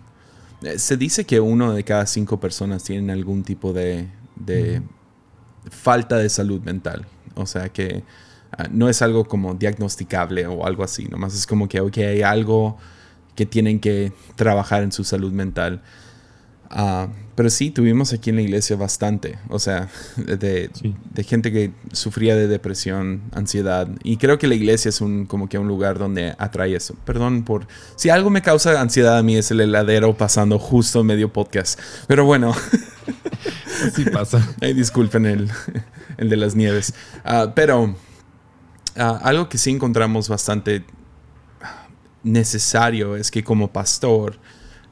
Eh, 0.62 0.78
se 0.78 0.96
dice 0.96 1.24
que 1.24 1.40
uno 1.40 1.72
de 1.72 1.84
cada 1.84 2.06
cinco 2.06 2.38
personas 2.38 2.84
tienen 2.84 3.10
algún 3.10 3.42
tipo 3.42 3.72
de, 3.72 4.08
de 4.36 4.82
falta 5.70 6.16
de 6.16 6.28
salud 6.28 6.60
mental. 6.62 7.06
O 7.34 7.46
sea 7.46 7.68
que 7.68 8.04
ah, 8.56 8.68
no 8.70 8.88
es 8.88 9.02
algo 9.02 9.24
como 9.24 9.54
diagnosticable 9.54 10.46
o 10.46 10.66
algo 10.66 10.84
así. 10.84 11.04
Nomás 11.04 11.34
es 11.34 11.46
como 11.46 11.68
que 11.68 11.78
hay 11.78 12.22
algo 12.22 12.76
que 13.34 13.46
tienen 13.46 13.80
que 13.80 14.12
trabajar 14.36 14.82
en 14.82 14.92
su 14.92 15.04
salud 15.04 15.32
mental. 15.32 15.82
Uh, 16.72 17.08
pero 17.34 17.48
sí, 17.48 17.70
tuvimos 17.70 18.12
aquí 18.12 18.30
en 18.30 18.36
la 18.36 18.42
iglesia 18.42 18.76
bastante, 18.76 19.38
o 19.48 19.58
sea, 19.58 19.88
de, 20.16 20.70
de, 21.14 21.24
gente 21.24 21.50
que 21.50 21.72
sufría 21.92 22.36
de 22.36 22.46
depresión, 22.46 23.22
ansiedad. 23.32 23.88
Y 24.04 24.18
creo 24.18 24.38
que 24.38 24.46
la 24.46 24.54
iglesia 24.54 24.90
es 24.90 25.00
un, 25.00 25.24
como 25.24 25.48
que 25.48 25.58
un 25.58 25.66
lugar 25.66 25.98
donde 25.98 26.34
atrae 26.38 26.76
eso. 26.76 26.94
Perdón 27.06 27.44
por... 27.44 27.66
Si 27.96 28.10
algo 28.10 28.28
me 28.28 28.42
causa 28.42 28.80
ansiedad 28.80 29.16
a 29.16 29.22
mí 29.22 29.36
es 29.36 29.50
el 29.50 29.60
heladero 29.60 30.14
pasando 30.14 30.58
justo 30.58 31.02
medio 31.04 31.32
podcast. 31.32 31.80
Pero 32.06 32.26
bueno. 32.26 32.54
Así 33.86 34.04
pasa. 34.04 34.46
Ay, 34.60 34.74
disculpen 34.74 35.24
el, 35.24 35.50
el 36.18 36.28
de 36.28 36.36
las 36.36 36.54
nieves. 36.54 36.92
Uh, 37.24 37.50
pero 37.54 37.84
uh, 37.84 37.94
algo 38.94 39.48
que 39.48 39.56
sí 39.56 39.70
encontramos 39.70 40.28
bastante 40.28 40.84
necesario 42.22 43.16
es 43.16 43.30
que 43.30 43.42
como 43.42 43.72
pastor 43.72 44.38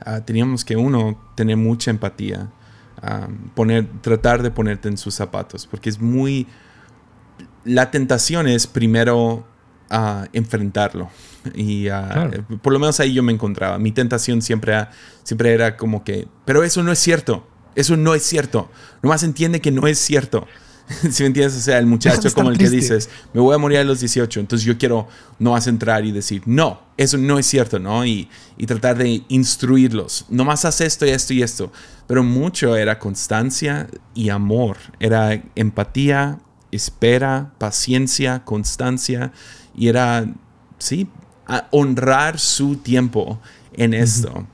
Ah, 0.05 0.21
teníamos 0.25 0.65
que 0.65 0.77
uno 0.77 1.21
tener 1.35 1.57
mucha 1.57 1.91
empatía, 1.91 2.51
ah, 3.03 3.29
poner, 3.55 3.87
tratar 4.01 4.43
de 4.43 4.51
ponerte 4.51 4.89
en 4.89 4.97
sus 4.97 5.15
zapatos, 5.15 5.67
porque 5.67 5.91
es 5.91 6.01
muy... 6.01 6.47
La 7.65 7.91
tentación 7.91 8.49
es 8.49 8.67
primero 8.67 9.45
uh, 9.91 10.25
enfrentarlo. 10.33 11.11
Y 11.55 11.89
por 12.63 12.73
lo 12.73 12.79
menos 12.79 13.01
ahí 13.01 13.13
yo 13.13 13.23
me 13.23 13.33
encontraba. 13.33 13.79
Mi 13.79 13.93
tentación 13.93 14.43
siempre, 14.43 14.89
siempre 15.23 15.53
era 15.53 15.77
como 15.77 16.05
que, 16.05 16.29
pero 16.45 16.63
eso 16.63 16.83
no 16.83 16.93
es 16.93 16.99
cierto, 16.99 17.47
eso 17.75 17.97
no 17.97 18.15
es 18.15 18.23
cierto. 18.23 18.71
Nomás 19.03 19.23
entiende 19.23 19.61
que 19.61 19.71
no 19.71 19.87
es 19.87 19.99
cierto. 19.99 20.47
si 21.11 21.23
me 21.23 21.29
entiendes, 21.29 21.57
o 21.57 21.61
sea, 21.61 21.79
el 21.79 21.87
muchacho 21.87 22.29
como 22.35 22.51
el 22.51 22.59
que 22.59 22.69
dices, 22.69 23.09
me 23.33 23.41
voy 23.41 23.55
a 23.55 23.59
morir 23.59 23.79
a 23.79 23.85
los 23.85 24.01
18, 24.01 24.41
entonces 24.41 24.67
yo 24.67 24.77
quiero 24.77 25.07
no 25.39 25.53
más 25.53 25.67
entrar 25.67 26.05
y 26.05 26.13
decir, 26.13 26.43
no, 26.47 26.81
eso 26.97 27.17
no 27.17 27.39
es 27.39 27.47
cierto, 27.47 27.79
¿no? 27.79 28.05
Y, 28.05 28.29
y 28.57 28.67
tratar 28.67 28.99
de 28.99 29.23
instruirlos, 29.29 30.27
nomás 30.29 30.65
haz 30.65 30.81
esto 30.81 31.07
y 31.07 31.11
esto 31.11 31.33
y 31.33 31.43
esto. 31.43 31.73
Pero 32.07 32.25
mucho 32.25 32.77
era 32.77 32.99
constancia 32.99 33.89
y 34.15 34.31
amor, 34.31 34.79
era 34.99 35.41
empatía, 35.55 36.41
espera, 36.73 37.53
paciencia, 37.59 38.45
constancia, 38.45 39.33
y 39.77 39.89
era, 39.89 40.27
sí, 40.79 41.09
honrar 41.71 42.39
su 42.39 42.77
tiempo 42.77 43.41
en 43.73 43.95
esto 43.95 44.47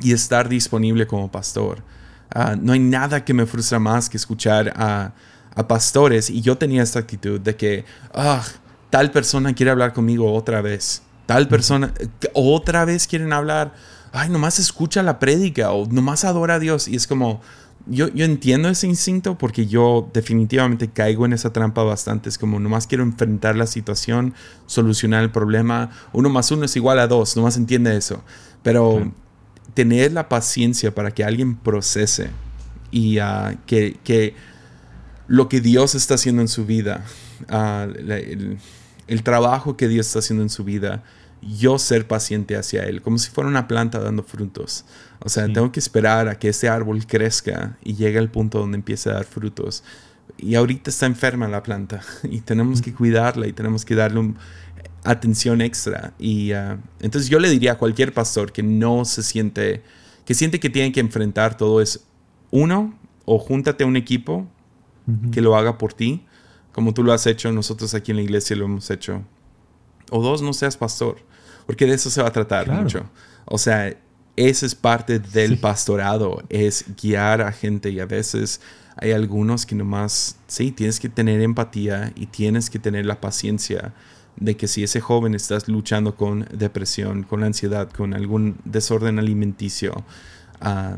y 0.00 0.12
estar 0.12 0.48
disponible 0.48 1.06
como 1.06 1.30
pastor. 1.30 1.82
Ah, 2.30 2.56
no 2.58 2.72
hay 2.72 2.78
nada 2.78 3.24
que 3.24 3.34
me 3.34 3.46
frustra 3.46 3.78
más 3.78 4.08
que 4.08 4.16
escuchar 4.16 4.72
a 4.76 5.12
a 5.54 5.68
pastores 5.68 6.30
y 6.30 6.40
yo 6.40 6.56
tenía 6.58 6.82
esta 6.82 6.98
actitud 6.98 7.40
de 7.40 7.56
que, 7.56 7.84
ah, 8.14 8.44
tal 8.90 9.10
persona 9.10 9.54
quiere 9.54 9.70
hablar 9.70 9.92
conmigo 9.92 10.32
otra 10.32 10.62
vez, 10.62 11.02
tal 11.26 11.48
persona, 11.48 11.92
otra 12.32 12.84
vez 12.84 13.06
quieren 13.06 13.32
hablar, 13.32 13.74
ay, 14.12 14.28
nomás 14.28 14.58
escucha 14.58 15.02
la 15.02 15.18
prédica 15.18 15.72
o 15.72 15.86
nomás 15.86 16.24
adora 16.24 16.54
a 16.54 16.58
Dios 16.58 16.88
y 16.88 16.96
es 16.96 17.06
como, 17.06 17.40
yo, 17.86 18.08
yo 18.08 18.24
entiendo 18.24 18.68
ese 18.68 18.86
instinto 18.86 19.38
porque 19.38 19.66
yo 19.66 20.10
definitivamente 20.12 20.88
caigo 20.88 21.24
en 21.24 21.32
esa 21.32 21.52
trampa 21.52 21.82
bastante. 21.82 22.28
Es 22.28 22.38
como 22.38 22.60
nomás 22.60 22.86
quiero 22.86 23.02
enfrentar 23.02 23.56
la 23.56 23.66
situación, 23.66 24.34
solucionar 24.66 25.22
el 25.22 25.30
problema. 25.30 25.90
Uno 26.12 26.28
más 26.28 26.50
uno 26.50 26.64
es 26.64 26.76
igual 26.76 26.98
a 26.98 27.06
dos, 27.06 27.36
nomás 27.36 27.56
entiende 27.56 27.96
eso. 27.96 28.22
Pero 28.62 29.10
tener 29.74 30.12
la 30.12 30.28
paciencia 30.28 30.94
para 30.94 31.12
que 31.12 31.24
alguien 31.24 31.56
procese 31.56 32.30
y 32.90 33.20
uh, 33.20 33.56
que, 33.66 33.98
que 34.04 34.34
lo 35.28 35.48
que 35.48 35.60
Dios 35.60 35.94
está 35.94 36.14
haciendo 36.14 36.42
en 36.42 36.48
su 36.48 36.66
vida, 36.66 37.04
ah, 37.48 37.86
el, 39.06 39.22
trabajo 39.22 39.76
que 39.76 39.86
Dios 39.86 40.06
está 40.06 40.18
haciendo 40.18 40.42
en 40.42 40.48
su 40.48 40.64
vida, 40.64 41.04
yo 41.42 41.78
ser 41.78 42.08
paciente 42.08 42.56
hacia 42.56 42.82
Él, 42.84 43.02
como 43.02 43.18
si 43.18 43.30
fuera 43.30 43.48
una 43.48 43.68
planta 43.68 44.00
dando 44.00 44.22
frutos. 44.24 44.84
O 45.20 45.28
sea, 45.28 45.44
tengo 45.44 45.70
que 45.70 45.78
esperar 45.78 46.28
a 46.28 46.38
que 46.38 46.48
ese 46.48 46.68
árbol 46.68 47.06
crezca 47.06 47.76
y 47.84 47.94
llegue 47.94 48.18
al 48.18 48.30
punto 48.30 48.58
donde 48.58 48.76
empiece 48.76 49.10
a 49.10 49.14
dar 49.14 49.24
frutos. 49.24 49.84
Y 50.38 50.54
ahorita 50.54 50.90
está 50.90 51.06
enferma 51.06 51.46
la 51.46 51.62
planta 51.62 52.00
y 52.24 52.40
tenemos 52.40 52.82
que 52.82 52.92
cuidarla 52.92 53.46
y 53.46 53.52
tenemos 53.52 53.84
que 53.84 53.94
darle 53.94 54.34
atención 55.04 55.60
extra. 55.60 56.14
Y 56.18 56.52
ah, 56.52 56.78
entonces 57.00 57.30
yo 57.30 57.38
le 57.38 57.50
diría 57.50 57.72
a 57.72 57.78
cualquier 57.78 58.12
pastor 58.12 58.50
que 58.50 58.62
no 58.62 59.04
se 59.04 59.22
siente, 59.22 59.82
que 60.24 60.34
siente 60.34 60.58
que 60.58 60.70
tiene 60.70 60.90
que 60.90 61.00
enfrentar 61.00 61.56
todo 61.56 61.80
eso 61.80 62.00
uno, 62.50 62.98
o 63.26 63.38
júntate 63.38 63.84
a 63.84 63.86
un 63.86 63.96
equipo 63.96 64.48
que 65.32 65.40
lo 65.40 65.56
haga 65.56 65.78
por 65.78 65.92
ti, 65.92 66.26
como 66.72 66.94
tú 66.94 67.02
lo 67.02 67.12
has 67.12 67.26
hecho, 67.26 67.50
nosotros 67.52 67.94
aquí 67.94 68.12
en 68.12 68.18
la 68.18 68.22
iglesia 68.22 68.54
lo 68.56 68.66
hemos 68.66 68.90
hecho. 68.90 69.22
O 70.10 70.22
dos, 70.22 70.42
no 70.42 70.52
seas 70.52 70.76
pastor, 70.76 71.18
porque 71.66 71.86
de 71.86 71.94
eso 71.94 72.10
se 72.10 72.22
va 72.22 72.28
a 72.28 72.32
tratar 72.32 72.70
mucho. 72.70 73.04
O 73.44 73.58
sea, 73.58 73.96
esa 74.36 74.66
es 74.66 74.74
parte 74.74 75.18
del 75.18 75.58
pastorado, 75.58 76.42
es 76.48 76.84
guiar 77.02 77.42
a 77.42 77.50
gente 77.50 77.90
y 77.90 77.98
a 78.00 78.06
veces 78.06 78.60
hay 78.96 79.12
algunos 79.12 79.66
que 79.66 79.74
nomás, 79.74 80.36
sí, 80.46 80.70
tienes 80.70 81.00
que 81.00 81.08
tener 81.08 81.40
empatía 81.40 82.12
y 82.14 82.26
tienes 82.26 82.70
que 82.70 82.78
tener 82.78 83.06
la 83.06 83.20
paciencia 83.20 83.92
de 84.36 84.56
que 84.56 84.68
si 84.68 84.84
ese 84.84 85.00
joven 85.00 85.34
está 85.34 85.58
luchando 85.66 86.14
con 86.14 86.46
depresión, 86.52 87.24
con 87.24 87.42
ansiedad, 87.42 87.90
con 87.90 88.14
algún 88.14 88.56
desorden 88.64 89.18
alimenticio, 89.18 90.04
uh, 90.62 90.96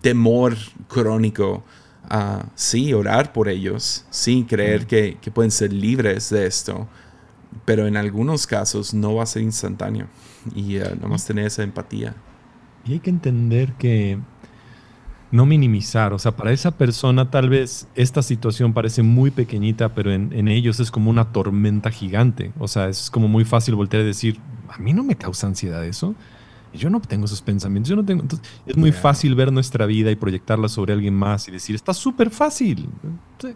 temor 0.00 0.56
crónico, 0.88 1.64
uh, 2.10 2.44
sí, 2.54 2.92
orar 2.92 3.32
por 3.32 3.48
ellos, 3.48 4.04
sí, 4.10 4.46
creer 4.48 4.86
que, 4.86 5.18
que, 5.20 5.30
pueden 5.30 5.50
ser 5.50 5.72
libres 5.72 6.30
de 6.30 6.46
esto, 6.46 6.86
pero 7.64 7.86
en 7.86 7.96
algunos 7.96 8.46
casos 8.46 8.94
no 8.94 9.14
va 9.14 9.22
a 9.22 9.26
ser 9.26 9.42
instantáneo 9.42 10.06
y 10.54 10.78
uh, 10.78 10.96
nomás 11.00 11.24
tener 11.24 11.46
esa 11.46 11.62
empatía. 11.62 12.14
Y 12.84 12.94
hay 12.94 13.00
que 13.00 13.10
entender 13.10 13.72
que 13.74 14.18
no 15.30 15.44
minimizar, 15.44 16.12
o 16.12 16.18
sea, 16.18 16.32
para 16.36 16.52
esa 16.52 16.70
persona 16.70 17.30
tal 17.30 17.50
vez 17.50 17.86
esta 17.94 18.22
situación 18.22 18.72
parece 18.72 19.02
muy 19.02 19.30
pequeñita, 19.30 19.94
pero 19.94 20.12
en, 20.12 20.48
ellos 20.48 20.80
es 20.80 20.90
como 20.90 21.10
una 21.10 21.32
tormenta 21.32 21.90
gigante. 21.90 22.52
O 22.58 22.68
sea, 22.68 22.88
es 22.88 23.10
como 23.10 23.28
muy 23.28 23.44
fácil 23.44 23.74
voltear 23.74 24.02
a 24.02 24.06
decir, 24.06 24.38
a 24.68 24.78
mí 24.78 24.92
no 24.92 25.04
me 25.04 25.16
causa 25.16 25.46
ansiedad 25.46 25.84
eso. 25.84 26.14
Yo 26.78 26.90
no 26.90 27.00
tengo 27.00 27.26
esos 27.26 27.42
pensamientos, 27.42 27.90
yo 27.90 27.96
no 27.96 28.04
tengo... 28.04 28.22
Entonces, 28.22 28.48
es 28.66 28.76
muy 28.76 28.92
fácil 28.92 29.34
ver 29.34 29.52
nuestra 29.52 29.86
vida 29.86 30.10
y 30.10 30.16
proyectarla 30.16 30.68
sobre 30.68 30.92
alguien 30.92 31.14
más 31.14 31.48
y 31.48 31.52
decir, 31.52 31.74
está 31.74 31.92
súper 31.92 32.30
fácil, 32.30 32.88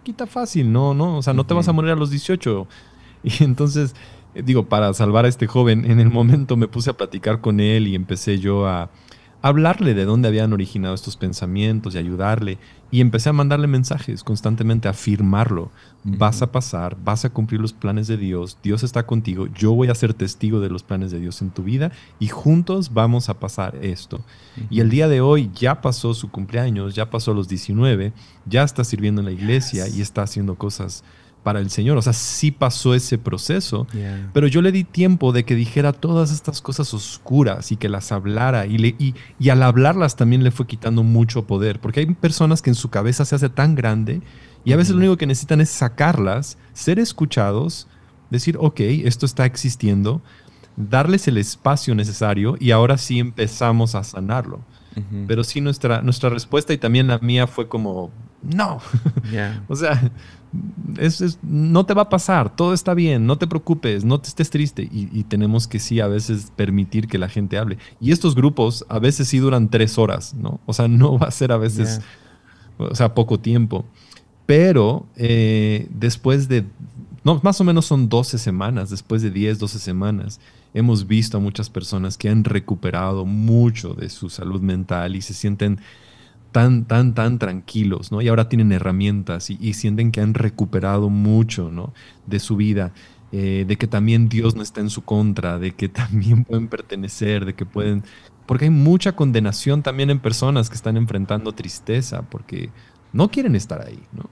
quita 0.03 0.27
fácil, 0.27 0.73
no, 0.73 0.95
no, 0.95 1.19
o 1.19 1.23
sea, 1.23 1.33
no 1.33 1.45
te 1.45 1.55
vas 1.55 1.69
a 1.69 1.73
morir 1.73 1.93
a 1.93 1.97
los 1.97 2.11
18. 2.11 2.67
Y 3.25 3.45
entonces, 3.45 3.95
eh, 4.35 4.43
digo, 4.45 4.65
para 4.65 4.93
salvar 4.95 5.27
a 5.27 5.29
este 5.29 5.47
joven, 5.47 5.89
en 5.89 6.01
el 6.01 6.11
momento 6.11 6.57
me 6.57 6.67
puse 6.67 6.91
a 6.91 6.95
platicar 6.95 7.41
con 7.41 7.61
él 7.61 7.87
y 7.87 7.95
empecé 7.95 8.41
yo 8.41 8.67
a 8.67 8.91
hablarle 9.43 9.93
de 9.95 10.05
dónde 10.05 10.29
habían 10.29 10.53
originado 10.53 10.95
estos 10.95 11.17
pensamientos 11.17 11.95
y 11.95 11.99
ayudarle. 11.99 12.59
Y 12.91 13.01
empecé 13.01 13.31
a 13.31 13.33
mandarle 13.33 13.67
mensajes 13.67 14.23
constantemente, 14.23 14.87
a 14.87 14.93
afirmarlo. 14.93 15.71
Vas 16.05 16.43
a 16.43 16.53
pasar, 16.53 16.97
vas 17.03 17.25
a 17.25 17.31
cumplir 17.31 17.61
los 17.61 17.73
planes 17.73 18.07
de 18.07 18.17
Dios, 18.17 18.59
Dios 18.63 18.83
está 18.83 19.07
contigo, 19.07 19.47
yo 19.55 19.73
voy 19.73 19.89
a 19.89 19.95
ser 19.95 20.15
testigo 20.15 20.61
de 20.61 20.69
los 20.69 20.83
planes 20.83 21.11
de 21.11 21.21
Dios 21.21 21.41
en 21.43 21.51
tu 21.51 21.63
vida 21.63 21.93
y 22.19 22.27
juntos 22.27 22.93
vamos 22.93 23.29
a 23.29 23.39
pasar 23.39 23.77
esto. 23.83 24.21
Y 24.69 24.81
el 24.81 24.91
día 24.91 25.09
de 25.09 25.21
hoy 25.21 25.51
ya 25.55 25.81
pasó 25.81 26.13
su 26.13 26.31
cumpleaños, 26.31 26.95
ya 26.95 27.09
pasó 27.09 27.35
los 27.35 27.49
19, 27.49 28.13
ya 28.47 28.63
está 28.63 28.85
sirviendo 28.85 29.21
en 29.21 29.27
la 29.27 29.33
iglesia 29.33 29.89
y 29.89 30.01
está 30.01 30.23
haciendo 30.23 30.57
cosas 30.57 31.05
para 31.43 31.61
el 31.61 31.71
Señor. 31.71 31.99
O 31.99 32.03
sea, 32.03 32.13
sí 32.13 32.51
pasó 32.51 32.95
ese 32.95 33.19
proceso, 33.19 33.87
pero 34.33 34.47
yo 34.47 34.63
le 34.63 34.73
di 34.73 34.85
tiempo 34.85 35.33
de 35.33 35.45
que 35.45 35.55
dijera 35.55 35.93
todas 35.93 36.33
estas 36.33 36.61
cosas 36.61 36.93
oscuras 36.95 37.73
y 37.73 37.77
que 37.77 37.89
las 37.89 38.13
hablara. 38.13 38.67
Y, 38.67 38.79
le, 38.79 38.97
y, 38.99 39.49
al 39.49 39.63
hablarlas 39.63 40.17
también 40.17 40.45
le 40.45 40.51
fue 40.51 40.67
quitando 40.67 41.03
mucho 41.03 41.47
poder, 41.47 41.81
porque 41.81 42.01
hay 42.01 42.07
personas 42.07 42.63
que 42.63 42.71
en 42.71 42.75
su 42.75 42.91
cabeza 42.91 43.25
se 43.25 43.35
hace 43.35 43.49
tan 43.49 43.75
grande 43.75 44.23
y 44.65 44.73
a 44.73 44.77
veces 44.77 44.93
lo 44.93 44.99
único 44.99 45.17
que 45.17 45.27
necesitan 45.27 45.61
es 45.61 45.71
sacarlas, 45.71 46.57
ser 46.73 46.99
escuchados, 46.99 47.89
decir, 48.31 48.57
ok, 48.59 48.81
esto 48.81 49.27
está 49.27 49.45
existiendo, 49.45 50.23
darles 50.77 51.27
el 51.29 51.37
espacio 51.37 51.95
necesario 51.95 52.57
y 52.59 52.71
ahora 52.71 52.97
sí 52.99 53.19
empezamos 53.19 53.95
a 53.95 54.05
sanarlo. 54.05 54.61
Pero 55.27 55.43
sí 55.43 55.63
nuestra, 55.63 56.03
nuestra 56.03 56.29
respuesta 56.29 56.75
y 56.75 56.79
también 56.79 57.07
la 57.07 57.19
mía 57.19 57.47
fue 57.47 57.67
como, 57.67 58.11
no. 58.43 58.79
o 59.69 59.75
sea, 59.75 60.13
es, 60.99 61.39
no 61.43 61.87
te 61.87 61.95
va 61.95 62.03
a 62.03 62.09
pasar, 62.09 62.55
todo 62.55 62.75
está 62.75 62.95
bien, 62.95 63.27
no 63.27 63.39
te 63.39 63.47
preocupes, 63.47 64.05
no 64.05 64.21
te 64.21 64.29
estés 64.29 64.51
triste. 64.51 64.89
Y, 64.93 65.25
tenemos 65.25 65.67
que 65.67 65.79
sí 65.79 66.01
a 66.01 66.07
veces 66.07 66.53
permitir 66.55 67.09
que 67.09 67.19
la 67.19 67.29
gente 67.29 67.59
hable. 67.59 67.79
Y 68.01 68.13
estos 68.13 68.35
grupos 68.35 68.85
a 68.89 68.99
veces 68.99 69.29
sí 69.29 69.39
duran 69.39 69.69
tres 69.69 69.99
horas, 69.99 70.35
¿no? 70.35 70.61
O 70.67 70.73
sea, 70.73 70.89
no 70.89 71.19
va 71.19 71.29
a 71.29 71.31
ser 71.31 71.53
a 71.53 71.57
veces, 71.57 72.01
o 72.79 72.95
sea, 72.95 73.15
poco 73.15 73.41
tiempo. 73.41 73.85
Pero 74.45 75.07
eh, 75.17 75.89
después 75.91 76.49
de, 76.49 76.65
no, 77.25 77.41
más 77.43 77.61
o 77.61 77.65
menos 77.65 77.87
son 77.87 78.09
12 78.09 78.39
semanas, 78.39 78.91
después 78.91 79.23
de 79.23 79.31
10, 79.31 79.59
12 79.59 79.79
semanas, 79.79 80.41
hemos 80.75 81.07
visto 81.07 81.37
a 81.37 81.41
muchas 81.41 81.71
personas 81.71 82.19
que 82.19 82.29
han 82.29 82.45
recuperado 82.45 83.25
mucho 83.25 83.95
de 83.95 84.09
su 84.09 84.29
salud 84.29 84.61
mental 84.61 85.17
y 85.17 85.23
se 85.23 85.35
sienten 85.35 85.81
tan, 86.53 86.85
tan, 86.85 87.15
tan 87.15 87.39
tranquilos, 87.39 88.13
¿no? 88.13 88.21
Y 88.21 88.29
ahora 88.29 88.49
tienen 88.49 88.73
herramientas 88.73 89.51
y, 89.51 89.73
sienten 89.73 90.13
que 90.13 90.21
han 90.21 90.35
recuperado 90.35 91.09
mucho, 91.09 91.71
¿no? 91.71 91.93
De 92.27 92.39
su 92.39 92.57
vida, 92.57 92.93
eh, 93.33 93.65
de 93.67 93.77
que 93.77 93.87
también 93.87 94.29
Dios 94.29 94.55
no 94.55 94.63
está 94.63 94.81
en 94.81 94.91
su 94.91 95.03
contra, 95.03 95.59
de 95.59 95.73
que 95.73 95.89
también 95.89 96.45
pueden 96.45 96.69
pertenecer, 96.69 97.45
de 97.45 97.55
que 97.55 97.67
pueden... 97.67 98.05
Porque 98.47 98.67
hay 98.67 98.71
mucha 98.71 99.13
condenación 99.13 99.83
también 99.83 100.11
en 100.11 100.19
personas 100.19 100.69
que 100.69 100.77
están 100.77 100.97
enfrentando 100.97 101.53
tristeza, 101.53 102.23
porque 102.23 102.71
no 103.13 103.31
quieren 103.31 103.57
estar 103.57 103.87
ahí, 103.87 104.03
¿no? 104.13 104.29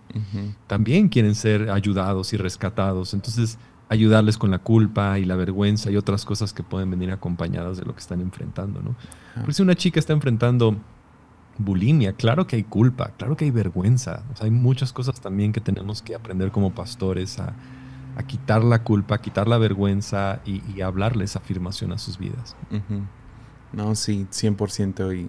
También 0.66 1.08
quieren 1.08 1.34
ser 1.34 1.70
ayudados 1.70 2.32
y 2.32 2.36
rescatados. 2.36 3.14
Entonces, 3.14 3.56
ayudarles 3.88 4.36
con 4.36 4.50
la 4.50 4.58
culpa 4.58 5.18
y 5.18 5.24
la 5.24 5.36
vergüenza 5.36 5.90
y 5.90 5.96
otras 5.96 6.24
cosas 6.24 6.52
que 6.52 6.62
pueden 6.62 6.90
venir 6.90 7.12
acompañadas 7.12 7.76
de 7.76 7.84
lo 7.84 7.94
que 7.94 8.00
están 8.00 8.20
enfrentando, 8.20 8.82
¿no? 8.82 8.96
Por 9.42 9.54
si 9.54 9.62
una 9.62 9.74
chica 9.74 10.00
está 10.00 10.12
enfrentando 10.12 10.76
bulimia, 11.60 12.14
claro 12.14 12.46
que 12.46 12.56
hay 12.56 12.64
culpa, 12.64 13.12
claro 13.16 13.36
que 13.36 13.44
hay 13.44 13.50
vergüenza. 13.50 14.22
hay 14.40 14.50
muchas 14.50 14.92
cosas 14.92 15.20
también 15.20 15.52
que 15.52 15.60
tenemos 15.60 16.02
que 16.02 16.14
aprender 16.14 16.50
como 16.50 16.74
pastores 16.74 17.38
a, 17.38 17.54
quitar 18.26 18.62
la 18.62 18.82
culpa, 18.82 19.14
a 19.14 19.18
quitar 19.18 19.48
la 19.48 19.56
vergüenza 19.56 20.40
y, 20.44 20.80
hablarles 20.82 21.36
afirmación 21.36 21.92
a 21.92 21.98
sus 21.98 22.18
vidas. 22.18 22.56
No, 23.72 23.94
sí, 23.94 24.26
100% 24.30 25.16
y... 25.16 25.28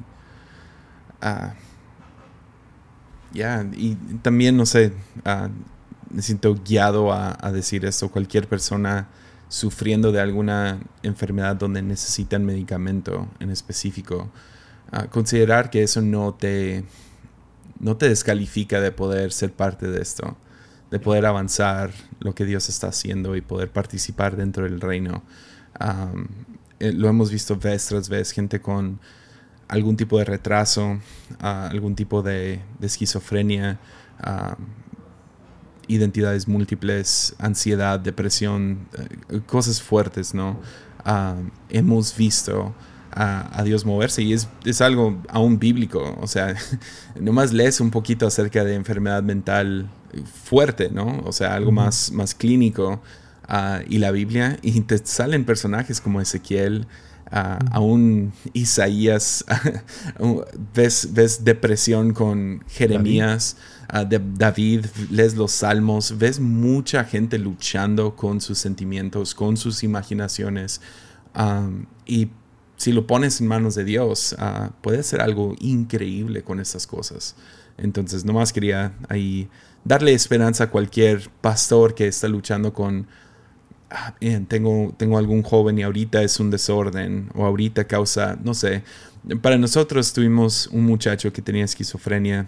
Ya, 3.33 3.65
y 3.71 3.95
también, 4.21 4.57
no 4.57 4.65
sé, 4.65 4.91
uh, 5.25 5.47
me 6.13 6.21
siento 6.21 6.53
guiado 6.55 7.13
a, 7.13 7.37
a, 7.39 7.53
decir 7.53 7.85
esto. 7.85 8.11
Cualquier 8.11 8.45
persona 8.45 9.07
sufriendo 9.47 10.11
de 10.11 10.19
alguna 10.19 10.79
enfermedad 11.01 11.55
donde 11.55 11.81
necesitan 11.81 12.43
medicamento 12.43 13.29
en 13.39 13.49
específico, 13.49 14.29
considerar 15.09 15.69
que 15.69 15.83
eso 15.83 16.01
no 16.01 16.33
te, 16.33 16.83
no 17.79 17.97
te 17.97 18.09
descalifica 18.09 18.81
de 18.81 18.91
poder 18.91 19.31
ser 19.31 19.53
parte 19.53 19.87
de 19.87 20.01
esto, 20.01 20.37
de 20.89 20.99
poder 20.99 21.25
avanzar 21.25 21.91
lo 22.19 22.35
que 22.35 22.45
Dios 22.45 22.67
está 22.69 22.87
haciendo 22.87 23.35
y 23.35 23.41
poder 23.41 23.71
participar 23.71 24.35
dentro 24.35 24.63
del 24.63 24.81
reino. 24.81 25.23
Eh, 26.79 26.91
lo 26.93 27.07
hemos 27.07 27.31
visto 27.31 27.55
vez 27.57 27.85
tras 27.87 28.09
vez, 28.09 28.31
gente 28.31 28.59
con 28.59 28.99
algún 29.67 29.95
tipo 29.95 30.17
de 30.17 30.25
retraso, 30.25 30.99
algún 31.39 31.95
tipo 31.95 32.21
de, 32.21 32.59
esquizofrenia, 32.81 33.79
identidades 35.87 36.47
múltiples, 36.47 37.33
ansiedad, 37.39 37.99
depresión, 37.99 38.87
eh, 39.29 39.39
cosas 39.45 39.81
fuertes, 39.81 40.33
¿no? 40.33 40.59
hemos 41.69 42.15
visto 42.15 42.75
a, 43.11 43.63
Dios 43.63 43.85
moverse 43.85 44.21
y 44.21 44.33
es, 44.33 44.47
es, 44.65 44.81
algo 44.81 45.21
aún 45.29 45.59
bíblico, 45.59 46.17
o 46.19 46.27
sea, 46.27 46.55
nomás 47.19 47.51
lees 47.53 47.81
un 47.81 47.91
poquito 47.91 48.25
acerca 48.27 48.63
de 48.63 48.75
enfermedad 48.75 49.23
mental 49.23 49.89
fuerte, 50.43 50.89
¿no? 50.89 51.21
O 51.25 51.31
sea, 51.31 51.55
algo 51.55 51.71
más, 51.71 52.11
más 52.11 52.33
clínico 52.35 53.01
ah, 53.47 53.81
y 53.87 53.97
la 53.97 54.11
Biblia 54.11 54.57
y 54.61 54.79
te 54.81 54.97
salen 54.99 55.45
personajes 55.45 55.99
como 56.01 56.21
Ezequiel, 56.21 56.87
uh, 57.31 57.63
aún 57.71 58.33
Isaías, 58.53 59.45
ves, 60.73 61.09
ves 61.11 61.43
depresión 61.43 62.13
con 62.13 62.63
Jeremías. 62.67 63.57
Ah, 63.93 64.05
de 64.05 64.21
David, 64.37 64.85
lees 65.09 65.35
los 65.35 65.51
salmos, 65.51 66.17
ves 66.17 66.39
mucha 66.39 67.03
gente 67.03 67.37
luchando 67.37 68.15
con 68.15 68.39
sus 68.39 68.57
sentimientos, 68.57 69.35
con 69.35 69.57
sus 69.57 69.83
imaginaciones. 69.83 70.79
y 72.05 72.29
si 72.81 72.91
lo 72.91 73.05
pones 73.05 73.39
en 73.39 73.45
manos 73.45 73.75
de 73.75 73.83
Dios, 73.83 74.35
uh, 74.39 74.71
puede 74.81 75.01
hacer 75.01 75.21
algo 75.21 75.53
increíble 75.59 76.41
con 76.41 76.59
estas 76.59 76.87
cosas. 76.87 77.35
Entonces, 77.77 78.25
nomás 78.25 78.51
quería 78.51 78.95
ahí 79.07 79.47
darle 79.83 80.15
esperanza 80.15 80.63
a 80.63 80.69
cualquier 80.71 81.29
pastor 81.41 81.93
que 81.93 82.07
está 82.07 82.27
luchando 82.27 82.73
con, 82.73 83.05
ah, 83.91 84.15
tengo, 84.47 84.95
tengo 84.97 85.19
algún 85.19 85.43
joven 85.43 85.77
y 85.77 85.83
ahorita 85.83 86.23
es 86.23 86.39
un 86.39 86.49
desorden 86.49 87.29
o 87.35 87.45
ahorita 87.45 87.83
causa, 87.83 88.35
no 88.43 88.55
sé. 88.55 88.83
Para 89.43 89.59
nosotros 89.59 90.11
tuvimos 90.11 90.65
un 90.65 90.83
muchacho 90.83 91.31
que 91.31 91.43
tenía 91.43 91.65
esquizofrenia 91.65 92.47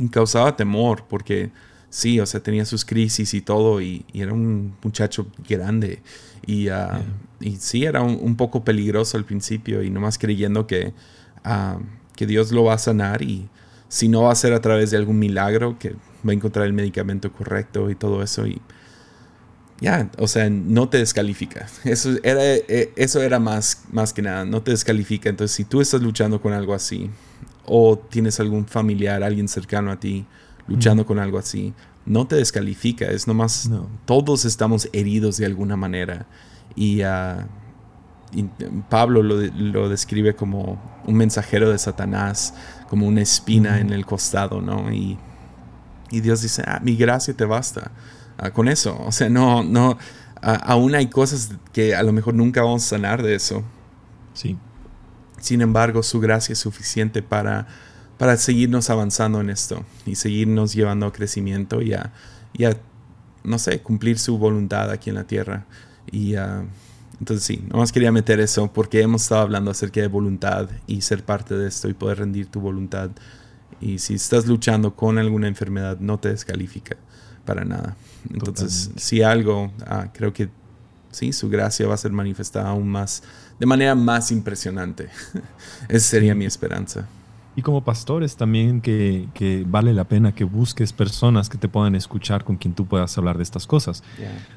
y 0.00 0.08
causaba 0.08 0.56
temor 0.56 1.04
porque 1.08 1.52
sí, 1.96 2.20
o 2.20 2.26
sea, 2.26 2.40
tenía 2.40 2.66
sus 2.66 2.84
crisis 2.84 3.32
y 3.32 3.40
todo 3.40 3.80
y, 3.80 4.04
era 4.12 4.34
un 4.34 4.76
muchacho 4.82 5.28
grande 5.48 6.02
y, 6.44 6.68
uh, 6.68 7.02
y 7.40 7.56
sí, 7.56 7.84
era 7.84 8.02
un, 8.02 8.36
poco 8.36 8.64
peligroso 8.64 9.16
al 9.16 9.24
principio 9.24 9.82
y 9.82 9.88
nomás 9.88 10.18
creyendo 10.18 10.66
que, 10.66 10.92
uh, 11.46 11.80
que 12.14 12.26
Dios 12.26 12.52
lo 12.52 12.64
va 12.64 12.74
a 12.74 12.78
sanar 12.78 13.22
y 13.22 13.48
si 13.88 14.08
no 14.08 14.24
va 14.24 14.32
a 14.32 14.34
ser 14.34 14.52
a 14.52 14.60
través 14.60 14.90
de 14.90 14.98
algún 14.98 15.18
milagro, 15.18 15.78
que 15.78 15.92
va 16.26 16.32
a 16.32 16.34
encontrar 16.34 16.66
el 16.66 16.74
medicamento 16.74 17.32
correcto 17.32 17.88
y 17.88 17.94
todo 17.94 18.22
eso. 18.22 18.46
Y 18.46 18.60
ya, 19.80 20.10
o 20.18 20.28
sea, 20.28 20.50
no 20.50 20.90
te 20.90 20.98
descalifica. 20.98 21.66
Eso 21.84 22.10
era, 22.22 22.44
eh, 22.44 22.92
eso 22.96 23.22
era 23.22 23.38
más, 23.38 23.84
más 23.90 24.12
que 24.12 24.20
nada, 24.20 24.44
no 24.44 24.62
te 24.62 24.72
descalifica. 24.72 25.30
Entonces, 25.30 25.56
si 25.56 25.64
tú 25.64 25.80
estás 25.80 26.02
luchando 26.02 26.42
con 26.42 26.52
algo 26.52 26.74
así, 26.74 27.08
o 27.64 27.98
tienes 27.98 28.38
algún 28.38 28.66
familiar, 28.66 29.22
alguien 29.22 29.48
cercano 29.48 29.90
a 29.90 29.98
ti, 29.98 30.26
luchando 30.68 31.06
con 31.06 31.18
algo 31.18 31.38
así, 31.38 31.74
no 32.04 32.26
te 32.26 32.36
descalifica. 32.36 33.06
Es 33.06 33.26
nomás, 33.26 33.70
todos 34.04 34.44
estamos 34.44 34.88
heridos 34.92 35.36
de 35.36 35.46
alguna 35.46 35.76
manera. 35.76 36.26
Y, 36.74 37.02
ah, 37.02 37.46
Pablo 38.88 39.22
lo, 39.22 39.36
lo, 39.36 39.88
describe 39.88 40.34
como 40.34 40.80
un 41.06 41.14
mensajero 41.14 41.70
de 41.70 41.78
Satanás, 41.78 42.54
como 42.88 43.06
una 43.06 43.22
espina 43.22 43.80
en 43.80 43.90
el 43.90 44.04
costado, 44.04 44.60
¿no? 44.60 44.92
Y, 44.92 45.18
y 46.10 46.20
Dios 46.20 46.42
dice, 46.42 46.62
ah, 46.66 46.80
mi 46.82 46.96
gracia 46.96 47.34
te 47.34 47.44
basta. 47.44 47.90
Ah, 48.38 48.50
con 48.50 48.68
eso. 48.68 48.96
O 49.06 49.12
sea, 49.12 49.28
no, 49.28 49.62
no, 49.62 49.96
aún 50.42 50.94
hay 50.94 51.08
cosas 51.08 51.52
que 51.72 51.94
a 51.94 52.02
lo 52.02 52.12
mejor 52.12 52.34
nunca 52.34 52.62
vamos 52.62 52.84
a 52.84 52.88
sanar 52.88 53.22
de 53.22 53.34
eso. 53.34 53.62
Sí. 54.34 54.56
Sin 55.40 55.60
embargo, 55.60 56.02
su 56.02 56.20
gracia 56.20 56.52
es 56.52 56.58
suficiente 56.58 57.22
para, 57.22 57.66
para 58.18 58.36
seguirnos 58.36 58.90
avanzando 58.90 59.40
en 59.40 59.50
esto 59.50 59.84
y 60.04 60.14
seguirnos 60.14 60.72
llevando 60.72 61.06
a 61.06 61.12
crecimiento 61.12 61.82
y 61.82 61.92
a, 61.92 62.12
no 63.44 63.58
sé, 63.58 63.80
cumplir 63.80 64.18
su 64.18 64.38
voluntad 64.38 64.90
aquí 64.90 65.10
en 65.10 65.16
la 65.16 65.24
tierra. 65.24 65.66
Y 66.10 66.36
uh, 66.36 66.66
entonces 67.20 67.44
sí, 67.44 67.64
nomás 67.70 67.92
quería 67.92 68.12
meter 68.12 68.40
eso 68.40 68.72
porque 68.72 69.00
hemos 69.00 69.22
estado 69.22 69.42
hablando 69.42 69.70
acerca 69.70 70.00
de 70.00 70.08
voluntad 70.08 70.68
y 70.86 71.00
ser 71.02 71.24
parte 71.24 71.56
de 71.56 71.68
esto 71.68 71.88
y 71.88 71.94
poder 71.94 72.18
rendir 72.18 72.46
tu 72.46 72.60
voluntad. 72.60 73.10
Y 73.80 73.98
si 73.98 74.14
estás 74.14 74.46
luchando 74.46 74.94
con 74.94 75.18
alguna 75.18 75.48
enfermedad, 75.48 75.98
no 76.00 76.18
te 76.18 76.30
descalifica 76.30 76.96
para 77.44 77.64
nada. 77.64 77.96
Entonces, 78.30 78.90
si 78.96 79.22
algo, 79.22 79.70
ah, 79.86 80.08
creo 80.12 80.32
que 80.32 80.48
sí, 81.10 81.32
su 81.32 81.48
gracia 81.48 81.86
va 81.86 81.94
a 81.94 81.98
ser 81.98 82.12
manifestada 82.12 82.70
aún 82.70 82.88
más, 82.88 83.22
de 83.58 83.66
manera 83.66 83.94
más 83.94 84.30
impresionante. 84.30 85.08
Esa 85.88 86.08
sería 86.08 86.34
mi 86.34 86.46
esperanza. 86.46 87.06
Y 87.56 87.62
como 87.62 87.82
pastores 87.82 88.36
también 88.36 88.82
que, 88.82 89.28
que, 89.32 89.64
vale 89.66 89.94
la 89.94 90.04
pena 90.04 90.34
que 90.34 90.44
busques 90.44 90.92
personas 90.92 91.48
que 91.48 91.56
te 91.56 91.68
puedan 91.68 91.94
escuchar 91.94 92.44
con 92.44 92.56
quien 92.56 92.74
tú 92.74 92.84
puedas 92.84 93.16
hablar 93.16 93.38
de 93.38 93.42
estas 93.42 93.66
cosas. 93.66 94.04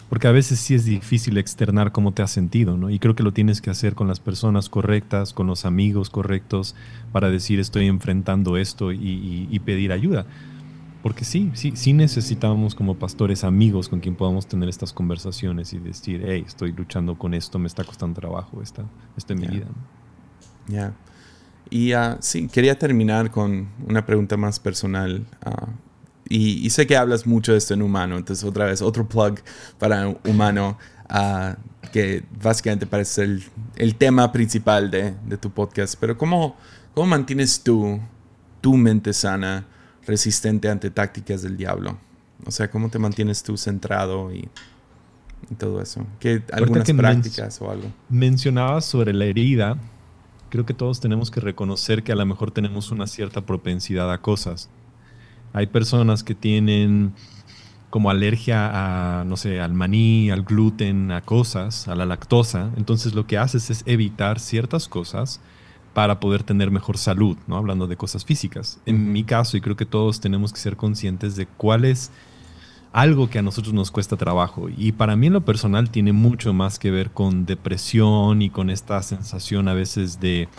Porque 0.10 0.28
a 0.28 0.32
veces 0.32 0.60
sí 0.60 0.76
es 0.76 0.84
difícil 0.84 1.38
externar 1.38 1.94
cómo 1.94 2.12
te 2.12 2.22
has 2.22 2.32
sentido, 2.32 2.76
¿no? 2.76 2.90
Y 2.90 3.00
creo 3.00 3.16
que 3.16 3.24
lo 3.24 3.32
tienes 3.32 3.62
que 3.62 3.70
hacer 3.70 3.96
con 3.96 4.10
las 4.10 4.20
personas 4.20 4.68
correctas, 4.68 5.32
con 5.32 5.48
los 5.48 5.64
amigos 5.64 6.10
correctos, 6.10 6.76
para 7.14 7.30
decir 7.30 7.62
estoy 7.62 7.88
enfrentando 7.88 8.58
esto 8.58 8.92
y, 8.92 9.48
y 9.50 9.60
pedir 9.60 9.94
ayuda. 9.94 10.26
Porque 11.02 11.24
sí, 11.24 11.52
sí, 11.54 11.72
sí 11.76 11.94
necesitamos 11.94 12.76
como 12.76 12.96
pastores 12.96 13.46
amigos 13.46 13.88
con 13.88 14.02
quien 14.02 14.16
podamos 14.16 14.48
tener 14.48 14.68
estas 14.68 14.92
conversaciones 14.92 15.72
y 15.72 15.80
decir, 15.80 16.26
hey, 16.28 16.44
estoy 16.46 16.74
luchando 16.74 17.18
con 17.18 17.34
esto, 17.34 17.58
me 17.58 17.68
está 17.68 17.86
costando 17.86 18.20
trabajo, 18.20 18.62
esta, 18.62 18.84
esto 19.16 19.32
en 19.32 19.40
mi 19.40 19.48
vida. 19.48 19.68
Ya. 20.68 20.94
Y 21.70 21.94
uh, 21.94 22.18
sí, 22.20 22.48
quería 22.48 22.78
terminar 22.78 23.32
con 23.32 23.70
una 23.88 24.06
pregunta 24.06 24.38
más 24.38 24.60
personal. 24.60 25.26
Uh, 25.46 25.68
y, 26.32 26.70
sé 26.70 26.86
que 26.86 26.96
hablas 26.96 27.26
mucho 27.26 27.54
de 27.54 27.58
esto 27.58 27.74
en 27.74 27.82
humano, 27.82 28.16
entonces 28.16 28.46
otra 28.46 28.66
vez, 28.66 28.84
otro 28.84 29.08
plug 29.08 29.40
para 29.80 30.16
humano, 30.26 30.78
uh, 31.10 31.56
que 31.92 32.24
básicamente 32.42 32.86
parece 32.86 33.24
el, 33.24 33.44
el 33.78 33.96
tema 33.96 34.32
principal 34.32 34.92
de, 34.92 35.16
de, 35.26 35.38
tu 35.38 35.50
podcast. 35.50 35.96
Pero 36.00 36.18
¿cómo, 36.18 36.56
cómo 36.94 37.08
mantienes 37.08 37.64
tú 37.64 38.00
tu 38.62 38.76
mente 38.78 39.12
sana? 39.14 39.66
resistente 40.10 40.70
ante 40.70 40.90
tácticas 40.90 41.44
del 41.44 41.56
diablo. 41.56 41.98
O 42.46 42.52
sea, 42.52 42.70
¿cómo 42.70 42.90
te 42.90 43.00
mantienes 43.00 43.44
tú 43.44 43.58
centrado 43.58 44.34
y, 44.34 44.50
todo 45.58 45.82
eso? 45.82 46.06
¿Qué, 46.20 46.44
¿Algunas 46.52 46.90
prácticas 46.92 47.62
o 47.62 47.72
algo? 47.72 47.92
Mencionabas 48.10 48.86
sobre 48.86 49.14
la 49.14 49.26
herida. 49.26 49.78
Creo 50.50 50.66
que 50.66 50.74
todos 50.74 51.00
tenemos 51.00 51.32
que 51.32 51.40
reconocer 51.40 52.04
que 52.04 52.12
a 52.12 52.16
lo 52.16 52.26
mejor 52.26 52.52
tenemos 52.52 52.92
una 52.92 53.08
cierta 53.08 53.42
propensidad 53.42 54.12
a 54.12 54.22
cosas. 54.22 54.70
Hay 55.54 55.68
personas 55.68 56.24
que 56.24 56.36
tienen 56.36 57.14
como 57.90 58.10
alergia 58.10 59.20
a, 59.20 59.24
no 59.24 59.38
sé, 59.38 59.60
al 59.60 59.74
maní, 59.74 60.30
al 60.30 60.44
gluten, 60.44 61.12
a 61.12 61.22
cosas, 61.22 61.88
a 61.88 61.96
la 61.96 62.06
lactosa. 62.06 62.72
Entonces 62.78 63.14
lo 63.14 63.26
que 63.26 63.38
haces 63.38 63.70
es 63.70 63.84
evitar 63.86 64.40
ciertas 64.40 64.88
cosas 64.88 65.40
para 65.94 66.20
poder 66.20 66.44
tener 66.44 66.70
mejor 66.72 66.98
salud, 66.98 67.38
¿no? 67.48 67.58
Hablando 67.58 67.88
de 67.88 67.98
cosas 67.98 68.26
físicas. 68.26 68.80
En 68.86 69.12
mi 69.12 69.24
caso, 69.24 69.58
y 69.58 69.62
creo 69.62 69.76
que 69.76 69.86
todos 69.86 70.20
tenemos 70.20 70.54
que 70.54 70.60
ser 70.60 70.78
conscientes 70.78 71.36
de 71.36 71.48
cuál 71.48 71.84
es 71.84 72.12
algo 72.92 73.30
que 73.30 73.40
a 73.40 73.42
nosotros 73.42 73.74
nos 73.74 73.92
cuesta 73.92 74.18
trabajo. 74.18 74.70
Y 74.76 74.92
para 74.92 75.16
mí 75.16 75.28
en 75.28 75.34
lo 75.34 75.46
personal 75.46 75.90
tiene 75.90 76.14
mucho 76.14 76.54
más 76.54 76.80
que 76.80 76.92
ver 76.92 77.12
con 77.12 77.46
depresión 77.46 78.42
y 78.42 78.50
con 78.50 78.70
esta 78.70 79.02
sensación 79.04 79.68
a 79.68 79.74
veces 79.74 80.20
de 80.20 80.50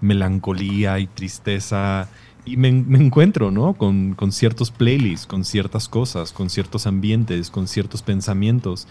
melancolía 0.00 0.98
y 0.98 1.06
tristeza. 1.06 2.08
Y 2.44 2.56
me, 2.56 2.68
encuentro, 2.68 3.50
¿no? 3.50 3.74
Con, 3.74 4.14
con 4.14 4.32
ciertos 4.32 4.70
playlists, 4.70 5.26
con 5.26 5.44
ciertas 5.44 5.88
cosas, 5.88 6.32
con 6.32 6.48
ciertos 6.48 6.86
ambientes, 6.86 7.50
con 7.50 7.68
ciertos 7.68 8.02
pensamientos. 8.02 8.86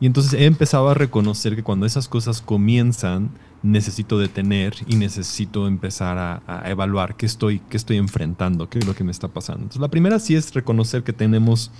Y 0.00 0.06
entonces 0.06 0.32
he 0.34 0.46
empezado 0.46 0.88
a 0.88 0.94
reconocer 0.94 1.54
que 1.54 1.62
cuando 1.62 1.86
esas 1.86 2.08
cosas 2.08 2.42
comienzan, 2.42 3.30
necesito 3.62 4.18
detener 4.18 4.74
y 4.88 4.96
necesito 4.96 5.68
empezar 5.68 6.18
a, 6.18 6.68
evaluar 6.68 7.16
qué 7.16 7.26
estoy, 7.26 7.60
qué 7.60 7.76
estoy 7.76 7.98
enfrentando, 7.98 8.68
qué 8.68 8.80
es 8.80 8.86
lo 8.86 8.94
que 8.94 9.04
me 9.04 9.12
está 9.12 9.28
pasando. 9.28 9.60
Entonces, 9.60 9.80
la 9.80 9.90
primera 9.90 10.18
sí 10.18 10.34
es 10.34 10.52
reconocer 10.52 11.04
que 11.04 11.12
tenemos 11.12 11.70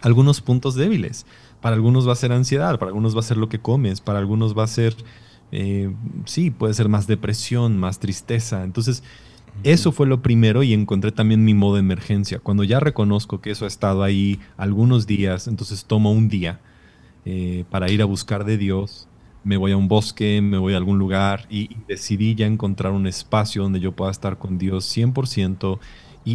algunos 0.00 0.40
puntos 0.40 0.74
débiles. 0.74 1.26
Para 1.60 1.76
algunos 1.76 2.08
va 2.08 2.12
a 2.12 2.16
ser 2.16 2.32
ansiedad, 2.32 2.78
para 2.78 2.90
algunos 2.90 3.14
va 3.14 3.20
a 3.20 3.24
ser 3.24 3.36
lo 3.36 3.48
que 3.48 3.60
comes, 3.60 4.00
para 4.00 4.18
algunos 4.18 4.56
va 4.56 4.64
a 4.64 4.68
ser, 4.68 4.96
eh, 5.52 5.92
sí, 6.24 6.50
puede 6.50 6.74
ser 6.74 6.88
más 6.88 7.06
depresión, 7.06 7.78
más 7.78 7.98
tristeza. 7.98 8.64
Entonces, 8.64 9.02
eso 9.62 9.92
fue 9.92 10.06
lo 10.06 10.22
primero 10.22 10.62
y 10.62 10.72
encontré 10.72 11.12
también 11.12 11.44
mi 11.44 11.54
modo 11.54 11.74
de 11.74 11.80
emergencia. 11.80 12.38
Cuando 12.38 12.64
ya 12.64 12.80
reconozco 12.80 13.40
que 13.40 13.50
eso 13.50 13.64
ha 13.64 13.68
estado 13.68 14.02
ahí 14.02 14.40
algunos 14.56 15.06
días, 15.06 15.48
entonces 15.48 15.84
tomo 15.84 16.12
un 16.12 16.28
día 16.28 16.60
eh, 17.24 17.64
para 17.70 17.90
ir 17.90 18.00
a 18.00 18.06
buscar 18.06 18.44
de 18.44 18.56
Dios 18.56 19.08
me 19.42 19.56
voy 19.56 19.72
a 19.72 19.76
un 19.76 19.88
bosque, 19.88 20.40
me 20.42 20.58
voy 20.58 20.74
a 20.74 20.76
algún 20.76 20.98
lugar 20.98 21.46
y, 21.48 21.70
decidí 21.88 22.34
ya 22.34 22.46
encontrar 22.46 22.92
un 22.92 23.06
espacio 23.06 23.62
donde 23.62 23.80
yo 23.80 23.92
pueda 23.92 24.10
estar 24.10 24.38
con 24.38 24.58
Dios 24.58 24.84
100%. 24.96 25.78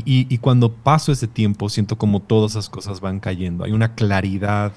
Y, 0.04 0.28
y, 0.30 0.38
cuando 0.40 0.74
paso 0.74 1.12
ese 1.12 1.28
tiempo, 1.28 1.70
siento 1.70 1.98
como 1.98 2.22
todas 2.22 2.52
esas 2.52 2.70
cosas 2.70 3.02
van 3.02 3.20
cayendo. 3.20 3.64
Hay 3.64 3.72
una 3.72 3.96
claridad, 3.96 4.74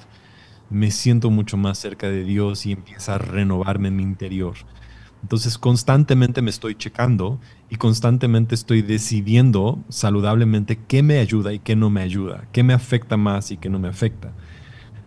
me 0.69 0.91
siento 0.91 1.29
mucho 1.29 1.57
más 1.57 1.77
cerca 1.77 2.09
de 2.09 2.23
Dios 2.23 2.65
y 2.65 2.71
empieza 2.71 3.15
a 3.15 3.17
renovarme 3.17 3.89
en 3.89 3.95
mi 3.95 4.03
interior. 4.03 4.55
Entonces 5.21 5.57
constantemente 5.57 6.41
me 6.41 6.49
estoy 6.49 6.75
checando 6.75 7.39
y 7.69 7.75
constantemente 7.75 8.55
estoy 8.55 8.81
decidiendo 8.81 9.83
saludablemente 9.89 10.79
qué 10.87 11.03
me 11.03 11.19
ayuda 11.19 11.51
y 11.53 11.59
qué 11.59 11.75
no 11.75 11.89
me 11.89 12.01
ayuda, 12.01 12.47
qué 12.51 12.63
me 12.63 12.73
afecta 12.73 13.17
más 13.17 13.51
y 13.51 13.57
qué 13.57 13.69
no 13.69 13.79
me 13.79 13.89
afecta. 13.89 14.31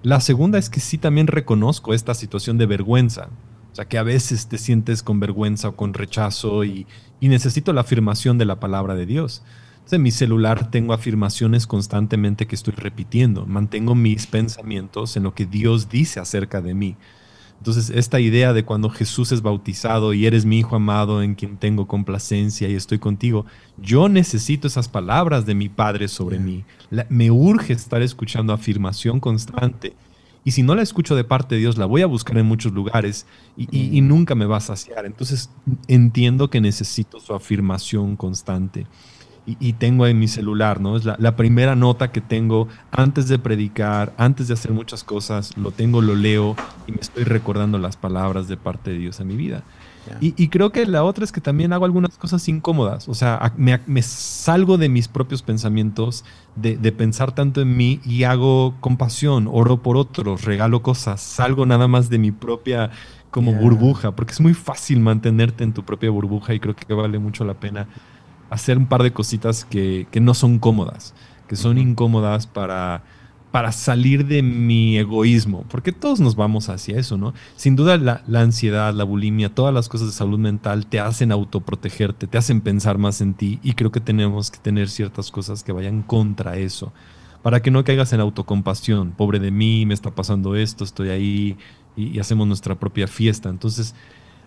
La 0.02 0.20
segunda 0.20 0.58
es 0.58 0.68
que 0.68 0.80
sí 0.80 0.98
también 0.98 1.28
reconozco 1.28 1.94
esta 1.94 2.14
situación 2.14 2.58
de 2.58 2.66
vergüenza. 2.66 3.28
O 3.72 3.74
sea, 3.74 3.86
que 3.86 3.98
a 3.98 4.02
veces 4.02 4.48
te 4.48 4.58
sientes 4.58 5.02
con 5.02 5.18
vergüenza 5.18 5.68
o 5.68 5.76
con 5.76 5.94
rechazo 5.94 6.64
y, 6.64 6.86
necesito 7.20 7.72
la 7.72 7.82
afirmación 7.82 8.36
de 8.36 8.44
la 8.44 8.60
palabra 8.60 8.94
de 8.94 9.06
Dios. 9.06 9.42
En 9.90 10.02
mi 10.02 10.10
celular 10.10 10.70
tengo 10.70 10.94
afirmaciones 10.94 11.66
constantemente 11.66 12.46
que 12.46 12.54
estoy 12.54 12.72
repitiendo. 12.74 13.44
Mantengo 13.44 13.94
mis 13.94 14.26
pensamientos 14.26 15.18
en 15.18 15.24
lo 15.24 15.34
que 15.34 15.44
Dios 15.44 15.90
dice 15.90 16.18
acerca 16.18 16.62
de 16.62 16.72
mí. 16.72 16.96
Entonces, 17.58 17.90
esta 17.90 18.18
idea 18.18 18.54
de 18.54 18.64
cuando 18.64 18.88
Jesús 18.88 19.32
es 19.32 19.42
bautizado 19.42 20.14
y 20.14 20.26
eres 20.26 20.46
mi 20.46 20.58
hijo 20.58 20.76
amado 20.76 21.22
en 21.22 21.34
quien 21.34 21.58
tengo 21.58 21.86
complacencia 21.86 22.68
y 22.68 22.74
estoy 22.74 22.98
contigo, 22.98 23.44
yo 23.76 24.08
necesito 24.08 24.66
esas 24.66 24.88
palabras 24.88 25.44
de 25.44 25.54
mi 25.54 25.68
Padre 25.68 26.08
sobre 26.08 26.38
mí. 26.38 26.64
me 27.10 27.30
urge 27.30 27.74
estar 27.74 28.00
escuchando 28.00 28.54
afirmación 28.54 29.20
constante. 29.20 29.94
Y 30.42 30.52
si 30.52 30.62
no 30.62 30.74
la 30.74 30.82
escucho 30.82 31.14
de 31.14 31.22
parte 31.22 31.54
de 31.54 31.60
Dios, 31.60 31.76
la 31.76 31.86
voy 31.86 32.02
a 32.02 32.06
buscar 32.06 32.36
en 32.38 32.46
muchos 32.46 32.72
lugares 32.72 33.26
y 33.56 34.00
nunca 34.00 34.34
me 34.34 34.46
va 34.46 34.56
a 34.56 34.60
saciar. 34.60 35.04
Entonces, 35.04 35.50
entiendo 35.86 36.50
que 36.50 36.60
necesito 36.60 37.20
su 37.20 37.34
afirmación 37.34 38.16
constante 38.16 38.86
y, 39.44 39.72
tengo 39.72 40.06
en 40.06 40.20
mi 40.20 40.28
celular, 40.28 40.80
¿no? 40.80 40.96
Es 40.96 41.04
la, 41.04 41.36
primera 41.36 41.74
nota 41.74 42.12
que 42.12 42.20
tengo 42.20 42.68
antes 42.92 43.26
de 43.26 43.40
predicar, 43.40 44.12
antes 44.16 44.46
de 44.46 44.54
hacer 44.54 44.70
muchas 44.70 45.02
cosas, 45.02 45.56
lo 45.56 45.72
tengo, 45.72 46.00
lo 46.00 46.14
leo 46.14 46.54
y 46.86 46.92
me 46.92 47.00
estoy 47.00 47.24
recordando 47.24 47.78
las 47.78 47.96
palabras 47.96 48.46
de 48.46 48.56
parte 48.56 48.92
de 48.92 48.98
Dios 48.98 49.18
en 49.18 49.26
mi 49.26 49.36
vida. 49.36 49.64
Y, 50.20 50.48
creo 50.48 50.70
que 50.70 50.84
la 50.86 51.04
otra 51.04 51.24
es 51.24 51.32
que 51.32 51.40
también 51.40 51.72
hago 51.72 51.84
algunas 51.84 52.18
cosas 52.18 52.48
incómodas, 52.48 53.08
o 53.08 53.14
sea, 53.14 53.52
me, 53.56 54.02
salgo 54.02 54.76
de 54.76 54.88
mis 54.88 55.08
propios 55.08 55.42
pensamientos, 55.42 56.24
de, 56.56 56.92
pensar 56.92 57.32
tanto 57.32 57.60
en 57.60 57.76
mí 57.76 58.00
y 58.04 58.24
hago 58.24 58.74
compasión, 58.80 59.48
oro 59.50 59.82
por 59.82 59.96
otros, 59.96 60.44
regalo 60.44 60.82
cosas, 60.82 61.20
salgo 61.20 61.66
nada 61.66 61.88
más 61.88 62.10
de 62.10 62.18
mi 62.18 62.30
propia 62.30 62.90
como 63.30 63.54
burbuja, 63.54 64.10
porque 64.10 64.32
es 64.32 64.40
muy 64.40 64.54
fácil 64.54 65.00
mantenerte 65.00 65.64
en 65.64 65.72
tu 65.72 65.84
propia 65.84 66.10
burbuja 66.10 66.52
y 66.52 66.60
creo 66.60 66.76
que 66.76 66.92
vale 66.92 67.18
mucho 67.18 67.44
la 67.44 67.54
pena 67.54 67.88
hacer 68.52 68.78
un 68.78 68.86
par 68.86 69.02
de 69.02 69.12
cositas 69.12 69.64
que, 69.64 70.06
que 70.10 70.20
no 70.20 70.34
son 70.34 70.58
cómodas, 70.58 71.14
que 71.48 71.56
son 71.56 71.78
incómodas 71.78 72.46
para 72.46 73.02
para 73.52 73.70
salir 73.70 74.26
de 74.26 74.42
mi 74.42 74.96
egoísmo, 74.96 75.66
porque 75.68 75.92
todos 75.92 76.20
nos 76.20 76.36
vamos 76.36 76.70
hacia 76.70 76.98
eso, 76.98 77.18
¿no? 77.18 77.34
Sin 77.54 77.76
duda 77.76 77.98
la, 77.98 78.22
ansiedad, 78.40 78.94
la 78.94 79.04
bulimia, 79.04 79.54
todas 79.54 79.74
las 79.74 79.90
cosas 79.90 80.08
de 80.08 80.14
salud 80.14 80.38
mental 80.38 80.86
te 80.86 80.98
hacen 80.98 81.30
autoprotegerte, 81.30 82.26
te 82.26 82.38
hacen 82.38 82.62
pensar 82.62 82.96
más 82.96 83.20
en 83.20 83.34
ti 83.34 83.60
y 83.62 83.74
creo 83.74 83.92
que 83.92 84.00
tenemos 84.00 84.50
que 84.50 84.58
tener 84.58 84.88
ciertas 84.88 85.30
cosas 85.30 85.62
que 85.62 85.72
vayan 85.72 86.00
contra 86.02 86.56
eso, 86.56 86.94
para 87.42 87.60
que 87.60 87.70
no 87.70 87.84
caigas 87.84 88.14
en 88.14 88.20
autocompasión, 88.20 89.12
pobre 89.12 89.38
de 89.38 89.50
mí, 89.50 89.84
me 89.84 89.92
está 89.92 90.10
pasando 90.10 90.56
esto, 90.56 90.82
estoy 90.82 91.10
ahí 91.10 91.58
y, 91.94 92.18
hacemos 92.18 92.46
nuestra 92.46 92.76
propia 92.76 93.06
fiesta. 93.06 93.50
Entonces, 93.50 93.94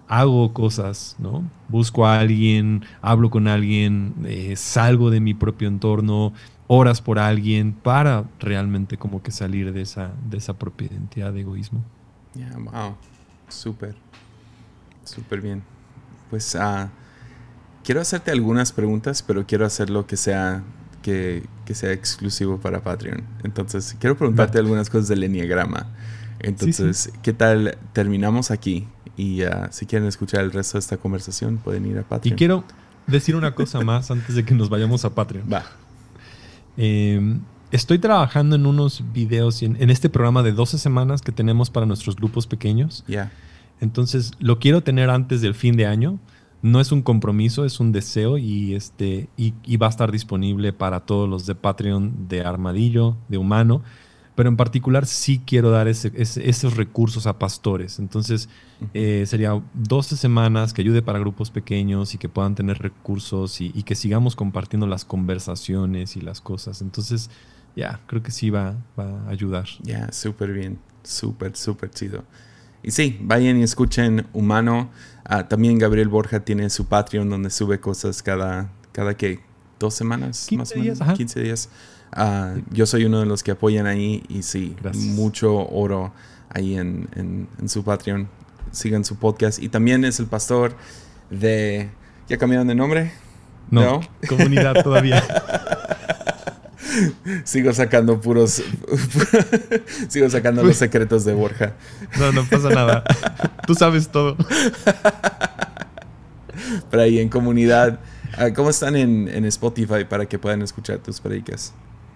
hago 0.07 0.53
cosas, 0.53 1.15
¿no? 1.19 1.43
Busco 1.69 2.05
a 2.05 2.19
alguien, 2.19 2.85
hablo 3.01 3.29
con 3.29 3.47
alguien, 3.47 4.13
eh, 4.25 4.55
salgo 4.55 5.09
de 5.09 5.19
mi 5.19 5.33
propio 5.33 5.67
entorno, 5.67 6.33
horas 6.67 7.01
por 7.01 7.19
alguien 7.19 7.73
para 7.73 8.25
realmente 8.39 8.97
como 8.97 9.21
que 9.21 9.31
salir 9.31 9.73
de 9.73 9.81
esa, 9.81 10.11
de 10.29 10.37
esa 10.37 10.53
propia 10.53 10.87
identidad 10.87 11.33
de 11.33 11.41
egoísmo. 11.41 11.83
Yeah, 12.35 12.55
wow, 12.57 12.95
súper, 13.47 13.95
súper 15.03 15.41
bien. 15.41 15.63
Pues 16.29 16.55
uh, 16.55 16.89
quiero 17.83 18.01
hacerte 18.01 18.31
algunas 18.31 18.71
preguntas, 18.71 19.23
pero 19.23 19.45
quiero 19.45 19.65
hacerlo 19.65 20.05
que 20.05 20.17
sea, 20.17 20.63
que, 21.01 21.43
que 21.65 21.73
sea 21.73 21.91
exclusivo 21.91 22.57
para 22.57 22.81
Patreon. 22.81 23.23
Entonces, 23.43 23.95
quiero 23.99 24.17
preguntarte 24.17 24.59
algunas 24.59 24.89
cosas 24.89 25.07
del 25.07 25.23
Enneagrama. 25.23 25.87
Entonces, 26.39 27.11
¿qué 27.23 27.31
tal? 27.33 27.77
Terminamos 27.93 28.51
aquí 28.51 28.87
y 29.17 29.43
uh, 29.43 29.67
si 29.71 29.85
quieren 29.85 30.07
escuchar 30.07 30.41
el 30.41 30.51
resto 30.51 30.77
de 30.77 30.79
esta 30.79 30.97
conversación, 30.97 31.57
pueden 31.57 31.85
ir 31.85 31.97
a 31.97 32.03
Patreon. 32.03 32.33
Y 32.33 32.37
quiero 32.37 32.63
decir 33.07 33.35
una 33.35 33.55
cosa 33.55 33.81
más 33.81 34.11
antes 34.11 34.35
de 34.35 34.43
que 34.43 34.53
nos 34.53 34.69
vayamos 34.69 35.05
a 35.05 35.15
Patreon. 35.15 35.45
Va. 35.51 35.63
Em, 36.77 37.41
estoy 37.71 37.99
trabajando 37.99 38.55
en 38.55 38.65
unos 38.65 39.03
videos 39.13 39.61
en, 39.61 39.81
en, 39.81 39.89
este 39.89 40.09
programa 40.09 40.43
de 40.43 40.51
12 40.51 40.77
semanas 40.77 41.21
que 41.21 41.31
tenemos 41.31 41.69
para 41.69 41.85
nuestros 41.85 42.15
grupos 42.15 42.47
pequeños. 42.47 43.03
Ya. 43.07 43.31
Entonces, 43.79 44.31
lo 44.39 44.59
quiero 44.59 44.81
tener 44.81 45.09
antes 45.09 45.41
del 45.41 45.55
fin 45.55 45.75
de 45.77 45.85
año. 45.85 46.19
No 46.61 46.81
es 46.81 46.91
un 46.91 47.01
compromiso, 47.03 47.63
es 47.63 47.79
un 47.79 47.91
deseo 47.91 48.37
y, 48.37 48.73
este, 48.73 49.29
y, 49.37 49.53
y 49.63 49.77
va 49.77 49.87
a 49.87 49.89
estar 49.91 50.11
disponible 50.11 50.73
para 50.73 51.01
todos 51.01 51.29
los 51.29 51.45
de 51.45 51.53
Patreon 51.53 52.27
de 52.27 52.41
Armadillo, 52.41 53.15
de 53.29 53.37
Humano 53.37 53.83
pero 54.35 54.49
en 54.49 54.57
particular 54.57 55.05
sí 55.05 55.41
quiero 55.45 55.71
dar 55.71 55.87
esos 55.87 56.75
recursos 56.75 57.25
a 57.25 57.39
pastores. 57.39 57.99
Entonces, 57.99 58.49
eh, 58.93 59.23
sería 59.25 59.61
12 59.73 60.17
semanas 60.17 60.73
que 60.73 60.81
ayude 60.81 61.01
para 61.01 61.19
grupos 61.19 61.49
pequeños 61.51 62.13
y 62.13 62.17
que 62.17 62.27
puedan 62.27 62.53
tener 62.53 62.79
recursos 62.79 63.61
y, 63.61 63.71
que 63.83 63.95
sigamos 63.95 64.35
compartiendo 64.35 64.87
las 64.87 65.05
conversaciones 65.05 66.17
y 66.17 66.21
las 66.21 66.41
cosas. 66.41 66.81
Entonces, 66.81 67.29
ya, 67.77 68.01
creo 68.07 68.21
que 68.21 68.31
sí 68.31 68.49
va, 68.49 68.75
a 68.97 69.29
ayudar. 69.29 69.67
Ya, 69.81 70.11
súper 70.11 70.51
bien, 70.51 70.79
súper, 71.03 71.55
súper 71.55 71.89
chido. 71.91 72.25
Y 72.83 72.91
sí, 72.91 73.17
vayan 73.21 73.57
y 73.57 73.63
escuchen 73.63 74.27
Humano. 74.33 74.89
Ah, 75.23 75.47
también 75.47 75.79
Gabriel 75.79 76.09
Borja 76.09 76.41
tiene 76.41 76.69
su 76.69 76.87
Patreon 76.87 77.29
donde 77.29 77.49
sube 77.49 77.79
cosas 77.79 78.21
cada, 78.21 78.69
cada 78.91 79.15
que 79.15 79.39
dos 79.79 79.93
semanas, 79.93 80.49
más 80.51 80.73
o 80.73 80.79
menos, 80.79 80.99
15 80.99 81.41
días. 81.41 81.69
Ah, 82.15 82.53
yo 82.71 82.85
soy 82.85 83.03
uno 83.03 83.19
de 83.19 83.25
los 83.25 83.43
que 83.43 83.51
apoyan 83.51 83.87
ahí 83.87 84.23
y 84.29 84.43
sí, 84.43 84.73
mucho 84.93 85.67
oro 85.67 86.13
ahí 86.49 86.77
en, 86.77 87.49
su 87.67 87.83
Patreon. 87.83 88.29
Sigan 88.71 89.03
su 89.03 89.17
podcast. 89.17 89.61
Y 89.61 89.69
también 89.69 90.05
es 90.05 90.19
el 90.19 90.27
pastor 90.27 90.75
de... 91.29 91.89
¿Ya 92.29 92.37
cambiaron 92.37 92.67
de 92.67 92.75
nombre? 92.75 93.11
No, 93.69 94.01
comunidad 94.27 94.83
todavía. 94.83 95.23
Sigo 97.43 97.73
sacando 97.73 98.21
puros. 98.21 98.63
Sigo 100.07 100.29
sacando 100.29 100.63
los 100.63 100.77
secretos 100.77 101.25
de 101.25 101.33
Borja. 101.33 101.73
No, 102.17 102.31
no 102.31 102.45
pasa 102.45 102.69
nada. 102.69 103.03
Tú 103.67 103.75
sabes 103.75 104.09
todo. 104.09 104.37
Pero 106.89 107.03
ahí 107.03 107.19
en 107.19 107.29
comunidad. 107.29 107.99
Ah, 108.37 108.51
¿Cómo 108.53 108.69
están 108.69 108.95
en, 108.95 109.27
en 109.27 109.45
Spotify 109.45 110.05
para 110.07 110.25
que 110.25 110.39
puedan 110.39 110.61
escuchar 110.61 110.99
tus 110.99 111.19
predicas? 111.19 111.73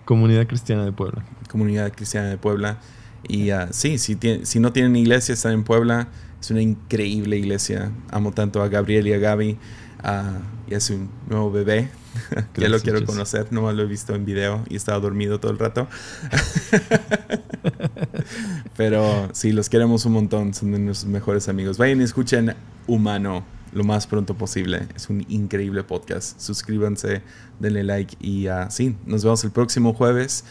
Comunidad 0.09 0.47
Cristiana 0.47 0.85
de 0.85 0.91
Puebla. 0.91 1.23
Comunidad 1.51 1.93
Cristiana 1.93 2.29
de 2.29 2.37
Puebla. 2.39 2.79
Y 3.27 3.51
uh, 3.51 3.67
sí, 3.69 3.99
si, 3.99 4.17
si 4.41 4.59
no 4.59 4.73
tienen 4.73 4.95
iglesia, 4.95 5.33
están 5.33 5.51
en 5.51 5.63
Puebla. 5.63 6.07
Es 6.41 6.49
una 6.49 6.63
increíble 6.63 7.37
iglesia. 7.37 7.91
Amo 8.09 8.31
tanto 8.31 8.63
a 8.63 8.69
Gabriel 8.69 9.05
y 9.05 9.13
a 9.13 9.19
Gaby. 9.19 9.59
Uh, 10.03 10.71
y 10.71 10.73
es 10.73 10.89
un 10.89 11.11
nuevo 11.27 11.51
bebé. 11.51 11.91
ya 12.57 12.69
lo 12.69 12.79
quiero 12.79 13.05
conocer. 13.05 13.49
No 13.51 13.71
lo 13.71 13.83
he 13.83 13.85
visto 13.85 14.15
en 14.15 14.25
video 14.25 14.63
y 14.67 14.77
estaba 14.77 14.99
dormido 14.99 15.39
todo 15.39 15.51
el 15.51 15.59
rato. 15.59 15.87
Pero 18.77 19.29
sí, 19.33 19.51
los 19.51 19.69
queremos 19.69 20.05
un 20.05 20.13
montón. 20.13 20.55
Son 20.55 20.71
de 20.71 20.79
nuestros 20.79 21.11
mejores 21.11 21.47
amigos. 21.49 21.77
Vayan 21.77 22.01
y 22.01 22.05
escuchen 22.05 22.55
Humano 22.87 23.45
lo 23.73 23.83
más 23.83 24.07
pronto 24.07 24.35
posible. 24.35 24.87
Es 24.95 25.09
un 25.09 25.25
increíble 25.29 25.83
podcast. 25.83 26.39
Suscríbanse, 26.39 27.21
denle 27.59 27.83
like 27.83 28.15
y 28.19 28.47
uh, 28.47 28.69
sí, 28.69 28.95
nos 29.05 29.23
vemos 29.23 29.43
el 29.43 29.51
próximo 29.51 29.93
jueves 29.93 30.45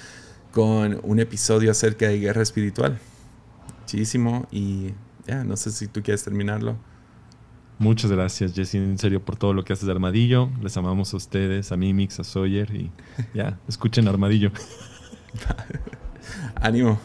con 0.53 1.01
un 1.03 1.21
episodio 1.21 1.71
acerca 1.71 2.09
de 2.09 2.19
guerra 2.19 2.43
espiritual. 2.43 2.99
Muchísimo 3.81 4.47
y 4.51 4.93
ya, 5.27 5.45
no 5.45 5.57
sé 5.57 5.71
si 5.71 5.87
tú 5.87 6.03
quieres 6.03 6.25
terminarlo. 6.25 6.77
Muchas 7.79 8.11
gracias, 8.11 8.55
Jesse, 8.55 8.75
en 8.75 8.99
serio, 8.99 9.25
por 9.25 9.37
todo 9.37 9.53
lo 9.53 9.65
que 9.65 9.73
haces 9.73 9.87
de 9.87 9.93
Armadillo. 9.93 10.51
Les 10.61 10.77
amamos 10.77 11.15
a 11.15 11.17
ustedes, 11.17 11.71
a 11.71 11.77
Mimix, 11.77 12.19
a 12.19 12.25
Sawyer 12.25 12.75
y 12.75 12.91
ya, 13.35 13.59
escuchen 13.69 14.09
Armadillo. 14.09 14.51
Ánimo. 16.57 16.99